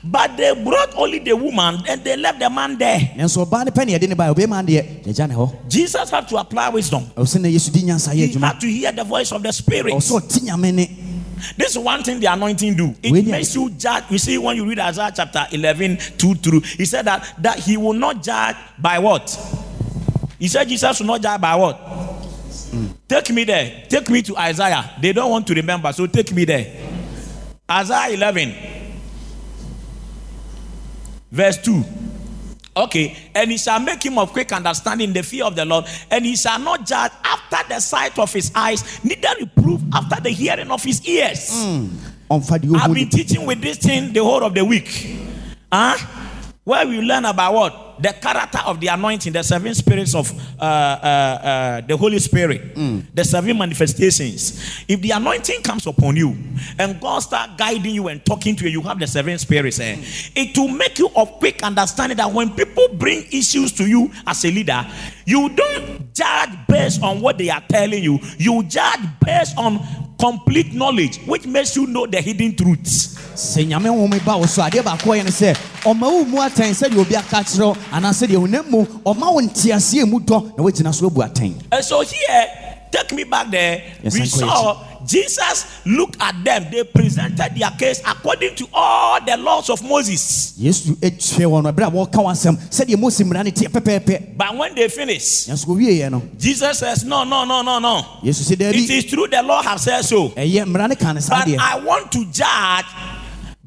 [0.05, 3.01] But they brought only the woman and they left the man there.
[3.16, 6.28] nanso ɔbaa no pɛ ne yɛde ne baa ɔbɛma deɛ yɛgya ne hɔ Jesus had
[6.28, 7.05] to apply wisdom.
[7.16, 9.52] ɛwɔ sɛ na yesu di nyansa yɛ He had to hear the voice of the
[9.52, 9.93] Spirit.
[9.94, 10.90] ɔwɔ sɛ ɔte nyame ne
[11.57, 12.94] This is one thing the anointing do.
[13.02, 14.05] It When makes you judge.
[14.11, 17.78] You see, when you read Isaiah chapter 11, 2 through, he said that, that he
[17.78, 19.31] will not judge by what?
[20.39, 21.81] He said Jesus will not judge by what?
[23.09, 23.85] Take me there.
[23.89, 24.90] Take me to Isaiah.
[25.01, 26.66] They don't want to remember, so take me there.
[27.70, 28.55] Isaiah 11,
[31.31, 31.85] verse 2.
[32.77, 36.24] Okay, and he shall make him of quick understanding the fear of the Lord, and
[36.24, 40.70] he shall not judge after the sight of his eyes, neither reprove after the hearing
[40.70, 41.51] of his ears.
[42.31, 45.16] deɛ I've been teaching with this thing the whole of the week.
[45.73, 45.97] Huh?
[46.62, 48.03] Where we learn about what?
[48.03, 50.31] The character of the anointing, the seven spirits of
[50.61, 52.74] uh, uh, uh, the Holy Spirit,
[53.15, 54.85] the seven manifestations.
[54.87, 56.37] If the anointing comes upon you
[56.78, 59.81] and God start guiding you and talking to you, you have the seven spirits.
[59.81, 59.97] Eh?
[60.37, 64.45] It will make you of quick understanding that when people bring issues to you as
[64.45, 64.87] a leader,
[65.24, 68.19] you don't judge based on what they are telling you.
[68.39, 73.17] You judge based on complete knowledge, which makes you know the hidden truths.
[73.41, 76.75] sɛ nyame home ba wo so adeɛ baako ɔyɛ no sɛ ɔma wo mu atɛn
[76.77, 80.93] sɛdeɛ obi aka kyerɛ anaasɛ deɛ honam mu ɔma wo nteaseɛ mu dɔ na woagyina
[80.95, 83.83] so abu atɛn so here, take me back there.
[84.03, 86.67] Yes, we saw Jesus look at them.
[86.71, 90.55] They presented their case according to all the laws of Moses.
[90.59, 94.57] yesu atwɛ wɔ no ɛberɛ a wɔka w'asɛm sɛdeɛ mose mmara no teɛ pɛpɛɛpɛ But
[94.57, 98.05] when they finish, no Jesus says, No, no, no, no, no.
[98.23, 100.29] yesu sɛ It daabi is true the law have said so.
[100.31, 102.87] ɛyɛ mmara no ka But I want to judge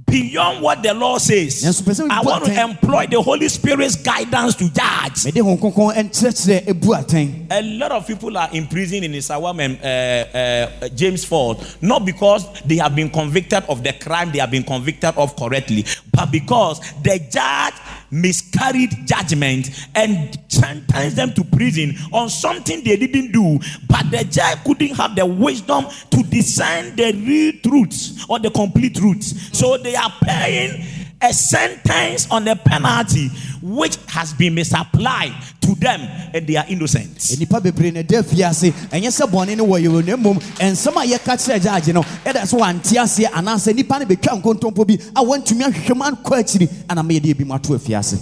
[0.05, 1.63] beyond what the law says.
[2.09, 5.25] I want to employ the Holy Spirit's guidance to judge.
[5.25, 9.59] mede ho kronkron nkyerɛkyerɛ abu atɛn A lot of people are in prison in Nsawam
[9.59, 14.39] and uh, uh, James Fort, not because they have been convicted of the crime they
[14.39, 17.73] have been convicted of correctly, but because the judge
[18.13, 23.59] miscarried judgment and sentenced them to prison on something they didn't do.
[23.87, 28.95] But the judge couldn't have the wisdom to discern the real truth or the complete
[28.95, 29.23] truth.
[29.55, 33.29] So they are paying a sentence on a penalty
[33.61, 35.31] which has been misapplied
[35.61, 36.01] to them
[36.33, 37.15] and they are innocent.
[37.17, 41.07] nnipa bebree na ɛda afiase ɛnyɛ sɛ bɔne no wɔ yɛwɔ na mmom ɛnsɛm a
[41.07, 45.23] yɛka kyerɛ gyaagye no ɛda sɛ wante aseɛ anaasɛ nnipa no bɛtwa nkontompo bi a
[45.23, 48.17] wɔntumi ahwehwɛ mu akɔ akyiri ana ma yɛde bi mu ato afiase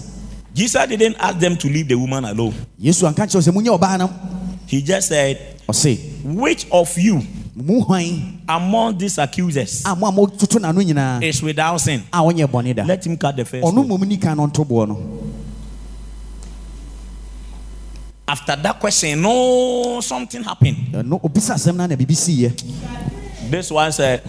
[0.53, 2.53] Jesus didn't ask them to leave the woman alone.
[2.79, 4.09] yesu anka kyerɛ sɛ munyɛ ɔbaa no
[4.71, 7.21] He just said, ɔse Which of you
[7.55, 12.03] mu hwan among these accusers a mo a mototo n'ano nyinaa is without sin?
[12.13, 13.63] a wɔnyɛ bɔne da Let him cut the first.
[13.65, 14.97] ɔno mmom ni kan no nto boɔ no
[18.27, 20.77] After that question, no, something happened.
[20.93, 22.51] ɛno obisa asɛm no a na biribi siiɛ
[23.51, 24.21] This one said,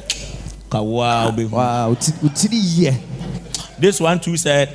[0.68, 1.32] Kawa.
[1.50, 2.94] Waa, oti- otiri yie
[3.78, 4.68] This one too said,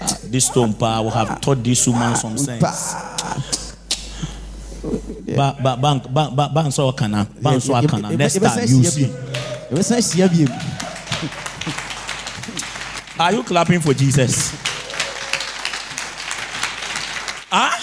[0.00, 2.62] "Ah, This stone power will have taught this woman some sense.
[4.82, 8.10] Paa Ba ba ba ba ba ba nso kana ba nso akana.
[8.16, 9.08] Next time you see.
[9.70, 10.50] yɛbɛsan ahyia biem
[13.20, 14.52] Are you clapping for Jesus?
[17.52, 17.76] Huh?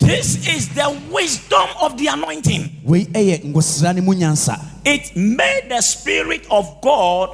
[0.00, 2.82] This is the wisdom of the anointing.
[2.84, 7.30] wei ɛyɛ ngosra no mu nyansa It made the Spirit of God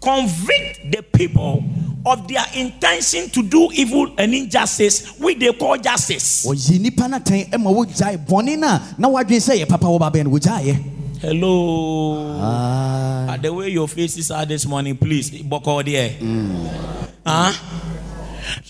[0.00, 1.62] convict the people
[2.06, 6.46] of their intention to do evil and injustice, which they call justice.
[6.46, 9.98] ɔyi nnipa no atɛn ma wogyae bɔne no a na woadwene sɛ yɛ papa wɔ
[10.00, 12.36] babɛn no wogyaeɛ Hello.
[12.40, 15.30] Ah, Uh, the way your faces are this morning, please.
[15.30, 16.10] There.
[17.24, 17.52] Huh?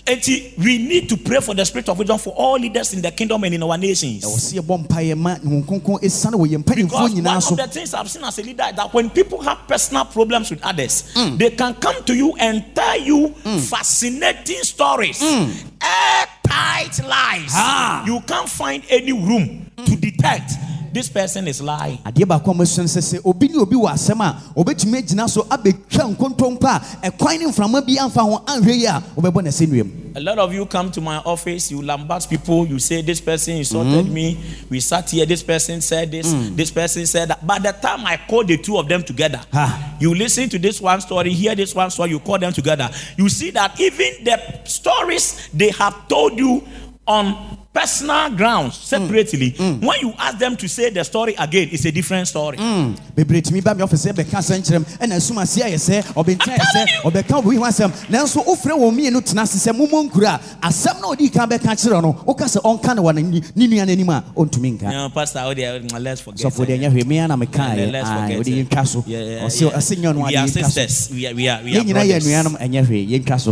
[0.09, 0.21] And
[0.57, 3.43] we need to pray for the spirit of wisdom for all leaders in the kingdom
[3.43, 4.23] and in our nations.
[4.23, 7.67] ɛwɔ sɛ yɛbɔ mpaeɛ ma ne ho kronkron ɛsiane wɔ yɛn Because one of the
[7.67, 11.11] things I've seen as a leader is that when people have personal problems with others,
[11.13, 11.37] mm.
[11.37, 13.59] they can come to you and tell you mm.
[13.69, 15.51] fascinating stories, mm.
[15.83, 17.51] airtight lies.
[17.53, 18.05] Ah.
[18.05, 20.53] You can't find any room to detect
[20.93, 21.97] this person is lying.
[21.99, 25.29] adeɛ baako a masua no sɛ sɛ obi ne obi wɔ asɛm a ɔbɛtumi agyina
[25.29, 29.49] so abɛtwa nkontompo a ɛkwan ne mframa bi amfa ho anhwɛ yi a wobɛbɔ ne
[29.49, 33.21] asɛnnuam A lot of you come to my office, you lambast people, you say this
[33.21, 34.35] person insulted me.
[34.67, 37.45] We sat here, this person said this, this person said that.
[37.45, 39.95] By the time I call the two of them together, Ah.
[39.99, 42.89] you listen to this one story, hear this one story, you call them together.
[43.15, 46.63] You see that even the stories they have told you
[47.05, 49.51] on personal grounds separately,
[49.81, 52.57] when you ask them to say the story again, it's a different story.
[52.57, 56.03] bebree tumi ba me ɔfɛ sɛ bɛka asɛm kyerɛ m ɛna asum ase ayɛ sɛ
[56.13, 60.39] ɔbɛnkyɛn sɛ ɔbɛka obi ho asɛm nanso wofrɛ wɔ mmienu tena ase sɛ mommɔ nkura
[60.63, 63.67] a asɛm na ɔdii kan bɛka kyerɛ no woka sɛ ɔnka no wɔ ne ne
[63.67, 66.47] nua no anim a ɔntumi nka You know, Pastor, oh, dear, let's forget.
[66.51, 66.69] sɔfo it.
[66.69, 68.69] deɛ ɛnyɛ hwee mea na Yeah, mekaeɛ let's Ae, forget wode it.
[68.69, 69.69] yɛntwa so Yeah, yeah, ɔse yeah.
[69.77, 71.09] ɔse nyɛ no We ade are yɛntwa so sisters.
[71.13, 72.25] We are, we are, we are yɛn nyinaa yɛ brothers.
[72.25, 73.51] anuanom ɛnyɛ hwee yɛntwa so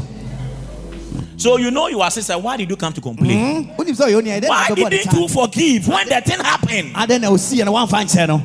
[1.37, 2.37] So you know you your sister.
[2.37, 3.67] Why did you come to complain?
[3.77, 6.93] wonim sɛ ɔyɛ onua ɛdɛ na Why didn't you forgive when the thing happened?
[6.95, 8.43] adɛn na ɔsiiɛ no woamfa nkyɛ no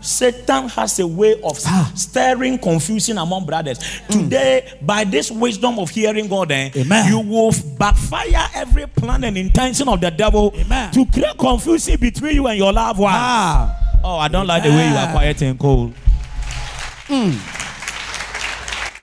[0.00, 1.90] Satan has a way of Ah.
[1.96, 3.80] stirring confusion among brothers.
[4.08, 7.08] Today, by this wisdom of hearing God, eh, Amen.
[7.08, 10.92] you will backfire every plan and intention of the devil Amen.
[10.92, 13.12] to create confusion between you and your loved one.
[13.16, 13.74] Ah.
[14.04, 15.92] Oh, I don't like the way you are quiet and cold.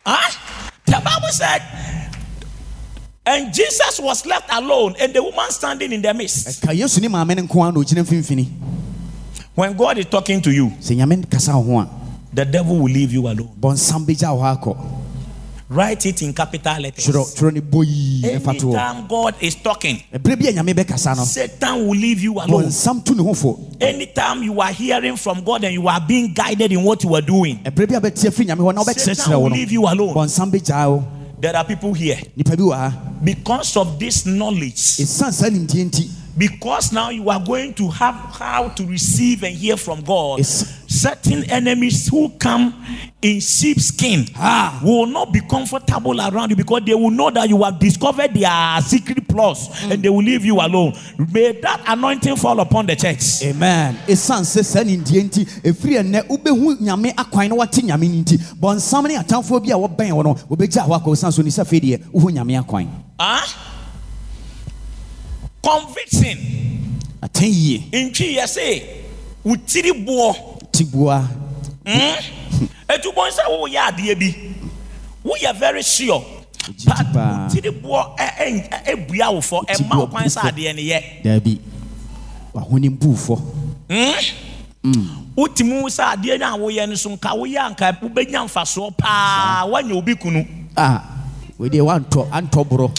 [0.06, 0.32] Huh?
[0.86, 1.62] The Bible said,
[3.26, 6.62] and Jesus was left alone, and the woman standing in the midst.
[6.62, 8.48] ka yesu ne maame no nko ara na ogyina mfimfini
[9.56, 11.88] When God is talking to you, sɛ nyame kasa wo
[12.34, 13.50] the devil will leave you alone.
[13.60, 14.78] bɔnsam bɛgya wo
[15.70, 17.08] Write it in capital letters.
[17.08, 21.16] twerɛ twerɛ ne bɔ yii ɛfa Anytime God is talking, ɛberɛ bi a nyame bɛkasa
[21.16, 22.66] no Satan will leave you alone.
[22.66, 26.34] bɔnsam tu ne ho fo Anytime you are hearing from God and you are being
[26.34, 29.72] guided in what you are doing, ɛberɛ bi a bɛtie firi nyame Satan will leave
[29.72, 30.14] you alone.
[31.44, 32.91] Bɔnsam bɛgyaa wo There are people here nnipa bi wɔ ha
[33.24, 34.99] because of this knowledge.
[36.38, 39.55] Ɛsiane saa nimdeɛ nti Because now you are going to have how to receive and
[39.55, 40.39] hear from God.
[40.39, 42.72] It's- Certain enemies who come
[43.22, 44.80] in sheepskin Ah.
[44.84, 48.80] will not be comfortable around you because they will know that you have discovered their
[48.81, 50.93] secret plots and they will leave you alone.
[51.31, 53.41] May that anointing fall upon the church.
[53.43, 58.38] amen ɛsiane sɛ saa nimdeɛ nti ɛfiri ɛnnɛ wobɛhu nyame akwan na wate nyame nti
[58.60, 61.81] bɔnsam ne atamfoɔ bi a wɔbɛn no wɔbɛgyaa wo akɔ ɛsiane so ni sɛ afei
[61.81, 62.88] deɛ wohu nyame akwan
[63.19, 63.41] Huh?
[65.64, 66.38] Conviction.
[67.22, 68.84] atɛn yie In yes, say,
[69.45, 70.35] utiri boɔ.
[70.72, 71.27] tiboa
[72.90, 74.35] Etu bɔn sɛ woyɛ adeɛ bi.
[75.26, 76.23] Woyɛ very sure.
[76.85, 77.48] But paa.
[77.49, 81.23] utiri boɔ ɛ- ɛ- ɛ- ebua wo fɔ ɛma wo kwan sɛ adeɛ no yɛ.
[81.23, 81.60] daabi
[82.53, 83.41] wahonim buufɔ
[85.35, 89.65] wotumi wu sɛ adeɛ no a woyɛ no so nka woyɛ anka wobɛnya mfasoɔ paa
[89.65, 90.45] woanya obi kunu
[90.76, 91.02] a
[91.60, 92.90] wedeɛ woantɔ antɔ borɔ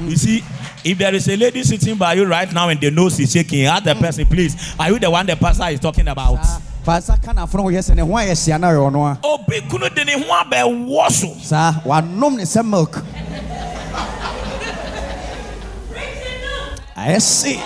[0.00, 0.42] you see
[0.84, 3.66] if there is a lady sitting by you right now and the nose is shaking
[3.66, 6.38] ask the person please are you the one the pastor is talking about?
[6.84, 9.60] Faasa ka nafo no woyɛ sɛ ne ho ayɛ hyia no ayɛ ɔno a obi
[9.70, 13.02] kunu de ne ho abɛwɔ so saa wanom ne sɛ milk.
[16.96, 17.60] Ayɛ se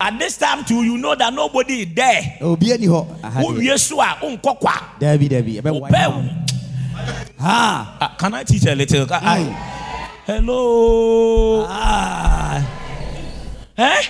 [0.00, 2.36] at this time too you know that nobody is there.
[2.42, 3.42] Obi ani hɔ deɛ.
[3.42, 6.22] wowie so a wonkɔ kwa daabi daabi ɛbɛwa wopɛ ha
[7.44, 9.06] Ah, can i teach a little?
[9.06, 9.56] Ca- I-
[10.26, 11.66] hello.
[11.68, 12.62] Ah.
[13.76, 14.02] Eh?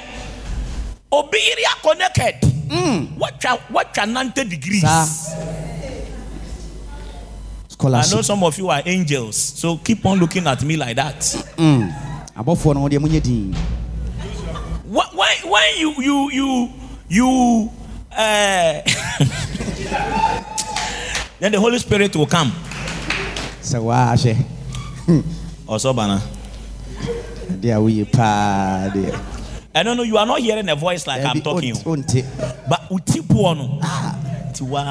[1.13, 2.35] Obi yiri akɔ naked.
[3.19, 4.83] Watwa watwa nante degrees.
[4.83, 5.07] saa
[7.99, 11.25] I know some of you are angels, so keep on looking at me like that.
[14.87, 16.69] Wh- When when you you you
[17.09, 17.71] you
[18.13, 18.81] uh,
[21.41, 22.53] then the Holy Spirit will come.
[23.63, 24.37] Sɛ waahyɛ
[25.69, 26.21] Also, bana.
[27.61, 29.19] deɛ woyɛ paa deɛ
[29.75, 30.03] I don't know.
[30.03, 31.75] You are not hearing a voice like I'm talking.
[31.77, 32.23] wonte
[32.69, 33.81] But uti no.
[34.53, 34.83] Ti wa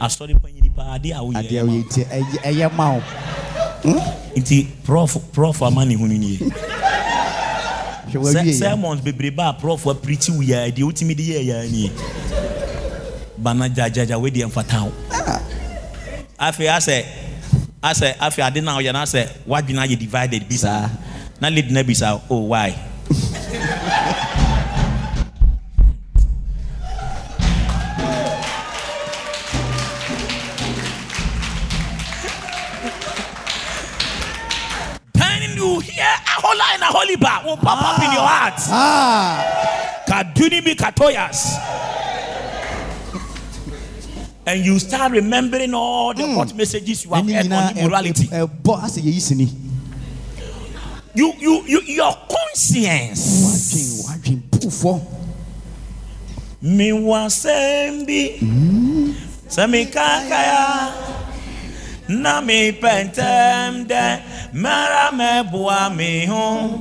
[0.00, 1.64] asɔre panyini paa de a adeɛ a woyɛ.
[1.64, 2.04] woyɛ nti
[2.42, 3.02] ɛyɛ- ma wo
[4.36, 6.38] Nti prof prof ama ne ho no nie.
[8.54, 11.90] sermons bebrebe a prof aprikyi wo yɛ deɛ wotumi de yɛ yɛ nie
[13.36, 14.92] bana gyagyagya wei deɛ mfata wo
[16.38, 16.96] afei asɛ
[17.82, 20.90] asɛ afei ade no a woyɛ no asɛ woadwene ayɛ divided bi saa Saa.
[21.40, 22.70] na lady no bisa wo, oh why
[35.14, 38.54] Then you hear a whole line, a holy bar will pop up in your heart.
[38.68, 41.56] ah Kaduni mi katoyas.
[44.48, 48.28] And you start remembering all the hot messages you have heard on immorality.
[51.14, 54.06] You, you, you, your conscience.
[56.62, 58.38] Mi wasembi.
[59.48, 60.92] Semi kakaya.
[62.08, 64.22] Na mi pentem de.
[64.52, 66.78] Mara me bua mi ho.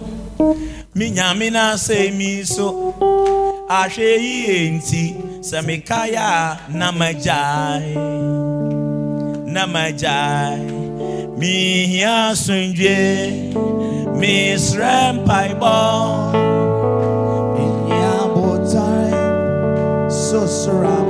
[0.94, 2.94] Mi nyami na se mi so.
[3.70, 5.16] Ahwe yi enti.
[5.46, 7.94] Semi kaya na majai.
[9.46, 10.66] Na majai.
[11.38, 13.54] Mi hia sunje.
[14.18, 15.78] Mi srem paibo.
[17.62, 19.22] ɛnyɛ abotare
[20.26, 21.05] sosoro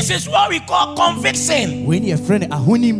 [0.00, 1.84] This is what we call conviction.
[1.84, 2.96] wei ne yɛfrɛ no ahonim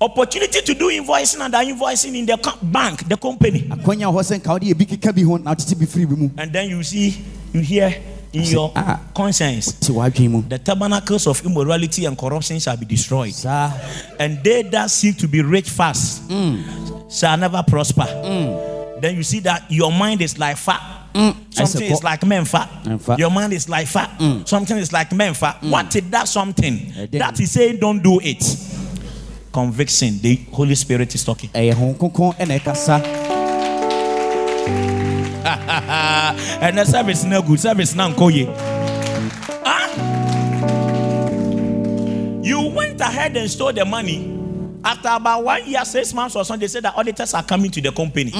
[0.00, 3.60] Opportunity to do invoicing and the invoicing in the bank, the company.
[3.70, 6.16] akwanya wɔ hɔ sɛ nka wode ebi keka bi ho na wotete bi firi bi
[6.16, 7.22] mu And then you see,
[7.52, 7.94] you hear
[8.32, 8.98] in your ah.
[9.14, 13.32] conscience, te w'adwene mu the tabernacles of immorality and corruption shall be destroyed.
[13.32, 13.70] saa
[14.18, 16.22] And they that seek to be rich fast
[17.08, 18.08] shall never prosper.
[19.04, 20.80] Then you see that your mind is like fat.
[21.12, 21.36] Mm.
[21.54, 22.70] Something is like men fat.
[23.02, 23.18] Fat.
[23.18, 24.18] Your mind is like fat.
[24.18, 24.48] Mm.
[24.48, 25.60] Something is like men fat.
[25.60, 25.70] Mm.
[25.70, 26.90] What is that something?
[26.96, 28.42] Eh, That is saying don't do it.
[29.52, 30.18] Conviction.
[30.22, 31.50] The Holy Spirit is talking.
[31.50, 32.58] ɛyɛ ho kronkron ɛna
[36.62, 37.60] and the service no good.
[37.60, 38.48] Service no ye.
[39.66, 39.90] Ah?
[42.42, 44.43] You went ahead and stole the money.
[44.84, 47.80] After about one year, six months or so, they said that auditors are coming to
[47.80, 48.30] the company.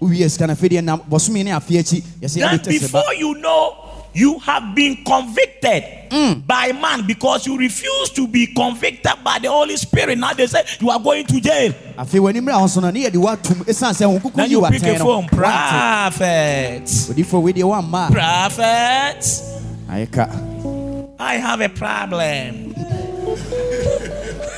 [0.00, 2.92] wowie sika no afei deɛ nam bɔsome ne afe akyi yɛsɛ Then yɛde tɛ sɛ
[2.92, 3.76] ba before you know,
[4.14, 5.84] you have been convicted
[6.46, 10.18] by man because you refuse to be convicted by the Holy Spirit.
[10.18, 11.72] Now they say you are going to jail.
[11.96, 14.98] afei w'animmerɛ ho so no ne yɛde woatom ɛsiane sɛ ho Then you pick a
[14.98, 19.42] phone, prophet, odifoɔ wei a prophet.
[21.18, 22.74] I have a problem.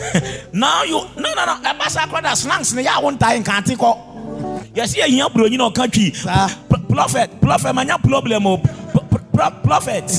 [0.52, 1.54] now you no no no.
[1.62, 5.70] Ɛba sa kora da slangs ne yɛ a wontae nkante kɔ yɛsɛ yɛhia buroni na
[5.70, 6.48] ɔka twi Saa.
[6.88, 8.58] Prophet prophet manya problem o.
[8.58, 8.68] P-
[9.10, 10.10] p- pro- prophet.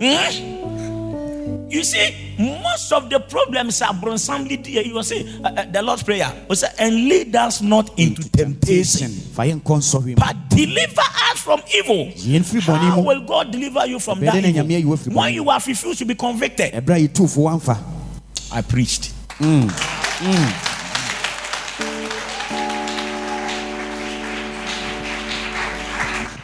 [0.00, 0.50] Hmm?
[1.68, 5.82] you see most of the problems are bronsomly dear you will say uh, uh, the
[5.82, 6.30] lord's prayer.
[6.48, 9.10] Will say and lead us not into temptation.
[9.10, 11.00] fa yɛ nkɔ nsɔhwe mu but deliver
[11.30, 12.06] us from evil.
[12.14, 14.94] yɛn firi bɔne How will God deliver you from that dɛ na Nyame ayi wo
[14.94, 15.12] evil?
[15.14, 16.72] When you have refused to be convicted,
[18.54, 19.10] ɛberɛ a yɛtufo woamfa I preached.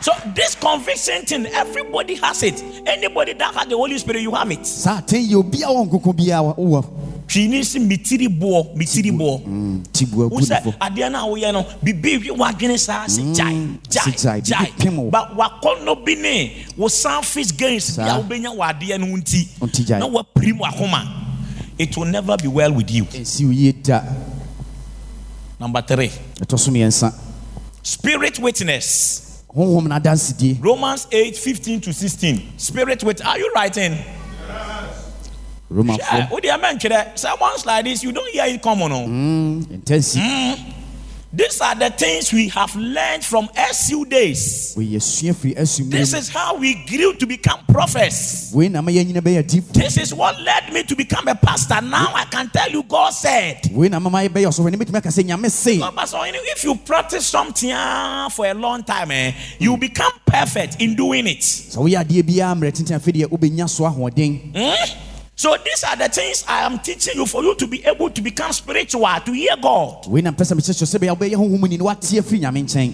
[0.03, 2.62] So this conviction thing, everybody has it.
[2.87, 4.65] Anybody that has the Holy Spirit, you have it.
[4.66, 6.85] saa atɛn yɛ obia wɔ nkoko biaa wowɔ
[7.28, 9.82] Twini si mitiri boɔ, mitiri boɔ.
[9.93, 13.78] tibua Wo sɛ gudifo adeɛ no a woyɛ no bibi wi wadwene saa se gyae
[13.91, 15.11] se gyae, gyae bibi pem wo.
[15.11, 18.23] gyae ba wakɔnnɔ bi ne wo selfish gains bi a Saa.
[18.23, 19.99] wobɛnya wɔ adeɛ no nti Nti gyae.
[20.01, 21.07] na wapirim wakoma
[21.81, 23.05] it will never be well with you.
[23.05, 24.02] Ɛnsi wo yie da
[25.59, 26.11] number three.
[26.40, 27.15] Ɛtɔ so mmiɛnsa
[27.82, 29.27] spirit witness.
[29.55, 33.97] Romans 8 15 to 16 spirit wit are you writing?
[35.70, 40.80] Wode amɛntwerɛ someones like this you don't hear it common o hmm, ntansi hmm.
[41.32, 44.74] These are the things we have learned from su days.
[44.77, 48.51] Wɔyɛ sua firi asummerɛ this is how we grew to become prophets.
[48.52, 51.81] Wei na ma yɛnyina bɛyɛ adifo This is what led me to become a pastor.
[51.81, 53.61] Now I can tell you, God said.
[53.73, 55.78] wei na mama yɛbɛyɛ ɔsɔfo ne mɛtumi aka sɛ nyame se.
[55.78, 59.77] No, Pastor, you know, if you practice something ah, for a long time, eh, you
[59.77, 61.40] become perfect in doing it.
[61.40, 61.81] sɛ
[65.45, 66.79] woyɛ adeɛ biara mmerɛ tenten afei deɛ wobɛnya so these are the things I am
[66.79, 70.07] teaching you for you to be able to become spiritual, to hear God.
[70.07, 72.93] wei na mpɛ sɛ mekyerɛkyerɛ sɛ bɛyɛ wobɛyɛ honhom ni na woate afiri nyame nkyɛn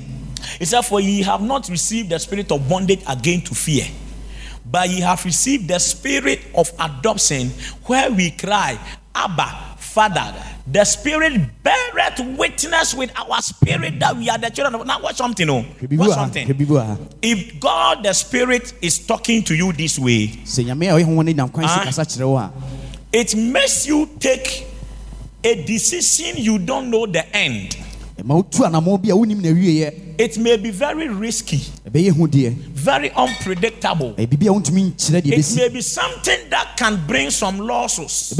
[0.59, 3.86] He said, For ye have not received the spirit of bondage again to fear,
[4.64, 7.48] but ye have received the spirit of adoption,
[7.86, 8.78] where we cry,
[9.14, 9.65] Abba,
[9.97, 10.35] Father.
[10.66, 14.86] The spirit beareth witness with our spirit that we are the children of.
[14.86, 15.64] Now, watch something, oh.
[15.64, 16.48] Watch wɔ ha hwɛ something.
[16.48, 20.90] biribi wɔ ha If God, the spirit, is talking to you this way, sɛ nyame
[20.93, 21.85] a ɔyɛ honhom no nam kwan so ah.
[21.85, 22.52] kasa kyerɛ wo a
[23.10, 24.66] it makes you take
[25.43, 27.74] a decision you don't know the end.
[28.20, 31.56] ɛma wotu anammɔ bi a wonim na awieɛ It may be very risky,
[31.89, 34.12] ɛbɛyɛ hu deɛ very unpredictable.
[34.12, 38.35] ɛyɛ biribi a wontumi nkyerɛ deɛ It may be something that can bring some losses,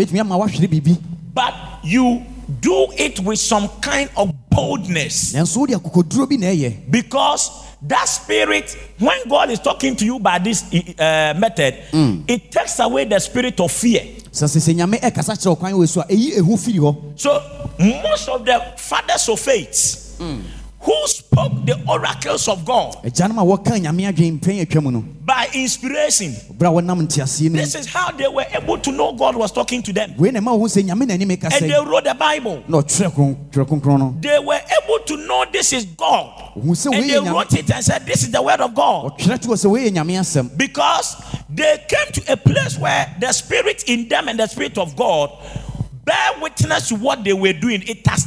[1.37, 1.55] ɛbɛtumi ama woahwere biribi but
[1.85, 2.25] you
[2.61, 5.33] do it with some kind of boldness.
[5.35, 6.91] Nanso wode akokoduro bi na ɛyɛ.
[6.91, 7.51] Because
[7.83, 10.63] that spirit, when God is talking to you by this
[10.99, 12.25] uh, method, mm.
[12.29, 14.03] it takes away the spirit of fear.
[14.33, 16.97] so a ɛyi ɛhu firi hɔ.
[17.21, 17.43] So,
[17.79, 20.43] most of the fathers of faith mm.
[20.87, 25.01] Who spoke the oracles of God agyanom a wɔka nyame adwen mpɛn atwa mu no
[25.27, 28.93] by inspiration, berɛ a wɔnam nteaseɛ no mu this is how they were able to
[28.93, 30.15] know God was talking to them.
[30.17, 32.63] wei na ɛma wo hu sɛ nyame nanim And they wrote the Bible.
[32.69, 36.53] na ɔtwerɛ kron- twerɛ kronkron no they were able to know this is God.
[36.55, 36.75] And
[37.11, 39.19] they wrote it and said, This is the word of God.
[39.19, 41.17] ɔtwerɛ to wɔ sɛ wei yɛ nyame asɛm Because
[41.51, 45.33] they came to a place where the spirit in them and the spirit of God
[46.05, 47.83] bear witness to what they were doing.
[47.89, 48.25] It has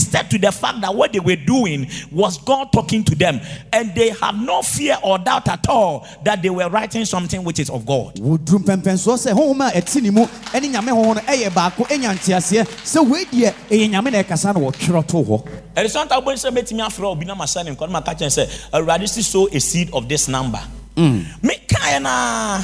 [0.00, 3.40] attested to the fact that what they were doing was God talking to them.
[3.72, 7.58] And they have no fear or doubt at all that they were writing something which
[7.58, 8.14] is of God.
[8.16, 12.14] wɔduru mpɛmpɛnsoɔ sɛ honhom a ɛte ne mu ɛne nyame honhom no ɛyɛ baako ɛnya
[12.14, 12.64] nteaseɛ.
[12.84, 15.48] Sɛ wei deɛ ɛyɛ nyame na ɛkasa na wɔtwerɛ to hɔ.
[15.76, 18.30] Ɛde sɛ nta wobɛhu sɛ mɛtumi afrɛ obi na mahyɛ ne nkɔ no maka kyɛn
[18.30, 20.60] sɛ awurade si sow a seed of this number.
[20.96, 21.24] Mm.
[21.42, 22.62] Mekaeɛ naa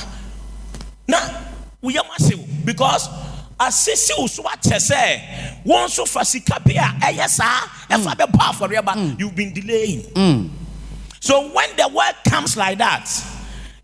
[1.09, 1.19] na
[1.83, 3.09] woyam ase wo because
[3.59, 7.61] asisi so akyɛ sɛ wɔn nso fa sika bi a ɛyɛ saa
[7.91, 9.19] ɛfa bɛbɔ afɔreɛba mm.
[9.21, 10.03] you've been delaying.
[10.15, 10.51] Mm.
[11.21, 13.09] So when the word comes like that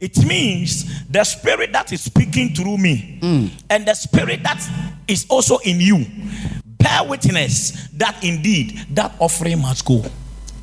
[0.01, 3.51] it means the spirit that is speaking through me mm.
[3.70, 4.62] and the spirit that
[5.09, 6.05] is also in you
[6.65, 10.05] bear witness that indeed that offering must go.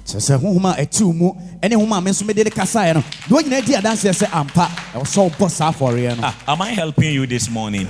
[0.05, 2.93] Kyerɛ sɛ honhom a ɛte wo mu ɛne honhom a me nso mede de kasaeɛ
[2.95, 3.01] no.
[3.01, 6.21] De wɔn nyinaa di adanseɛ sɛ ampa ɛwɔ sɛ wobɔ saa afɔreɛ no.
[6.23, 7.87] Ah, am I helping you this morning?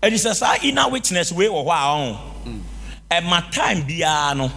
[0.00, 2.60] It is a saa inner witness way wɔ hɔ a ɔn.
[3.10, 4.52] Ɛma time biara uh, no,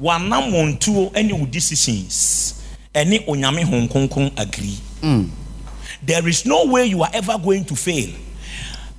[0.00, 2.62] wanam wɔn tuo ɛne wo decisions
[2.94, 4.78] ɛne onyame hon kronkron agree.
[5.00, 5.24] Hmm.
[6.02, 8.10] There is no way you are ever going to fail.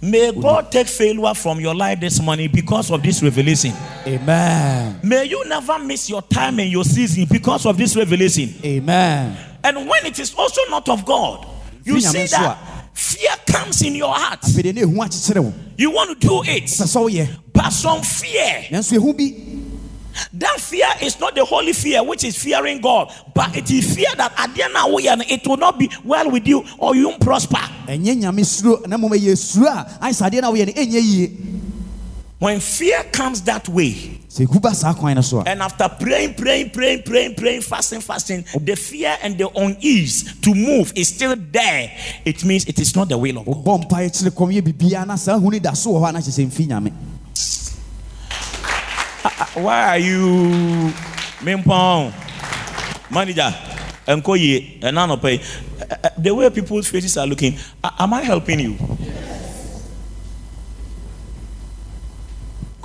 [0.01, 3.73] May God take failure from your life this morning because of this revelation.
[4.07, 8.53] amen May you never miss your time and your season because of this revelation.
[8.63, 11.45] amen And when it is also not of God,
[11.83, 14.41] you see that fear comes in your heart.
[14.41, 16.69] afei ne ɛhu akyekyere wo You want to do it,
[17.53, 18.65] but some fear.
[18.71, 19.45] nanso ɛhu bi
[20.33, 24.09] That fear is not the holy fear, which is fearing God, but it is fear
[24.17, 26.93] that at the end of the year, it will not be well with you or
[26.95, 27.57] you won't prosper.
[32.39, 33.91] When fear comes that way,
[34.31, 37.59] sɛ ɛhu ba saa kwan no so a and after praying, praying, praying, praying, praying,
[37.59, 41.91] fasting, fasting, the fear and the unease to move is still there.
[42.23, 43.55] It means it is not the will of God.
[43.65, 46.11] wobɔ mpaeɛ kyerɛ kɔm yɛ biribiaa na saa hu no da so wɔ hɔ a
[46.13, 46.93] na kyɛ sɛ mfi nyame
[49.25, 50.93] ah, ah, Why are you
[51.43, 52.13] Mimpong
[53.11, 53.53] manager
[54.07, 55.25] and Koye and Anope?
[55.25, 55.39] Eh,
[55.91, 58.77] eh, the way people's faces are looking, am I helping you?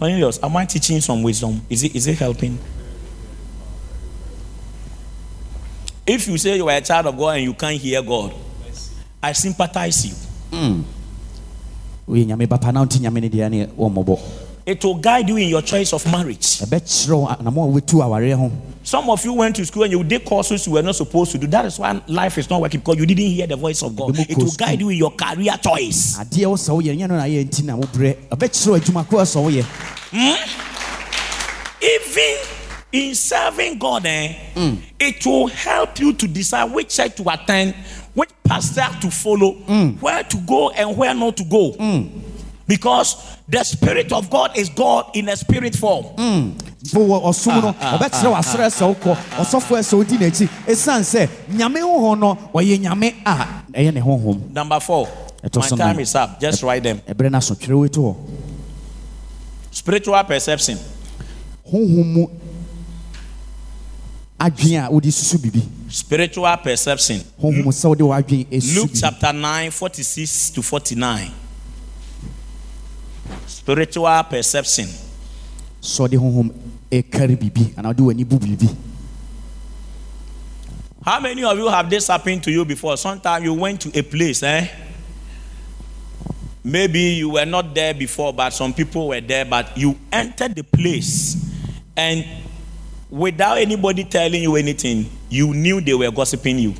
[0.05, 1.63] Cornelius, am I teaching some wisdom?
[1.71, 2.59] Is it is it helping?
[6.07, 8.35] If you say you are a child of God and you can't hear God,
[9.23, 10.15] I sympathize you.
[10.53, 10.83] Hmm.
[12.07, 12.27] woyɛ
[14.67, 15.63] nyame papa na wonte nyame no deɛ ne wɔmmɔbɔ It will guide you in your
[15.63, 16.61] choice of marriage.
[16.61, 18.51] ɛbɛkyerɛ wo anamo ah, a wobɛtu awareɛ ho
[18.87, 21.39] Some of you went to school and you did courses you were not supposed to
[21.39, 21.47] do.
[21.47, 24.15] That is why life is not working because you didn't hear the voice of God.
[24.19, 26.19] It will guide you in your career choice.
[26.19, 29.19] adeɛ wo sɛ woyɛ nyɛ no na ayɛ nti na wobrɛ ɛbɛkyerɛ wo adwuma ko
[29.19, 29.65] a sɛ woyɛ
[31.85, 32.39] Even
[32.93, 34.75] in serving God, eh, hmm.
[34.99, 37.75] it will help you to decide which church to attend,
[38.15, 39.89] which pastor to follow, hmm.
[40.01, 41.73] where to go and where not to go.
[41.73, 42.07] Hmm.
[42.67, 46.07] Because the Spirit of God is God in a spirit form.
[46.85, 48.37] mpo wɔ ɔsom no ɔbɛkyerɛ wo
[48.69, 53.95] sɛ wokɔ ɔsɔfoɔ sɛ wodi n'akyi ɛsiane sɛ nyame honhom no ɔyɛ nyame a ɛyɛ
[53.95, 55.09] ne honhom Number four.
[55.43, 56.41] My time is up.
[56.41, 57.01] Just write them.
[57.09, 58.17] ɛberɛ no aso twerɛ wei hɔ
[59.71, 60.79] Spiritual perception.
[61.73, 62.27] honhom mu
[64.39, 67.21] adwene a wode susu biribi Spiritual perception.
[67.41, 71.31] honhom sɛ wode w'adwene ɛsu Luke chapter 9, 46 to 49.
[73.65, 74.89] Spiritual perception.
[75.81, 76.51] sɛ wode honhom
[76.91, 78.69] ɛkari biribi anaa wode w'ani bu biribi
[81.03, 82.97] How many of you have this happened to you before?
[82.99, 84.69] Sometimes you went to a place, eh?
[86.63, 90.63] Maybe you were not there before, but some people were there, but you entered the
[90.65, 91.37] place
[91.97, 92.25] and
[93.11, 96.75] without anybody telling you anything, you knew they were gossiping you.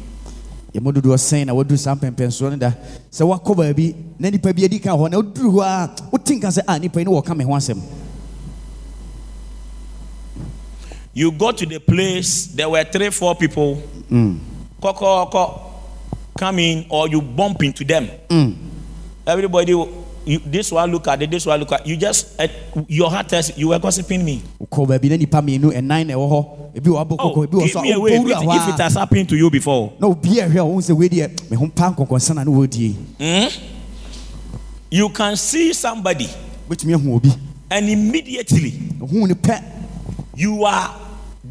[0.75, 2.73] Ɛmu dodoɔ sɛn na waduru saa mpɛmpɛnsoɔ no da
[3.11, 6.49] sɛ wakɔ baabi na nipa bi adi ka hɔ na woduru hɔ a wote nka
[6.51, 7.81] sɛ ah, a nipa yi ne wɔka me ho asɛm
[11.17, 13.77] You go to the place, there were three, four people.
[14.11, 14.41] Mm.
[14.83, 15.73] Koko, koko,
[16.37, 18.09] come in, or you bump into them.
[18.29, 18.57] Mm.
[19.25, 19.75] Everybody,
[20.27, 22.49] you, this one look at it, this one look at You just, uh,
[22.89, 24.43] your heart tells you, you were gossiping me.
[24.61, 26.47] wokɔ baabi na nipa mmienu ɛnan na ɛwɔ hɔ
[26.77, 28.33] ebi wɔ abɔ Oh, kɔkɔ ebi wɔ give so me a away if, wobɔwura it-
[28.33, 29.93] if it hɔ a has happened to you before.
[30.01, 32.51] na obi a ɛhwɛ a wɔn sɛ wei deɛ me ho pa nkɔnkɔnsa na ne
[32.51, 32.95] wɔdie
[34.91, 36.29] You can see somebody,
[36.69, 37.33] wobɛtumi ahu obi.
[37.71, 38.71] and immediately
[39.01, 39.63] hu ne pɛ
[40.37, 40.95] you are,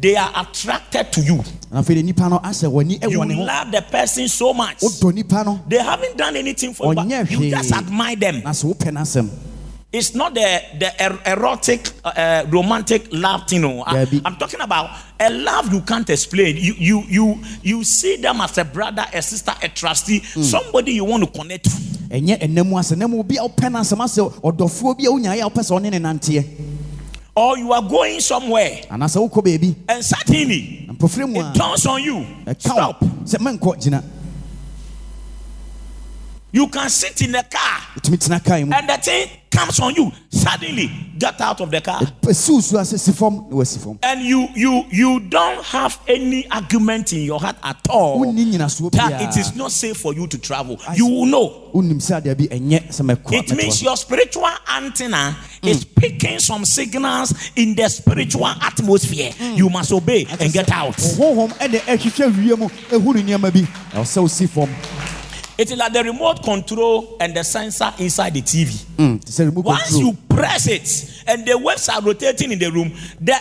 [0.04, 1.36] they are attracted to you.
[1.72, 4.52] na afei de nipa no ahyɛ w'ani You ɛwɔ ne ho love the person so
[4.52, 4.80] much.
[4.80, 8.42] wodɔ nipa no They haven't done anything for you, but you just admire them.
[8.44, 9.28] na sɛ wopɛ n'asɛm
[9.94, 13.60] It's not the the er- erotic, uh, uh, romantic love thing.
[13.60, 14.90] No, I, am talking about
[15.20, 16.56] a love you can't explain.
[16.56, 21.04] You you you you see them as a brother, a sister, a trustee, somebody you
[21.04, 21.94] want to connect to.
[27.36, 31.84] Or you are going somewhere anaasɛ wokɔ baabi and suddenly na mpɔfrɛ mu it turns
[31.86, 32.24] on you.
[32.58, 33.02] Stop.
[33.02, 34.02] wo sɛ menkɔ gyina
[36.54, 39.94] You can sit in the car wotumi tena kaa mu and the thing comes on
[39.94, 40.10] you.
[40.30, 42.00] Suddenly, get out of the car.
[42.22, 46.48] siw so ase si fam na wasi fam And you you you don't have any
[46.50, 50.78] argument in your heart at all that it is not safe for you to travel.
[50.94, 51.70] You will know.
[51.74, 55.68] wonim sɛ adeɛ bi ɛnyɛ sɛ mɛkɔ It means your spiritual antenna mm.
[55.68, 59.30] is picking some signals in the spiritual atmosphere.
[59.32, 59.56] Mm.
[59.56, 60.94] You must obey and get out.
[65.58, 65.76] Honhom ɛne ɛhwehwɛ wie mu ɛhu ne nneɛma bi ɛwɔ sɛ wosi fam It is
[65.78, 68.84] like the remote control and the sensor inside the TV.
[68.96, 70.02] Mm, te sɛ remote Once control.
[70.02, 73.36] you press it and the waves are rotating in the room, the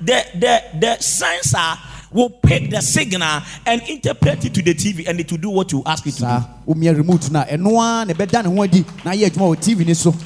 [0.00, 1.78] the the, the sensor
[2.12, 5.70] will pick the signal and interpret it to the TV and it will do what
[5.70, 9.30] you ask it to saa remote no a ɛno ara ne ho adi na ayɛ
[9.30, 10.18] adwuma tv ni so do.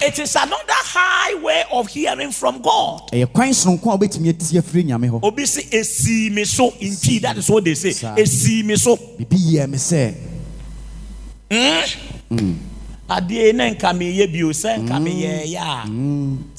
[0.00, 3.10] It is another high way of hearing from God.
[3.12, 6.94] ɛyɛ kwan soronko a wobɛtumi atie afiri nyame hɔ Obi say esi me so in
[6.94, 7.18] tea.
[7.20, 7.90] That is what they say.
[7.92, 8.14] Sir.
[8.16, 8.96] Esi so.
[8.96, 10.14] biribi yɛ me sɛ
[13.08, 15.86] Adeɛ na nka meyɛ bio sɛ nka meyɛ yɛ a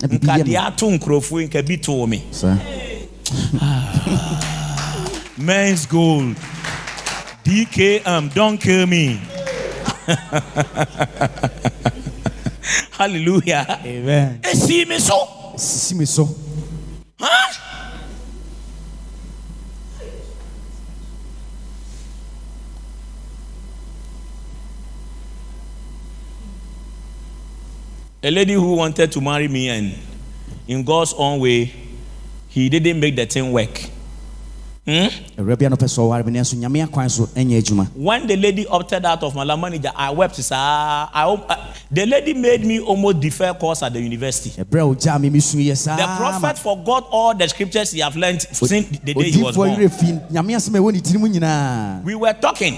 [0.08, 2.22] biribi nka deɛ ato nkurɔfoɔ nka bi too me.
[2.32, 2.58] saa
[5.38, 6.36] Men's gold.
[7.44, 9.20] DKM, don't kill me.
[12.92, 13.80] Hallelujah.
[13.86, 15.28] amen Esi me so.
[15.56, 16.28] sisi me so
[17.20, 17.54] Huh?
[28.26, 29.94] A lady who wanted to marry me and
[30.68, 31.72] in God's own way,
[32.50, 33.80] he didn't make the thing work.
[34.88, 35.10] Hmm?
[35.38, 38.36] awura bia no pɛ sɛ ɔware me nanso nyame akwan so ɛnyɛ adwuma When the
[38.36, 40.36] lady opted out of my lab manager, I wept.
[40.38, 40.56] Sir.
[40.56, 44.50] I, I, the lady made me almost defer course at the university.
[44.62, 48.16] ɛberɛ a ogyaa me mesu yɛ saa The prophet forgot all the scriptures he have
[48.16, 49.70] learned since the day he was born.
[49.70, 52.76] werɛ fi nyame asɛm a ɛwɔ ne tirim nyinaa We were talking.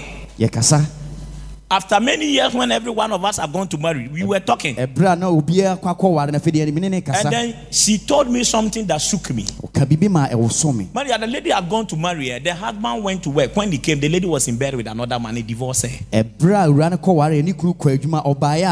[1.70, 4.74] After many years, when every one of us have gone to marry, we were talking.
[4.76, 8.30] ɛberɛ a na obiaa kɔ akɔware no afei deɛ mene ne And then she told
[8.30, 9.42] me something that shook me.
[9.44, 12.38] ɔka ma ɛwoso me Maria, the lady had gone to marry her.
[12.40, 13.54] The husband went to work.
[13.54, 15.36] When he came, the lady was in bed with another man.
[15.36, 15.98] He divorced her.
[16.10, 18.64] ɛberɛ a awura no kɔware ne kunu kɔ adwuma ɔbaeɛ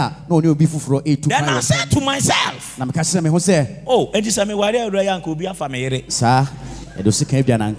[7.52, 7.72] a na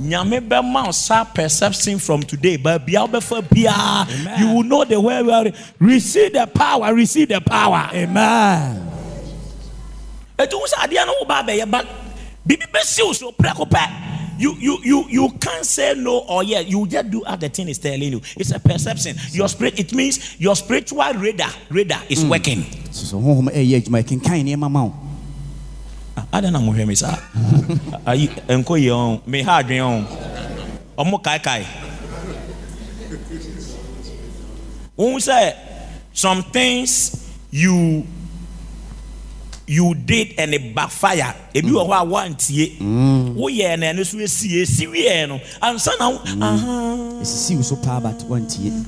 [0.00, 5.32] nyame bɛma saa perception from today baabia wobɛfa biaa you will know the way we
[5.32, 5.46] are.
[5.78, 7.88] Receive the power receive the power.
[7.92, 8.90] Amen.
[10.38, 11.86] Ɛti wo sɛ adeɛ no woba bɛyɛ but
[12.46, 14.10] biribi bɛsi wo so prɛko pɛ.
[14.36, 17.68] You you you you can't say no or yes you just do as the thing
[17.68, 18.20] is telling you.
[18.36, 19.16] It's a perception.
[19.30, 22.30] Your spirit it means your spiritual radar radar is hmm.
[22.30, 22.62] working.
[22.90, 23.48] Sɛ honhom
[26.32, 27.18] ada na mohwɛ me saa
[28.06, 30.04] ayi ɛnkɔ yie ɔn meha adwene ɔn
[30.98, 31.64] ɔmo kaekae
[34.96, 35.52] wohu sɛ
[36.12, 38.06] some things you
[39.66, 41.34] you did and it backfire.
[41.54, 42.78] Ebi wɔ hɔ a woantie
[43.34, 45.40] woyɛɛ no ɛno so ɛsie ɛsiwieɛ no.
[45.62, 47.20] Ansa na wo aha.
[47.22, 48.84] Ɛsisi wo so paa but wantie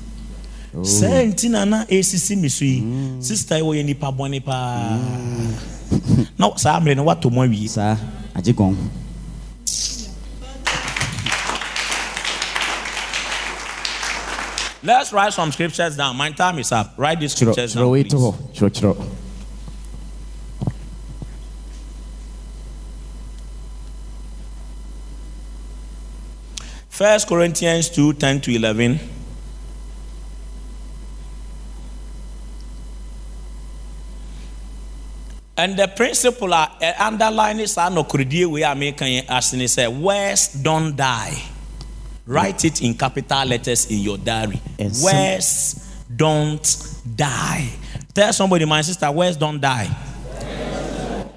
[0.76, 0.82] Oh.
[0.84, 3.22] sɛ nti na na ɛsisi me so yi mm.
[3.22, 6.26] sister yi wɔyɛ nipa bɔne paa mm.
[6.38, 7.96] na saa mmerɛ no woatɔ mu awie saa
[8.34, 8.76] agye gɔn
[14.86, 16.14] Let's write some scriptures down.
[16.16, 16.94] My time is up.
[16.96, 18.20] Write these scriptures kyerɛ down.
[18.20, 19.16] hɔ please.
[26.88, 29.00] First Corinthians 2 10 to 11.
[35.58, 39.88] And the principle are uh, underline is no credit we are making as in say
[39.88, 41.42] words don't die.
[42.26, 44.60] Write it in capital letters in your diary.
[44.78, 47.70] And Words don't die.
[48.12, 49.88] Tell somebody, my sister, words don't die.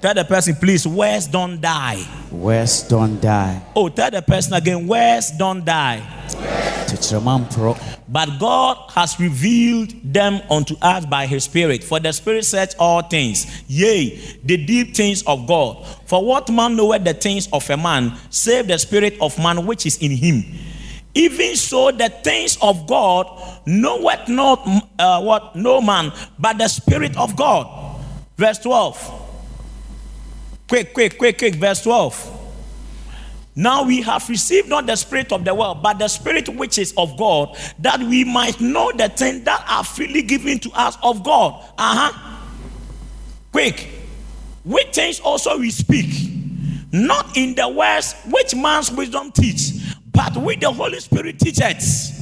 [0.00, 2.02] Tell the person, please, words don't die.
[2.30, 6.02] words don't die Oh, tell the person again, words don't die.
[8.08, 11.84] But God has revealed them unto us by his Spirit.
[11.84, 15.86] For the Spirit search all things, yea, the deep things of God.
[16.06, 19.86] For what man knoweth the things of a man, save the Spirit of man which
[19.86, 20.42] is in him?
[21.14, 23.26] Even so, the things of God
[23.66, 24.66] knoweth not
[24.98, 28.00] uh, what no man, but the Spirit of God.
[28.36, 29.19] Verse 12.
[30.70, 31.56] Quick, quick, quick, quick.
[31.56, 32.38] Verse 12.
[33.56, 36.94] Now we have received not the spirit of the world, but the spirit which is
[36.96, 41.24] of God, that we might know the things that are freely given to us of
[41.24, 41.60] God.
[41.76, 42.38] Uh huh.
[43.50, 43.88] Quick.
[44.62, 46.06] Which things also we speak,
[46.92, 49.72] not in the words which man's wisdom teach,
[50.12, 52.12] but with the Holy Spirit teachers.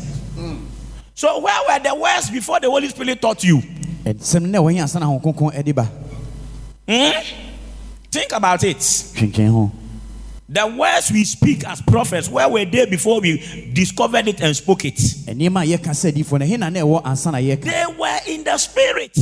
[1.15, 3.61] So where were the words before the Holy Spirit taught you?
[6.89, 7.48] ɛnsɛm
[8.11, 8.83] Think about it.
[10.51, 14.87] The words we speak as prophets, where were they before we discovered it and spoke
[14.87, 14.95] it?
[14.95, 18.19] nneɛma a yɛka sɛ adiifoɔ no he na na ɛwɔ ansa na yɛka They were
[18.27, 19.13] in the spirit.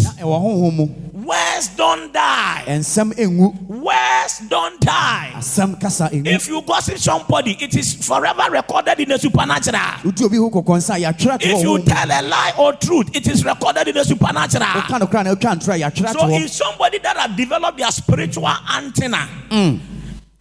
[1.27, 2.63] Words don't die.
[2.69, 5.33] Words don't die.
[5.35, 9.81] asɛm kasa ɛngu If you gossip somebody, it is forever recorded in the supernatural.
[10.05, 13.11] wodi obi ho kɔkɔ nsa a yɛatwerɛ to If you tell a lie or truth,
[13.17, 14.65] it is recorded in the supernatural.
[14.65, 17.79] woka no kora na wotwa ntorɔ a yɛatwerɛ to So if somebody that have developed
[17.79, 19.29] their spiritual antenna,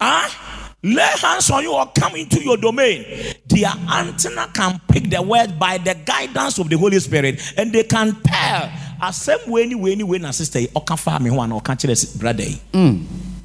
[0.00, 0.52] ah,
[0.94, 3.04] lay hands on you or come into your domain,
[3.46, 7.82] their antenna can pick the word by the guidance of the Holy Spirit, and they
[7.84, 8.70] can tell.
[9.02, 12.44] Asɛm way, anyway, anyway, na sister, yi, ɔka fa me ho ana ɔka kyerɛ brother
[12.44, 13.04] hmm.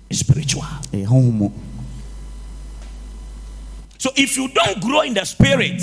[0.09, 0.15] yi.
[0.15, 0.63] Spiritual.
[0.93, 1.49] Eh, ɛyɛ honhom mu
[3.97, 5.79] So if you don't grow in the spirit,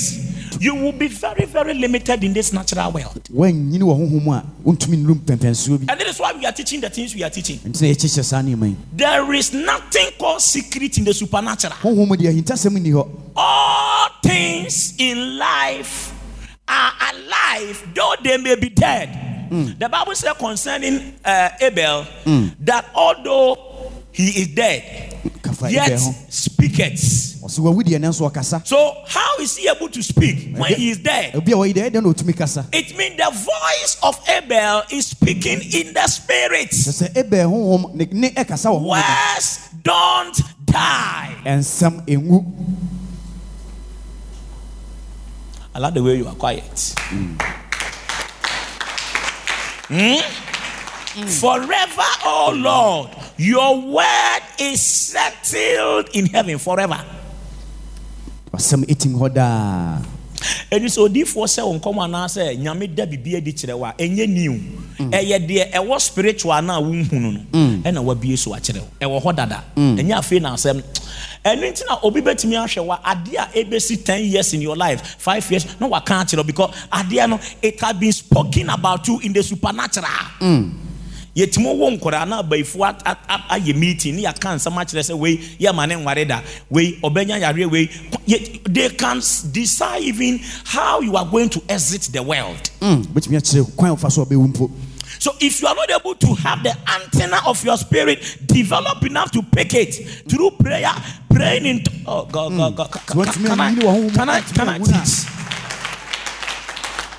[0.61, 3.23] you will be very, very limited in this natural world.
[3.35, 6.53] woanyini wɔ honhom mu a wontumi nnuru mpɛmpɛnsuo bi And that is why we are
[6.53, 7.59] teaching the things we are teaching.
[7.59, 11.75] nti na yɛkyekyɛ saa nneɛma yi There is nothing called secret in the supernatural.
[11.83, 16.13] honhom mu deɛ ahintasɛm nni hɔ All things in life
[16.67, 19.09] are alive, though they may be dead.
[19.79, 22.05] The Bible says concerning uh, Abel
[22.61, 25.08] that although he is dead,
[25.71, 25.99] yet
[26.29, 27.41] speaketh.
[27.43, 30.91] ɔsɛ wawu deɛ ne nso ɔkasa So, how is he able to speak when he
[30.91, 31.35] is dead?
[31.37, 35.61] obi a wɔyi deɛ ɛdɛn na ɔtumi It means the voice of Abel is speaking
[35.73, 36.71] in the spirit.
[36.71, 41.35] sɛ sɛ ɛbɛn honhom ne ne ɛkasa wɔ Words don't die.
[41.45, 42.45] ɛnsɛm ɛngu
[45.75, 46.95] I like the way you are quiet.
[47.09, 47.37] Hmm?
[51.27, 57.01] Forever, oh Lord, your word is settled in heaven forever.
[58.53, 59.99] asɛm ɛtim hɔ daa
[60.73, 64.27] ɛni sɛ odiifoɔ sɛ wo nkɔm anaasɛ nyame da biribi adi kyerɛ wo a ɛnyɛ
[64.29, 64.55] new
[64.99, 67.41] ɛyɛ deɛ ɛwɔ spiritual no a wonhunu no
[67.85, 68.89] ɛna wabie so akyerɛ wo.
[69.01, 69.65] Ɛwɔ hɔ dada.
[69.77, 70.83] Ɛnyɛ afei na asɛm.
[71.45, 75.17] Ɛno nti na obi bɛtumi ahwɛ wa adeɛ a ɛbɛsi 10 years in your life
[75.19, 79.33] 5 years na waka akyerɛ because adeɛ no it has been spoken about you in
[79.33, 80.09] the supernatural
[81.37, 85.19] yɛtumi wo nkɔraa na abayifoɔ at- at- at- ayɛ meeting ne yɛaka nsɛm akyerɛ sɛ
[85.19, 86.41] wei yɛma ne nware da.
[86.71, 87.71] Wei ɔbɛnya yareɛ.
[87.71, 87.89] Wei
[88.29, 89.17] Yɛ- they can
[89.53, 92.71] decide even how you are going to exit the world.
[92.81, 94.71] Bɛtumi akyerɛ kwan a wofa so ɔbɛwu mpo.
[95.21, 99.31] So if you are not able to have the antenna of your spirit develop enough
[99.33, 99.95] to pick it
[100.29, 100.93] through prayer
[101.29, 102.91] praying in oh god god god
[103.27, 103.75] can, mean, can, I,
[104.13, 105.27] can I can I teach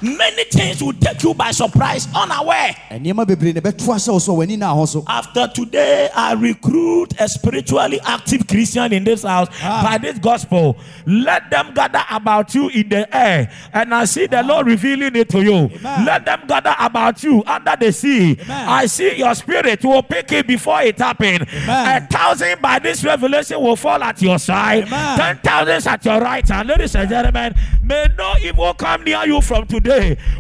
[0.02, 4.34] many things will take you by surprise unaware nneɛma bebree na ɛbɛto ahyɛ wo so
[4.34, 9.24] a w'ani na hɔ so After today, I recruit a spiritually active Christian in this
[9.24, 9.82] house ah.
[9.84, 10.78] by this gospel.
[11.06, 15.30] Let them gather about you in the air, and I see the Lord revealing it
[15.30, 15.70] to you.
[15.84, 18.38] Let them gather about you under the sea.
[18.50, 21.42] I see your spirit will pick it before it happens.
[21.68, 25.18] A thousand by this revelation will fall at your side, Amen.
[25.18, 26.70] ten thousands at your right hand.
[26.70, 27.54] Ladies and gentlemen,
[27.84, 29.89] may no evil come near you from today.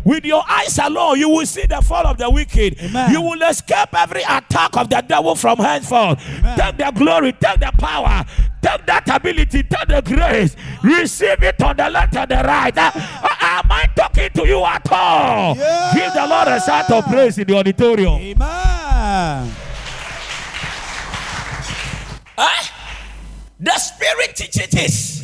[0.03, 2.79] With your eyes alone, you will see the fall of the wicked.
[2.81, 3.11] Amen.
[3.11, 6.19] You will escape every attack of the devil from henceforth.
[6.55, 8.25] Take the glory, take the power,
[8.61, 10.55] take that ability, take the grace.
[10.83, 12.77] Receive it on the left and the right.
[12.77, 15.55] Uh, uh, am I talking to you at all?
[15.55, 15.91] Yeah.
[15.93, 18.13] Give the Lord a shout of praise in the auditorium.
[18.13, 19.51] amen
[22.37, 22.63] Eh?
[23.59, 25.23] The spirit teaches this.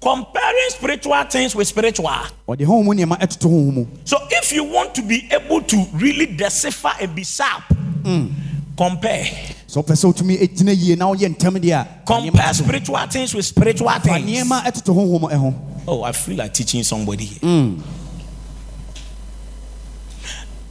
[0.00, 2.08] Honhom no kyerɛkyerɛ Comparing spiritual things with spiritual.
[2.48, 5.84] ɔde honhom mu nneɛma ɛtoto honhom mu So if you want to be able to
[5.94, 7.62] really decipher and be sharp,
[8.02, 8.30] mm.
[8.76, 9.26] compare.
[9.66, 13.06] So wopɛ sɛ wotumi ɛgyina yie na woyɛ ntɛm deɛ a fa Compare to- spiritual
[13.06, 14.24] things with spiritual things.
[14.26, 15.54] nneɛma ɛtoto honhom ɛho
[15.88, 17.38] Oh, I feel like teaching somebody here.
[17.40, 17.80] Mm.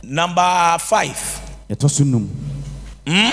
[0.03, 2.27] Number five, yɛtɔ so num
[3.05, 3.29] hmm?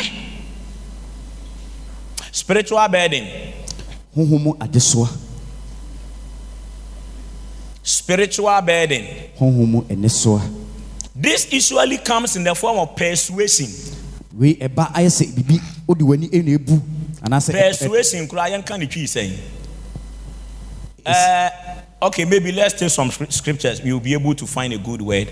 [2.32, 3.26] spiritual burden.
[4.16, 5.08] honhom adesoa
[7.86, 9.06] Spiritual burden.
[9.38, 10.42] honhom mu ɛnesoa
[11.14, 13.68] This usually comes in the form of persuasion.
[17.48, 18.28] Persuasion,
[18.62, 19.38] can you saying?
[21.06, 21.48] Uh,
[22.02, 23.80] okay, maybe let's take some scriptures.
[23.82, 25.30] We will be able to find a good word.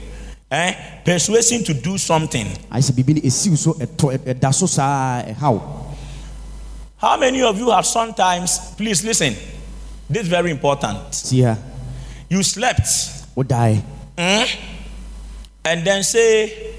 [0.51, 0.75] Eh?
[1.05, 2.47] Persuasion to do something.
[2.71, 5.61] ayɛ sɛ biribi no ɛsiw so ɛtɔ ɛ- ɛda so saa ɛhaw
[6.99, 9.35] How many of you have sometimes, please listen,
[10.09, 10.99] this is very important.
[11.13, 11.59] tia
[12.29, 12.87] You slept
[13.37, 13.83] wodae
[14.17, 16.73] and then say,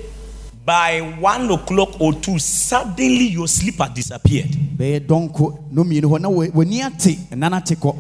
[0.66, 4.50] by one o'clock or two, suddenly your sleep had disappeared.
[4.78, 7.96] bɛyɛ dɔnko no mmienu hɔ na wɔ- w'ani ate ɛnan ate kɔ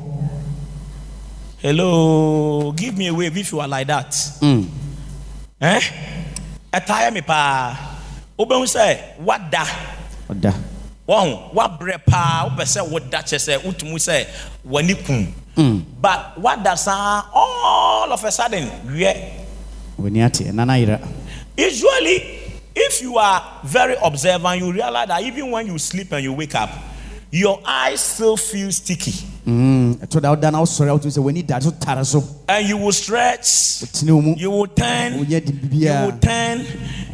[1.61, 4.13] Hello, give me a wave if you are like that.
[5.61, 5.79] Eh?
[6.73, 7.75] Ɛtaayɛ me paa.
[8.37, 9.65] Wobɛhu sɛ wada
[10.29, 10.53] ɔda
[11.07, 14.25] wɔn wabrɛ paa wopɛ sɛ woda kyɛ sɛ wotumi sɛ
[14.67, 15.33] w'ani kum.
[15.55, 19.31] But wada saa uh, all of a sudden wiɛ.
[19.99, 20.99] w'ani ate ɛnan ayera
[21.57, 22.39] Usually,
[22.75, 26.53] if you are very observant, you realize that even when you sleep and you wake
[26.55, 26.69] up,
[27.31, 29.13] your eyes still feel sticky.
[29.47, 32.21] Mm, ɛtɔ da woda na wosɔre a wotumi sɛ w'ani da so tare so.
[32.49, 36.65] And you will stretch, tene wo mu you will turn, you will turn,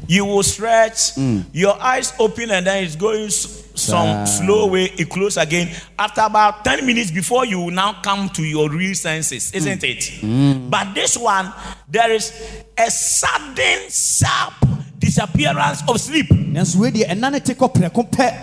[0.08, 1.16] you will stretch,
[1.54, 5.70] your eyes open, and then it's going s- some slow way, it close again.
[5.98, 10.00] After about 10 minutes before you now come to your real senses, isn't it?
[10.22, 10.70] Mm.
[10.70, 11.52] But this one,
[11.88, 12.32] there is
[12.78, 14.54] a sudden, sharp
[15.00, 16.30] disappearance of sleep.
[16.30, 18.34] nanso wei deɛ ɛnan te kɔ prɛko pɛ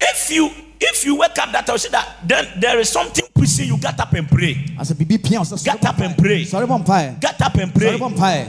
[0.00, 0.50] If you
[0.80, 3.98] if you wake up that I see that then there is something pushing you get
[3.98, 4.54] up and pray.
[4.78, 6.44] asɛ biribi pia wo sɛ Get up and pray.
[6.44, 8.46] sɔre bɔ mpaeɛ Get up and pray.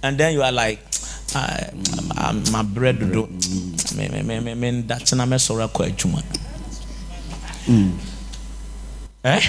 [0.00, 0.78] And then you are like,
[1.34, 1.70] "Ah,
[2.16, 3.26] I'm my bread do.
[3.96, 6.22] Me me me me me that's na me sorry kwa adwuma."
[9.24, 9.40] Eh?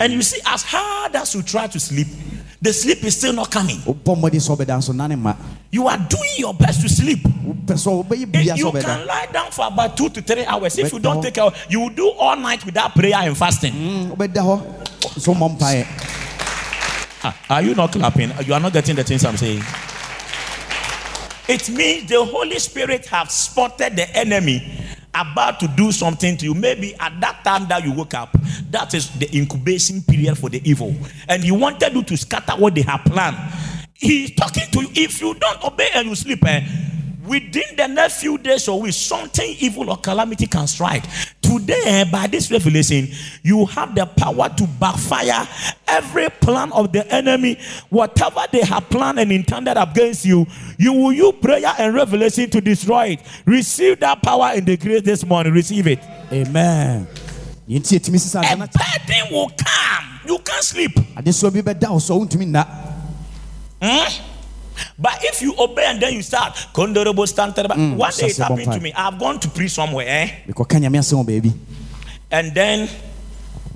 [0.00, 2.08] And you see, as hard as you try to sleep,
[2.60, 3.78] the sleep is still not coming.
[3.86, 5.36] wobɔ mmɔden sɛ wobɛda nso nane
[5.70, 7.22] You are doing your best to sleep.
[7.22, 10.76] wopɛ sɛ wobɛyɛ biribiaa Eh, You can lie down for about two to three hours.
[10.78, 13.72] If you don't take care, you will do all night without prayer and fasting.
[13.72, 14.62] Mm, wobɛda hɔ
[15.16, 15.86] nso mmɔ mpaeɛ
[17.26, 18.30] Ah, Are you not clapping?
[18.44, 19.62] You are not getting the things I'm saying.
[21.46, 24.80] It means the Holy Spirit have spotted the enemy
[25.14, 26.54] about to do something to you.
[26.54, 28.34] Maybe at that time that you woke up,
[28.70, 30.94] that is the incubation period for the evil,
[31.28, 33.36] and he wanted you to scatter what they have planned.
[33.92, 34.88] He's talking to you.
[34.94, 36.66] If you don't obey and you sleep, eh,
[37.26, 41.04] within the next few days or weeks, something evil or calamity can strike.
[41.40, 43.08] Today, eh, by this revelation,
[43.42, 45.46] you have the power to backfire
[45.86, 47.58] every plan of the enemy,
[47.90, 50.46] whatever they have planned and intended against you.
[50.78, 53.20] You will use prayer and revelation to destroy it.
[53.46, 55.52] Receive that power in the grace this morning.
[55.52, 56.00] Receive it.
[56.32, 57.06] amen
[57.68, 60.20] yɛnti yɛtumi sisa A burden will come.
[60.26, 60.92] You can't sleep.
[61.16, 62.66] adesoa bi bɛda wo so wontumi nna
[63.82, 64.33] Hmm?
[64.98, 67.54] But if you obey and then you start, Kondorobo stand
[67.98, 68.92] one day it happened to me.
[68.92, 70.28] I've gone to preach somewhere, eh?
[70.48, 71.52] mekɔka nyame asɛm wɔ baabi
[72.30, 72.88] And then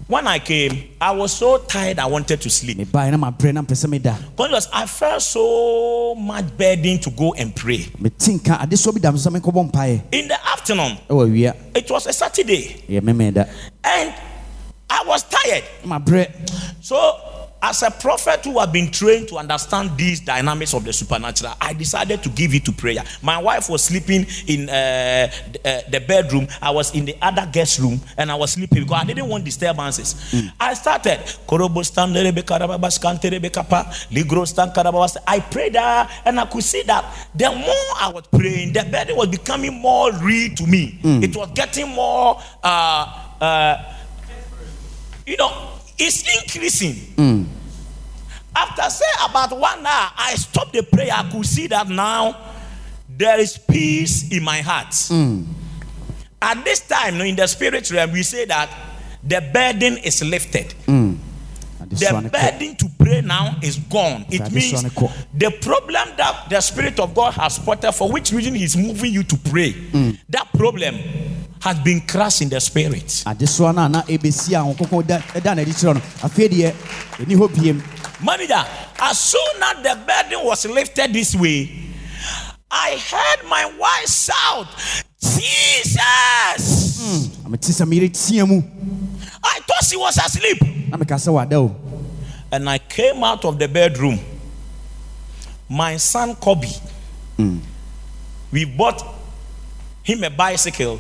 [0.09, 2.79] when I came, I was so tired I wanted to sleep.
[2.79, 7.35] mebaeɛ na mabrɛ na mpɛ sɛ meda Because I felt so much burden to go
[7.35, 7.87] and pray.
[7.99, 11.91] mete nka adesoa bi da me so sɛ menkɔbɔ mpaeɛ In the afternoon, awia it
[11.91, 14.15] was a Saturday, and
[14.91, 15.65] I was tired.
[16.81, 17.21] So,
[17.61, 21.73] as a prophet who had been trained to understand these dynamics of the supernatural, I
[21.73, 23.03] decided to give it to prayer.
[23.23, 26.47] My wife was sleeping in uh, the, uh, the bedroom.
[26.63, 29.45] I was in the other guest room, and I was sleeping because I didn't want
[29.45, 30.15] disturbances.
[30.61, 31.19] I started.
[31.49, 36.39] "Korobo stan lerebe karababa skan terebe kapa, ligro stan karababa stan." I prayed that, and
[36.39, 37.05] I could see that
[37.35, 41.01] the more I was praying, the better it was becoming more real to me.
[41.03, 42.41] It was getting more.
[42.63, 43.07] Uh,
[43.41, 43.95] uh,
[45.27, 46.95] you know, it's increasing.
[47.17, 47.47] Mm.
[48.55, 51.13] After say about one hour, I stopped the prayer.
[51.13, 52.37] I could see that now
[53.09, 54.91] there is peace in my heart.
[54.91, 55.47] Mm.
[56.41, 58.71] At this time, in the spirit realm, we say that
[59.23, 60.75] the burden is lifted.
[60.87, 61.19] Mm.
[61.83, 64.25] adesoa The burden to pray now is gone.
[64.31, 68.77] It means the problem that the Spirit of God has spotted, for which reason He's
[68.77, 69.73] moving you to pray,
[70.29, 70.97] that problem
[71.61, 73.07] has been crushed in the spirit.
[73.27, 76.73] adesoa no a na ɛbɛsi a honkronkron da ɛda n'adi kyerɛ no afei deɛ
[77.19, 77.83] ɛni hɔ biem
[78.21, 78.65] Manager,
[78.99, 81.71] as soon as the burden was lifted this way,
[82.69, 84.67] I heard my wife shout,
[85.21, 86.99] Jesus!
[87.01, 88.61] Hmm, mete sɛ meyere tea mu
[89.45, 90.61] I thought she was asleep.
[90.91, 91.75] na meka sɛ wada o
[92.51, 94.19] And I came out of the bedroom.
[95.69, 96.67] My son Kobe,
[97.37, 97.59] hmm.
[98.51, 99.01] we bought
[100.03, 100.99] him a bicycle.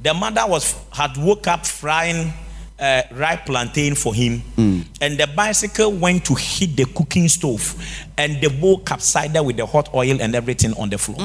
[0.00, 2.32] The mother was had woke up frying
[2.78, 7.74] uh, ripe plantain for him, and the bicycle went to hit the cooking stove,
[8.16, 11.18] and the bowl capsized with the hot oil and everything on the floor.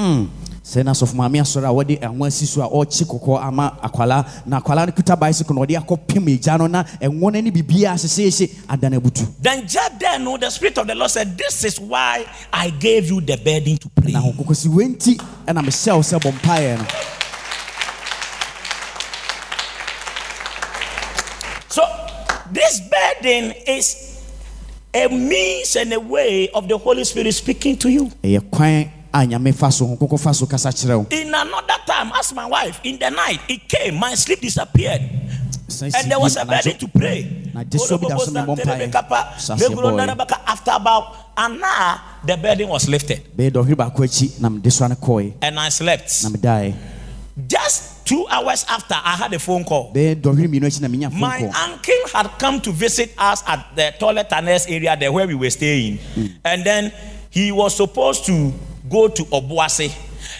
[0.64, 4.26] sɛ na asɔfo maame asɔre a wɔde ɛho asi so a ɔrekye kɔkɔ ama akwala.
[4.46, 7.94] Na akwala no kuta bicycle na ɔde akɔpem agya no na ɛnwo no ne biribiaa
[8.00, 11.66] hyehyɛhye ada no abutu Then just then, no, the spirit of the Lord said, "This
[11.66, 15.96] is why I gave you the burden to pray." na honkoko si wenti ɛna mehyɛ
[15.96, 16.86] wo sɛ bɔ mpaeɛ no
[21.68, 21.84] So
[22.54, 24.22] this burden is
[24.94, 28.06] a means and a way of the Holy Spirit speaking to you.
[28.24, 31.78] ɛyɛ kwan a nyame fa so honhom kronkron fa so kasa kyerɛ wo In another
[31.86, 35.02] time, ask my wife, in the night, it came, my sleep disappeared.
[35.82, 37.50] And there was a burden to pray.
[37.54, 39.40] Na de so bi da so memmɔ mpaeɛ.
[39.40, 40.38] Sase.
[40.46, 43.22] After about an hour, the burden was lifted.
[43.36, 46.10] bɛyɛ dɔhwere baako akyi na mede so ano kɔe And I slept.
[47.48, 49.92] Just two hours after, I had a phone call.
[49.94, 53.94] bɛyɛ dɔhwere mmienu akyi na menya My uncle had come to visit us at the
[54.00, 55.98] toilet tunnels area there where we were staying.
[56.46, 56.94] And then
[57.32, 58.54] he was supposed to
[58.90, 59.92] go to Obuasi.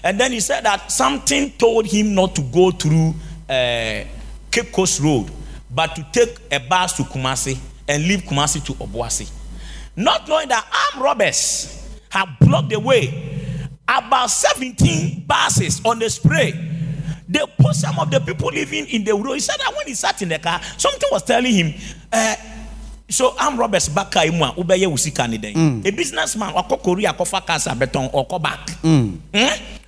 [0.04, 3.16] And then he said that something told him not to go through
[3.50, 4.04] uh,
[4.52, 5.32] Cape Coast Road,
[5.72, 7.58] but to take a bus to Kumasi
[7.88, 9.32] and leave Kumasi to Obuasi.
[9.96, 13.40] Not knowing that armed robbers have blocked the way.
[13.88, 16.54] About 17 buses on the spray.
[17.28, 19.34] They put some of the people living in the road.
[19.34, 21.74] He said that when he sat in the car, something was telling him,
[22.12, 22.36] eh,
[23.10, 27.14] so armed robbers back mu a wobɛyɛ wo sika ne dɛn a businessman wakɔ korea
[27.14, 29.16] akɔfa cars abɛtɔn ɔkɔ back Hmm?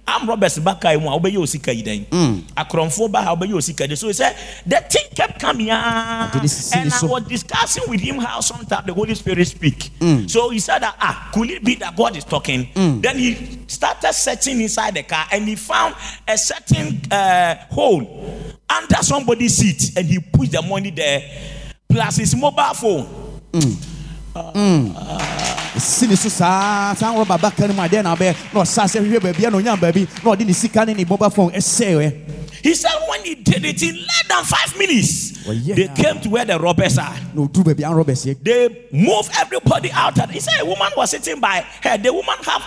[0.07, 2.05] Armed robbers back car mu a wobɛyɛ wo sika yi dɛn
[2.55, 6.29] akorɔmfoɔ ba ha wobɛyɛ wo sika de so he said the thing kept coming ah,
[6.33, 9.47] Ade ne sisi ne and I was discussing with him how sometimes the Holy Spirit
[9.47, 9.91] speak.
[10.27, 12.67] So he said that ah, could it be that God is talking?
[13.01, 15.95] Then he started searching inside the car and he found
[16.27, 18.03] a certain uh, hole
[18.69, 21.21] under somebody's seat and he put the money there
[21.89, 23.41] plus his mobile phone.
[25.77, 28.99] Si ne so saa saa rɔba baka no mu adeɛ na wobɛyɛ na ɔsa sɛ
[29.01, 32.13] hwehwɛ baabi a na ɔnya baabi na ɔde ne sika ne ne mobile phone ɛsɛeɛ
[32.63, 35.75] He said when he did it in less than five minutes, Oh, yeah.
[35.75, 37.13] they came to where the robbers are.
[37.35, 40.17] na ɔduru baabi a rɔbɛseɛ They moved everybody out.
[40.19, 41.97] And he said a woman was sitting by her.
[41.97, 42.63] The woman have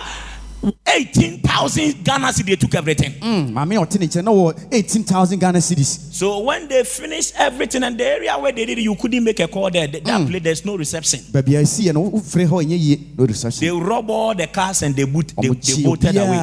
[0.85, 2.45] 18,000 Ghana cedi.
[2.47, 3.13] They took everything.
[3.53, 7.83] maame a ɔte ne nkyɛn na wɔ 18000 ghana cities So when they finished everything
[7.83, 9.87] and the area where they did it, you couldn't make a call there.
[9.87, 11.19] That that place, there's no reception.
[11.31, 14.81] baabi a ɛsiiɛ no wofrɛ hɔ ɛnyɛ yie no reception They robbed all the cars
[14.83, 16.37] and they, boot, they, they bolted away.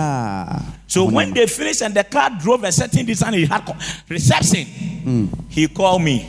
[0.86, 1.34] So Ɔmo when nam.
[1.34, 3.62] they finished and the car drove a certain distance, he had
[4.08, 4.66] reception.
[5.50, 6.26] He called me,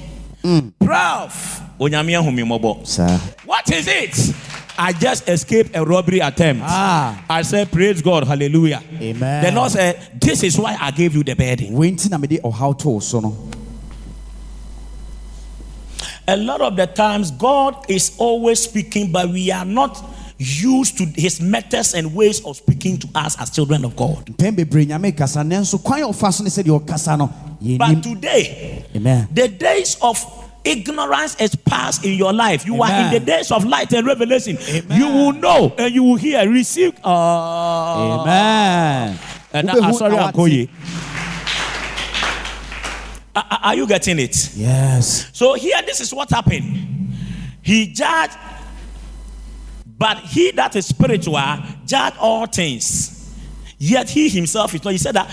[0.79, 1.61] Prof.
[1.79, 2.85] Onyame ahumi mobo.
[2.85, 4.33] saa What is it?
[4.77, 6.63] I just escaped a robbery attempt.
[6.65, 7.23] Ah.
[7.29, 8.81] I said, Praise God, hallelujah.
[9.01, 9.43] Amen.
[9.43, 11.73] The Lord said, This is why I gave you the burden.
[11.73, 13.35] wei nti na mede ɔhaw too so no
[16.29, 20.03] A lot of the times, God is always speaking, but we are not
[20.37, 24.25] used to his methods and ways of speaking to us as children of God.
[24.25, 27.29] mpɛn bebree nyame kasa nanso kwan a ɔfa so ne sɛdeɛ no
[27.77, 30.17] But today, amen the days of
[30.63, 32.65] ignorance is past in your life.
[32.65, 34.57] You are in the days of light and revelation.
[34.91, 36.93] You will know and you will hear, receive.
[37.03, 39.19] Uh, amen
[39.53, 40.69] And Wobɛhu I'm sorry, na Akoye.
[43.35, 44.55] Are- Are are you getting it?
[44.55, 47.13] yes So here, this is what happened.
[47.61, 48.37] He judged,
[49.97, 51.39] but he that is spiritual
[51.85, 53.13] judge all things.
[53.77, 54.91] Yet he himself is not.
[54.91, 55.29] He said that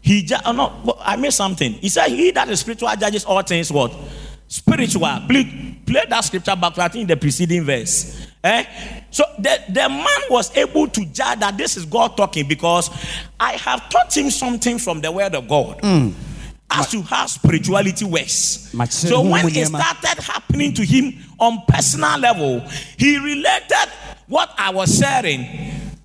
[0.00, 0.42] he judge.
[0.44, 1.72] Oh uh, no, I missed something.
[1.74, 3.72] He said he that is spiritual judges all things.
[3.72, 3.94] What?
[4.50, 5.06] Spiritual.
[5.28, 6.76] Play, play that scripture back.
[6.76, 8.26] I think in the preceding verse.
[8.42, 8.64] Eh?
[9.10, 12.90] So the, the man was able to judge that this is God talking because
[13.38, 15.78] I have taught him something from the word of God
[16.68, 18.72] as to how spirituality works.
[18.90, 22.58] So when it started happening to him on personal level,
[22.98, 23.88] he related
[24.26, 25.46] what I was sharing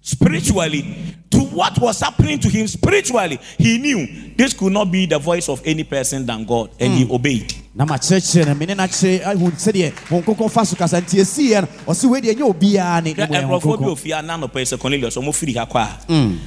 [0.02, 3.38] spiritually to what was happening to him spiritually.
[3.58, 7.04] He knew this could not be the voice of any person than God, and he
[7.06, 7.12] hmm.
[7.12, 7.54] obeyed.
[7.76, 11.62] na makyerɛkyerɛ no mene no akyerɛ ahu sɛdeɛ wɔn nkronkron fa so kasa nti ɛsiiɛ
[11.62, 14.14] no ɔse wei deɛ ɛnyɛ obiaa ne ne Hwɛ mmom ɛyɛ Honhom nkurɔfoɔ bi ofie
[14.18, 16.38] a na sɛ Cornelius ɔmofiri ha kɔ a hmm.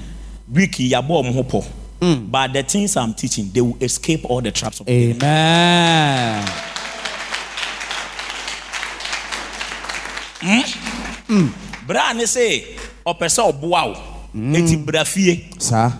[0.54, 1.64] week yabɔ ɔmo ho pɔ.
[2.00, 2.30] Hmm.
[2.30, 5.18] But the things I'm teaching, they will escape all the traps of the enemy.
[10.42, 11.52] amen
[11.86, 12.64] Bra ne se
[13.04, 14.17] ɔpɛ sɛ ɔboa wo.
[14.54, 15.44] Eti bra fie.
[15.58, 15.92] saa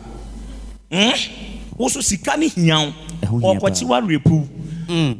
[1.78, 2.92] woso sika ne hia wo
[3.22, 4.48] Ɛho hia ɔkɔkye wa repu.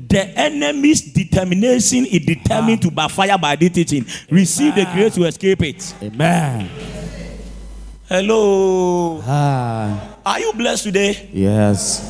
[0.09, 4.07] The enemy's determination is determined to backfire by this teaching.
[4.31, 5.95] Receive the grace to escape it.
[6.03, 6.71] Amen.
[8.09, 9.21] Hello.
[9.27, 11.29] Ah, are you blessed today?
[11.35, 12.01] Yes.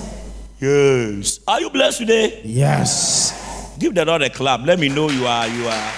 [0.60, 1.40] Yes.
[1.48, 2.40] Are you blessed today?
[2.44, 3.74] Yes.
[3.78, 4.64] Give the lord a clap.
[4.64, 5.92] Let me know you are you are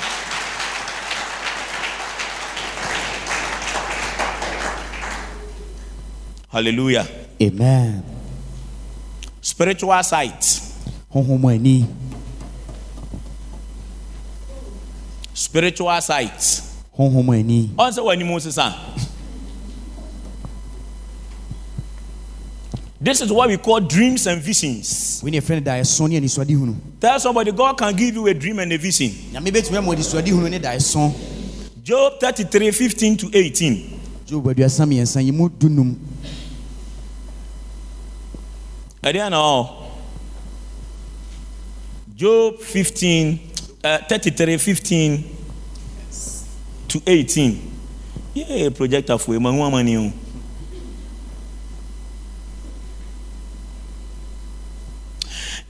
[6.50, 7.06] hallelujah.
[7.40, 8.04] Amen.
[9.40, 10.42] Spiritual sight.
[15.34, 16.62] Spiritual sight.
[16.98, 18.30] Ɔn sɛ w'anim
[23.02, 25.22] this is what we call dreams and visions.
[25.24, 26.76] Ne ɛfrɛ no daeɛso ne anisoade hunu.
[27.00, 29.08] Tell somebody god can give you a dream and a vision.
[29.32, 30.50] Nyame bɛtumi ama anisoade hunu
[31.82, 34.00] job 33 15 to 18
[39.02, 39.66] ɛdeɛ na ɔ
[42.16, 43.38] job 15
[43.84, 45.24] uh, 33 15
[46.88, 47.58] to 18
[48.36, 50.12] yɛ projector foe ma ho amane o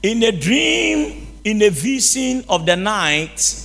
[0.03, 3.55] in a dream in a vision of the night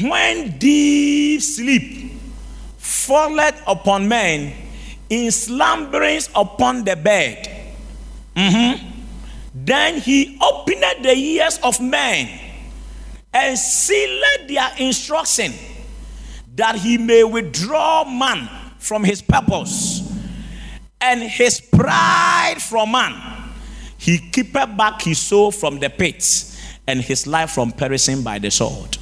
[0.00, 2.12] when deep sleep
[2.78, 4.52] falleth upon men
[5.08, 7.48] in slumberings upon the bed.
[8.36, 8.89] Mhm.
[9.54, 12.40] Then he opened the ears of men
[13.32, 15.52] and sealed their instruction
[16.56, 18.48] that he may withdraw man
[18.78, 20.00] from his purpose
[21.00, 23.52] and his pride from man.
[23.98, 26.44] He keepeth back his soul from the pit
[26.86, 28.98] and his life from perishing by the sword.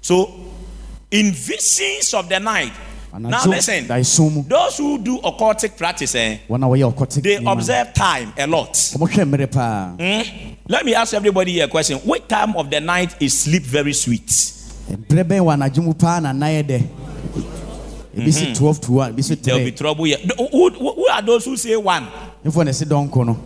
[0.00, 0.32] So,
[1.10, 2.72] in visions of the night,
[3.18, 3.86] now listen,
[4.48, 8.72] those who do occultic practice, eh, wɔn a wɔyɛ ɔkɔte they observe time a lot.
[9.50, 10.52] paa hmm?
[10.68, 11.98] Let me ask everybody here a question.
[12.00, 14.26] What time of the night is sleep very sweet?
[14.90, 16.82] mmerɛ bɛn wɔ anadwo mu paa na nan yɛ dɛ
[18.16, 18.52] ebi si mm-hmm.
[18.54, 20.18] twelve to one ebi si There will be trouble here.
[20.18, 22.06] Who, who, who are those who say one?
[22.44, 23.36] nfɔ na ɛsi dɔnko no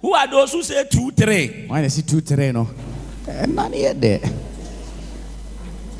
[0.00, 1.66] Who are those who say two, three?
[1.68, 2.68] wɔn a na ɛsi two three no
[3.26, 4.47] eh, ɛna ne yɛ dɛ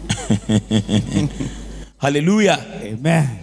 [2.00, 2.58] Hallelujah.
[2.82, 3.38] amen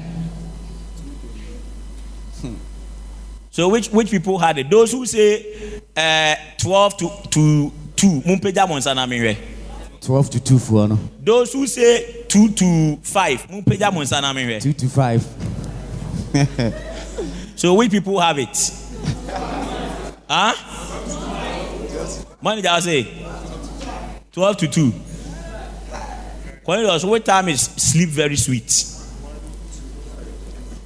[3.52, 4.70] So which which people had it?
[4.70, 8.22] Those who say uh, 12 to, to 2.
[8.26, 9.38] Mumpeja monsana minwe.
[10.02, 13.48] twelve to two foɔ no Those who say 2 to 5.
[13.48, 14.62] Mumpeja monsana minwe.
[14.62, 15.24] two to five
[17.56, 18.72] So which people have it?
[20.30, 20.54] Huh?
[22.42, 23.08] Manager I say
[24.34, 24.94] 12 to 2.
[26.66, 28.86] Cornelius, what time is sleep very sweet?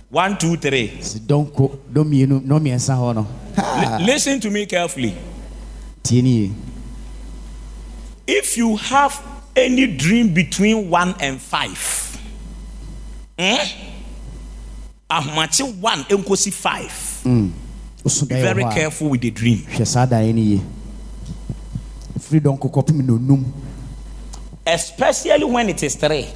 [0.10, 1.02] One, two, three.
[1.02, 3.28] si dɔnko dɔn mmienu dɔn mmiɛnsa hɔ no
[4.00, 5.16] Li- Listen to me carefully.
[6.04, 6.52] yie
[8.28, 9.20] If you have
[9.56, 12.18] any dream between one and five,
[13.38, 13.68] eh?
[15.10, 16.92] Ahomakye one enkosi five.
[18.04, 19.60] osu Be very careful with the dream.
[19.60, 20.62] hwɛ saa no ne yie
[22.20, 23.46] firi dɔnko kɔpem na onum
[24.74, 26.28] Especially when it is three.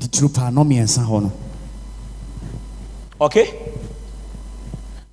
[0.00, 1.32] titiri paa dɔn mmiɛnsa hɔ no
[3.20, 3.50] Okay?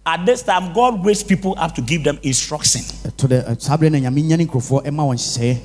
[0.05, 2.81] At this time, God wakes people up to give them instruction.
[3.03, 5.59] Eh, ɛtɔ dɛ eh, saa bere na nyame nya ne nkurɔfoɔ ɛma wɔn nhyehyɛeɛ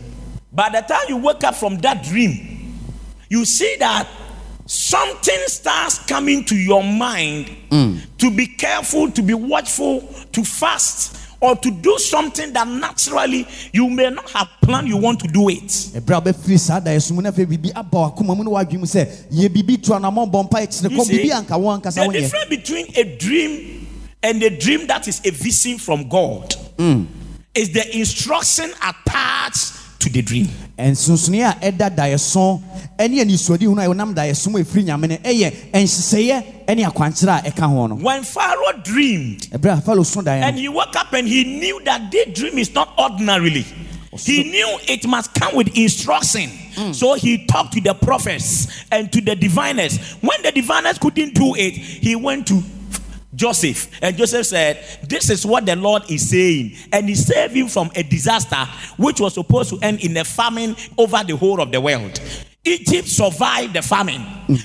[0.53, 2.75] By the time you wake up from that dream,
[3.29, 4.09] you see that
[4.67, 8.01] something starts coming to your mind mm.
[8.19, 10.01] to be careful, to be watchful,
[10.33, 15.21] to fast, or to do something that naturally you may not have planned you want
[15.21, 15.63] to do it.
[15.67, 18.79] ɛberɛ a wobɛfiri saa da ɛso mu na afei biribi aba wakoma mu ne woadwene
[18.81, 22.07] mu sɛ yɛ biribi to anammɔ bɔ mpa kyerɛ You see, biribi anka wo ankasa
[22.07, 23.87] the difference between a dream
[24.23, 27.07] and a dream that is a vision from God mm.
[27.55, 30.49] is the instruction attached to the dream.
[30.79, 32.61] ɛnsonsoneɛ a ɛda daeɛso
[32.99, 37.47] ne anisoade hu no a ɛwonam daeɛso mu ɛfiri nyame no ɛyɛ nhyehyɛeɛ ne akwankyerɛ
[37.47, 40.69] a ɛka ho no When Pharaoh dreamed, ɛberɛ a falo so daeɛ And no he
[40.69, 43.65] woke up and he knew that this dream is not ordinarily.
[44.19, 46.51] He knew it must come with instruction.
[46.93, 49.99] So he talked to the prophets and to the diviners.
[50.21, 52.61] When the diviners couldn't do it, he went to
[53.41, 53.91] Joseph.
[54.03, 56.77] And Joseph said, This is what the Lord is saying.
[56.93, 58.69] And he saved him from a disaster
[58.99, 62.21] which was supposed to end in a famine over the whole of the world.
[62.65, 64.23] Egypt survived the famine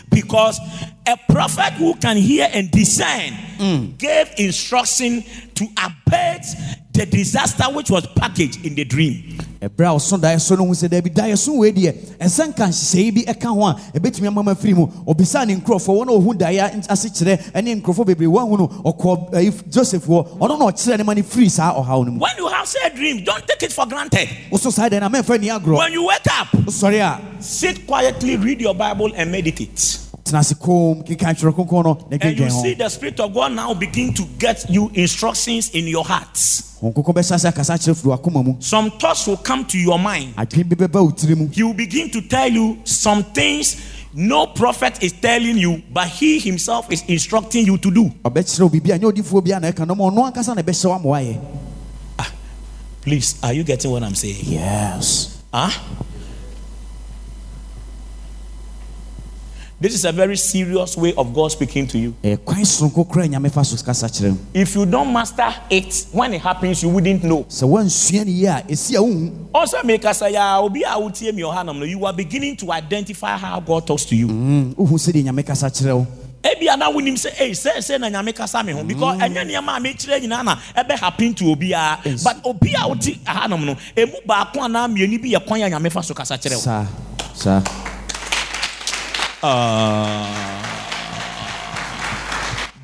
[0.10, 0.60] because
[1.08, 5.24] a prophet who can hear and discern gave instruction
[5.54, 6.46] to abate
[6.92, 9.38] the disaster which was packaged in the dream.
[9.66, 13.22] Ɛberɛ a ɔso daeɛso no hu sɛ daabi daeɛso wei deɛ ɛnsɛ nka nhyehyɛeɛ bi
[13.26, 17.06] ɛka ho a ɛbɛtumi amama firi mu ɔbisaa ne nkurɔfoɔ wɔn a ɔhu daeɛ ase
[17.10, 21.04] kyerɛ ne nkurɔfoɔ bebree woahu no ɔkɔ ɛyi eh, joseph hɔ ɔno na ɔkyerɛ ne
[21.04, 23.74] ma no firi saa ɔhaw no mu When you have said dream, don't take it
[23.74, 24.30] for granted.
[24.52, 28.38] woso saa deɛ na mɛmfa ni agorɔ When you wake up, wosɔre a sit quietly,
[28.38, 30.00] read your Bible, and meditate.
[30.26, 33.54] Tena ase kom keka twerɛ kronkron no na And you see the Spirit of God
[33.54, 36.80] now begin to get you instructions in your hearts.
[36.82, 40.00] Honhom Kronkron bɛhyɛ ase akasa kyerɛ firi wakoma mu Some thoughts will come to your
[40.00, 40.36] mind.
[40.36, 43.78] adwene bi bɛba wo tiri mu He will begin to tell you some things
[44.18, 48.06] no prophet is telling you, but he himself is instructing you to do.
[48.24, 50.62] ɔbɛkyerɛ wo biribi a nyɛ odifoɔ bi a na ɛka no ma ɔno ankasa na
[50.64, 51.38] ɛbɛhyɛ wo ama woayɛ
[53.02, 54.38] Please, are you getting what I'm saying?
[54.42, 55.70] yes Huh?
[59.78, 62.14] This is a very serious way of God speaking to you.
[62.24, 65.54] ɛyɛ kwan soronko kora a nyame fa so kasa kyerɛ wo If you don't master
[65.70, 67.44] it, when it happens, you wouldn't know.
[67.44, 71.34] sɛ woansua no yie a ɛsi a Also, make us say, yeah, obi a wotie
[71.36, 74.28] me ɔha nam no, you are beginning to identify how God talks to you.
[74.28, 76.08] Mm, wohu sɛdeɛ nyame kasa kyerɛ wo.
[76.42, 79.76] Ebi ana wonim sɛ ei sɛ sɛ na nyame kasa me ho because ɛnyɛ nneɛma
[79.76, 84.26] a mekyerɛ nyinaa na ɛbɛ happen to obiara but obi a wote ahanom no ɛmu
[84.26, 86.60] baako anaa mmienu bi yɛ kwan a nyame fa so kasa kyerɛ wo.
[86.62, 86.86] Saa
[87.34, 87.62] saa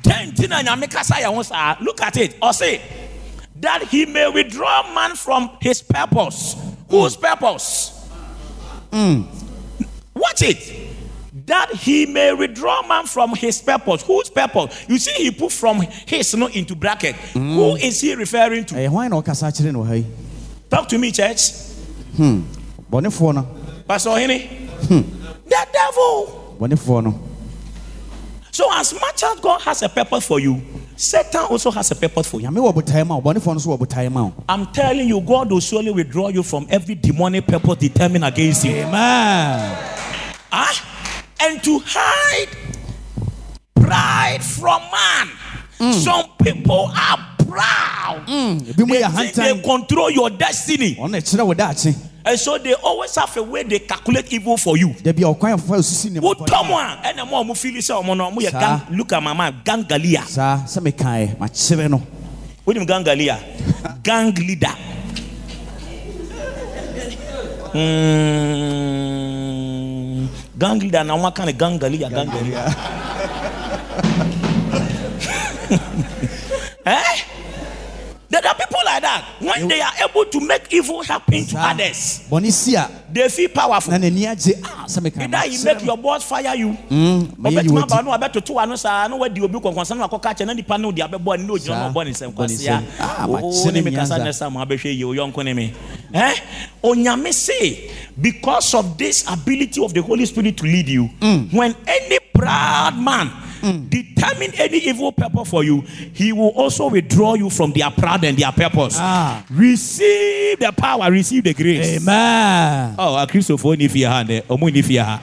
[0.02, 2.38] dɛn nti na nyame kasa yɛ ho saa look at it.
[2.40, 2.80] Ɔse
[3.60, 6.56] that he may withdraw man from his purpose.
[6.88, 8.08] Whose purpose?
[8.92, 10.88] Watch it.
[11.46, 14.02] That he may withdraw man from his purpose.
[14.02, 14.84] Whose purpose?
[14.88, 17.14] You see he put from his no into bracket.
[17.34, 18.74] Who is he referring to?
[18.74, 20.06] Ɛyɛ hwan na ɔkasa kyerɛ no wɔ ha yi
[20.68, 21.52] talk to me church.
[22.18, 22.42] No
[23.88, 24.48] pastor Ohene.
[24.88, 26.41] the devil
[28.50, 30.60] so as much as god has a purpose for you
[30.96, 33.66] satan also has a purpose for you nyame wɔ botae ma wo bɔnefoɔ no nso
[33.76, 37.46] wɔ botae ma wo I'm telling you, God will surely withdraw you from every demonic
[37.46, 38.72] purpose determined against you.
[38.72, 39.78] amen
[40.52, 40.88] Ah?
[41.40, 42.48] And to hide
[43.74, 45.92] pride from man.
[45.92, 47.18] Some people are
[47.48, 48.28] proud.
[48.28, 50.96] mu They they hantan control your destiny.
[52.24, 54.56] Ɔno na ɛkyerɛ wo daakye And so they always have a way they calculate evil
[54.56, 54.94] for you.
[55.02, 57.74] da bi a ɔkwan fa osusi ne Wotɔ mo a ɛna mo a mo feel
[57.74, 58.86] sɛ ɔmo no ɔmo yɛ gang Saa.
[58.90, 60.22] look at my man gang galia.
[60.26, 62.02] saa sɛ mekae makyerɛ no
[62.66, 63.38] Wonim gang galia?
[64.04, 64.76] gang leader.
[68.52, 70.28] Mm,
[70.58, 72.64] gang leader na wọn kan ne gang galia gang galia.
[76.86, 77.16] eh?
[78.28, 79.24] There are people like that.
[79.58, 82.20] When they are able to make evil happen to others,
[83.12, 83.92] they feel powerful.
[83.92, 86.68] na n'ani agye a sɛ mekae Either he makyerɛ make your boss fire you.
[86.90, 87.92] yi ɔbɛtumi wadi.
[87.92, 90.78] aba no wabɛtoto wa no saa na wadi obi kɔnkɔnsa na wakɔka kyɛ na nipa
[90.78, 91.88] no de abɛbɔ ne na ogyina Saa.
[91.88, 92.84] no ɔbɔ ne nsɛm Bɔ ne kwasea nsɛm.
[93.00, 94.24] Ah, wo makyɛ ne ne me kasa nyansa.
[94.24, 95.44] ne sa ma abɛhwɛ yie o yɔnko
[96.14, 96.34] eh
[96.82, 101.52] onyame say because of this ability of the holy spirit to lead you Mm.
[101.52, 103.30] when any proud man
[103.62, 105.82] determine any evil purpose for you
[106.12, 109.44] he will also withdraw you from their pride and their purpose Ah.
[109.50, 114.40] receive the power receive the grace amen Oh, a Christopher ni fie ha ne.
[114.42, 115.20] Omo ni fie ha.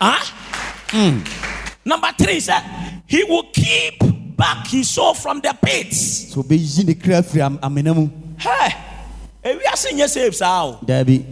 [0.00, 0.22] Ah?
[1.84, 3.98] Number three that he will keep
[4.36, 6.34] back his soul from the pits.
[6.34, 8.08] sɛ ɔbɛyi ne kra firi am- amena mu
[8.38, 8.74] Hey,
[9.44, 10.78] ewiase nyɛ safe saa o.
[10.84, 11.22] daabi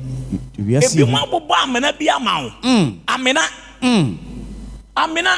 [0.58, 2.50] wiase Ebi hu mo abobɔ amena bi ama wo.
[3.08, 3.40] Amena.
[3.80, 4.16] Tutu
[4.96, 5.36] amena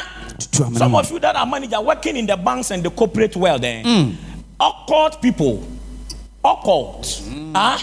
[0.77, 3.81] Some of you that are manager working in the banks and the corporate world, eh?
[4.59, 5.63] Occult people,
[6.43, 7.21] occult,
[7.55, 7.77] ah,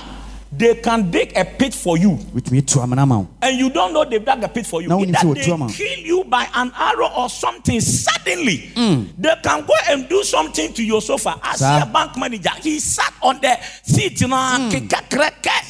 [0.61, 2.11] they can dig a pit for you.
[2.35, 4.89] wotumi tu amena ma wo and you don't know they've dug a pit for you.
[4.89, 8.71] Now Either they kill you by an arrow or something suddenly.
[9.19, 11.41] They can go and do something to your sofa.
[11.43, 12.51] I see a bank manager.
[12.63, 14.37] He sat on the seat, you know,
[14.71, 15.09] keka,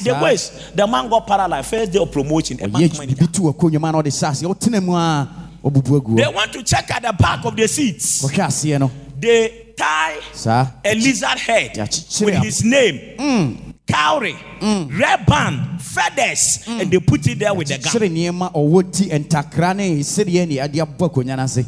[0.05, 0.23] the Sir.
[0.23, 0.77] waist.
[0.77, 1.71] The man got paralyzed.
[1.71, 2.59] First day of promotion.
[2.61, 3.17] A ɔyɛ bank manager.
[3.17, 5.29] biribi to akonnwa ma na ɔde hyɛ aseɛ ɔtena mu a
[5.65, 8.23] ɔbubu aguɔ They want to check at the back of the seats.
[8.23, 8.91] kɔhwɛ aseɛ no
[9.21, 11.77] They tie saa a lizard head
[12.21, 14.99] with his name, cowrie, mm.
[14.99, 16.81] red band, feathers, mm.
[16.83, 17.93] and they put it there with the gun.
[17.93, 21.65] kyerɛ nneɛma ɔwɔ ti ntakra ne sɛdeɛ ne ade abɔ akonnwa no ase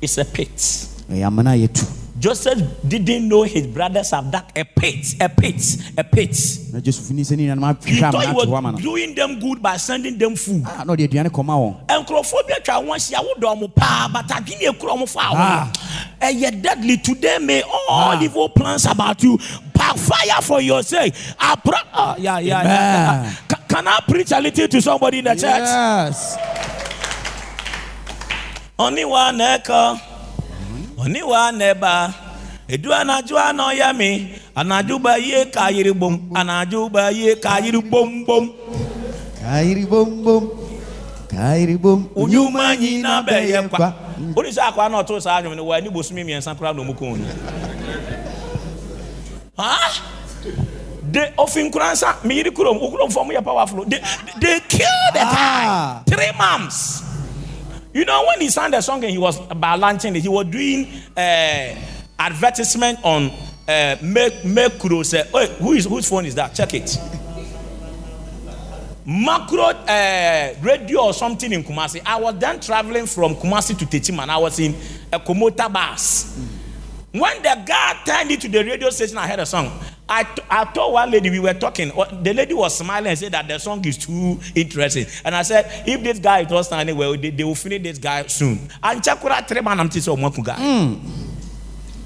[0.00, 0.86] It's a pit.
[1.10, 1.20] Eh,
[2.20, 5.76] ɛyɛ amena a yɛtu Joseph didn't know his brothers have dug a pit, a pit,
[5.96, 6.58] a pit.
[6.72, 8.78] na joseph ni sɛ ne nuanom He ahwehwɛ thought he amena ato hɔ ama was
[8.84, 10.62] no doing them good by sending them food.
[10.66, 14.26] Ah, na ɔde aduane kɔma wɔn nkurɔfoɔ bi atwa wɔn ahyia wodɔ ɔmo paa but
[14.28, 15.72] adwene ekura ɔmo fa Ah.
[16.20, 16.96] wɔn ɛyɛ deadly.
[16.98, 19.38] Today may all evil plans about you
[19.72, 21.14] backfire for your sake.
[21.40, 23.20] Apra ah yeah yeah yeah.
[23.20, 23.36] Amen.
[23.48, 25.42] Ca- can I preach a little to somebody in the church?
[25.44, 26.36] Yes.
[28.78, 30.00] Oniwa na ɛkɔ
[31.00, 32.12] oniwa na ɛba
[32.68, 34.32] edu anadu ana ɔya mi.
[34.56, 36.30] Anadu ba yie ka yiri bom.
[36.34, 38.52] Anadu ba yie ka yiri bom bom.
[39.40, 40.50] Kairi bom bom.
[41.28, 42.08] Kairi bom.
[42.14, 43.94] Onyuma nyina bɛyɛ kwa.
[44.36, 46.82] o de sɛ akwa na ɔto saa anwom no wɔ ani bosomi mmiɛnsa koraa na
[46.82, 47.26] ɔmu kɔn no
[49.56, 49.78] ha?
[51.10, 53.84] De ofin kura nsa meyiri kurom okurom fam yɛ powerful.
[53.84, 54.00] They
[54.40, 56.02] they killed the Ah.
[56.04, 57.02] guy three months
[57.92, 60.86] you know when he sang the song and he was balancing it he was doing
[61.16, 61.74] uh,
[62.18, 63.30] advertisement on
[63.68, 64.72] uh, make make
[65.04, 65.24] say
[65.58, 66.98] who is whose phone is that check it
[69.10, 72.00] macro uh, radio or something in Kumasi.
[72.06, 74.74] I was then traveling from Kumasi to Techim and I was in
[75.12, 76.38] a Komota bus.
[77.10, 79.80] When the guy turned into the radio station, I heard a song.
[80.12, 81.88] I, t- I told one lady we were talking.
[81.88, 85.06] The lady was smiling and said that the song is too interesting.
[85.24, 87.98] And I said, if this guy is not standing well, they, they will finish this
[87.98, 88.58] guy soon.
[88.82, 90.56] And chakura three man am tisi omokuga.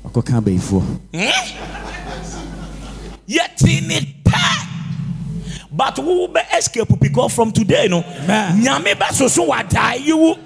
[0.04, 1.00] ɔkɔka abayifoɔ
[3.26, 4.06] Yet in it.
[5.76, 8.02] But we will be escape because from today, no.
[8.02, 10.36] Nyame ba so so wa die you.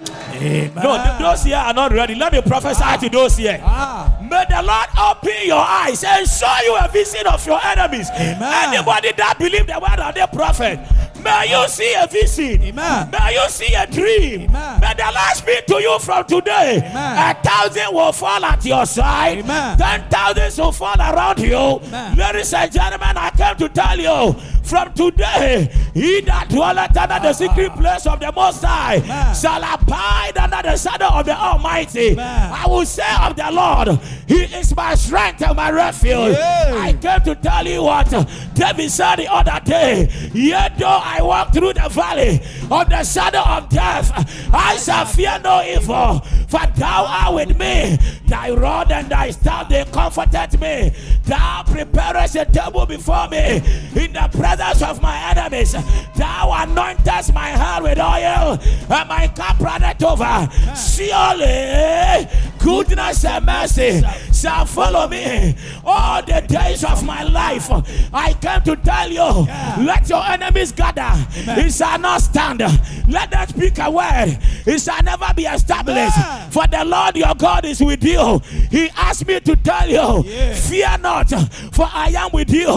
[0.41, 2.15] Will- No, those here are not ready.
[2.15, 2.97] Let me prophesy ah.
[2.97, 3.61] to those here.
[3.63, 4.17] Ah.
[4.21, 8.11] May the Lord open your eyes and show you a vision of your enemies.
[8.11, 8.75] Amen.
[8.75, 10.79] Anybody that believe the word of the prophet,
[11.23, 11.67] may you ah.
[11.67, 12.63] see a vision.
[12.63, 13.11] Amen.
[13.11, 14.51] May you see a dream.
[14.51, 14.81] Amen.
[14.81, 16.79] May the Lord speak to you from today.
[16.85, 17.37] Amen.
[17.37, 19.39] A thousand will fall at your side.
[19.39, 19.79] Amen.
[19.79, 21.57] Ten thousands will fall around you.
[21.57, 22.17] Amen.
[22.17, 27.33] Ladies and gentlemen, I came to tell you from today, he that dwelleth under the
[27.33, 29.35] secret place of the Most High Amen.
[29.35, 32.11] shall abide under the shadow of the Almighty.
[32.13, 32.53] Amen.
[32.53, 36.37] I will say of the Lord, He is my strength and my refuge.
[36.37, 36.75] Yeah.
[36.77, 38.11] I came to tell you what
[38.55, 40.11] David said the other day.
[40.35, 42.41] Yet though I walk through the valley
[42.71, 44.13] of the shadow of death,
[44.53, 47.99] I shall fear no evil, for thou art with me.
[48.27, 50.93] Thy rod and thy staff they comforted me.
[51.25, 53.57] Thou preparest a table before me
[53.95, 55.73] in the presence of my enemies.
[55.73, 58.59] Thou anointest my head with oil,
[58.91, 60.49] and my cup runneth over.
[60.75, 64.03] Surely goodness and mercy
[64.33, 65.55] shall follow me
[65.85, 67.69] all the days of my life.
[68.13, 69.47] I came to tell you,
[69.85, 71.11] let your enemies gather.
[71.35, 72.61] It shall not stand.
[73.09, 74.39] Let them speak a word.
[74.67, 76.19] It shall never be established.
[76.19, 76.51] Amen.
[76.51, 78.39] For the Lord your God is with you.
[78.71, 80.23] He asked me to tell you,
[80.55, 81.31] fear not,
[81.73, 82.69] for I am with you.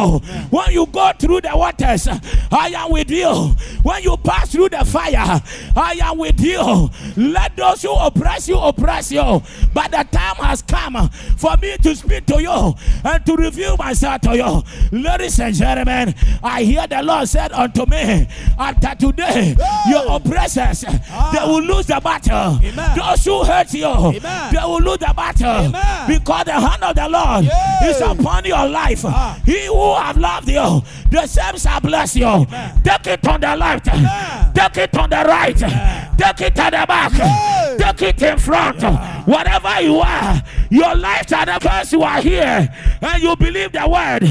[0.49, 2.07] When you go through the waters,
[2.51, 3.55] I am with you.
[3.83, 5.41] When you pass through the fire,
[5.75, 6.89] I am with you.
[7.17, 9.41] Let those who oppress you oppress you.
[9.73, 12.73] But the time has come for me to speak to you
[13.03, 14.63] and to reveal myself to you.
[14.91, 18.27] Ladies and gentlemen, I hear the Lord said unto me,
[18.57, 19.55] after today,
[19.89, 22.59] your oppressors, they will lose the battle.
[22.63, 22.97] Amen.
[22.97, 24.53] Those who hurt you, Amen.
[24.53, 25.47] they will lose the battle.
[25.67, 26.07] Amen.
[26.07, 27.85] Because the hand of the Lord Yeah.
[27.89, 29.05] is upon your life.
[29.05, 29.39] Ah.
[29.45, 32.45] He who have loved you, the same shall bless you.
[32.83, 35.55] Take it on the left, take it on the right,
[36.17, 38.81] take it at the back, take it in front.
[39.27, 42.67] Whatever you are, your life shall never because you are here
[43.01, 44.23] and you believe the word.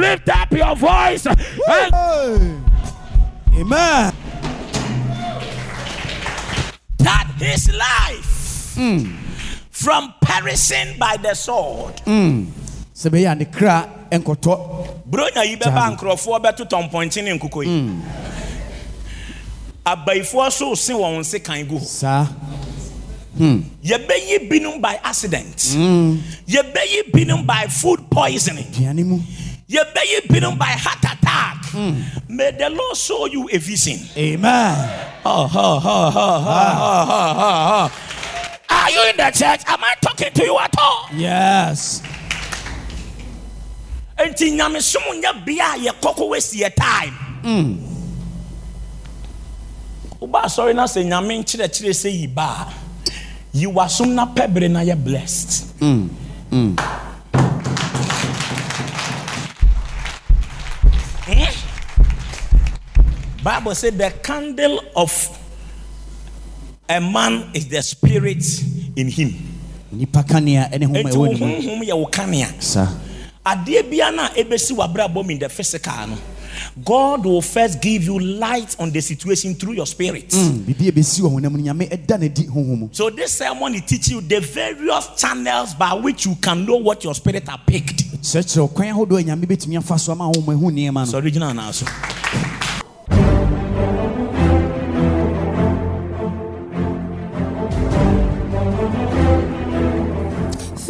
[0.00, 1.40] Lift up your voice and
[3.56, 4.12] Amen.
[6.98, 9.14] that his life hmm.
[9.70, 11.94] from perishing by the sword.
[12.94, 14.54] sɛ bɛyɛ a ne kra nkɔtɔ
[15.10, 18.00] Bronya yi bɛba nkurɔfoɔ bɛtotɔ mpɔnkye ne nkokɔ yi.
[19.84, 21.84] Abayifoɔ so se wɔn nse kan gu hɔ.
[21.84, 22.26] saa
[23.36, 23.62] Hmm.
[23.82, 25.72] yɛbɛyi binom by accident.
[25.74, 26.18] Hmm.
[26.46, 28.66] Yɛbɛyi binom by food poisoning.
[29.68, 31.64] Yɛbɛyi binom by heart attack.
[31.74, 32.00] Hmm.
[32.28, 33.98] May the lord show you a vision.
[34.16, 35.08] Amen.
[35.24, 37.92] Oh, oh, oh, oh, oh, oh.
[38.70, 39.62] are you in the church?
[39.66, 41.08] Am i talking to you at all?
[41.14, 42.02] Yes.
[44.16, 47.80] Nti nyamesom nyɛ bea a yɛkɔkɔ wasi yɛ time.
[50.20, 52.83] Wobaa sɔre na se nyame nkyerɛkyerɛ sɛ yi baa
[53.54, 55.66] a, yi w'asom na pɛ bere na blessed.
[55.80, 56.08] Hmm?
[63.42, 65.12] Bible said the candle of
[66.88, 68.42] a man is the spirit
[68.96, 69.34] in him.
[69.92, 72.50] nipa kanea ɛne homa ɛwɔ ne mu honhom yɛ wo kanea.
[72.62, 72.88] saa
[73.46, 76.16] adeɛ bia no a w'abrabɔ mu in the physical no
[76.84, 80.28] god will first give you light on the situation through your spirit.
[80.28, 82.88] Mm, Biribi a bɛsi wɔ honam no nyame ɛda no di honhom mu.
[82.92, 87.04] So this sermon is teaching you the various channels by which you can know what
[87.04, 88.04] your spirit are picked.
[88.22, 89.24] Kyerɛkyerɛ ɔkwan ahodoɔ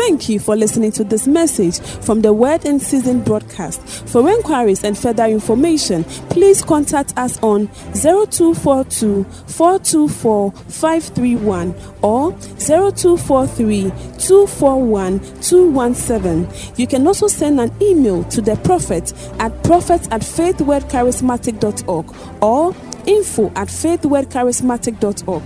[0.07, 3.81] Thank you for listening to this message from the Word in Season broadcast.
[4.07, 13.85] For inquiries and further information, please contact us on 0242 424 531 or 0243
[14.19, 16.49] 241 217.
[16.77, 22.75] You can also send an email to the prophet at prophet at faithwordcharismatic.org or
[23.07, 25.43] info at faithwordcharismatic.org.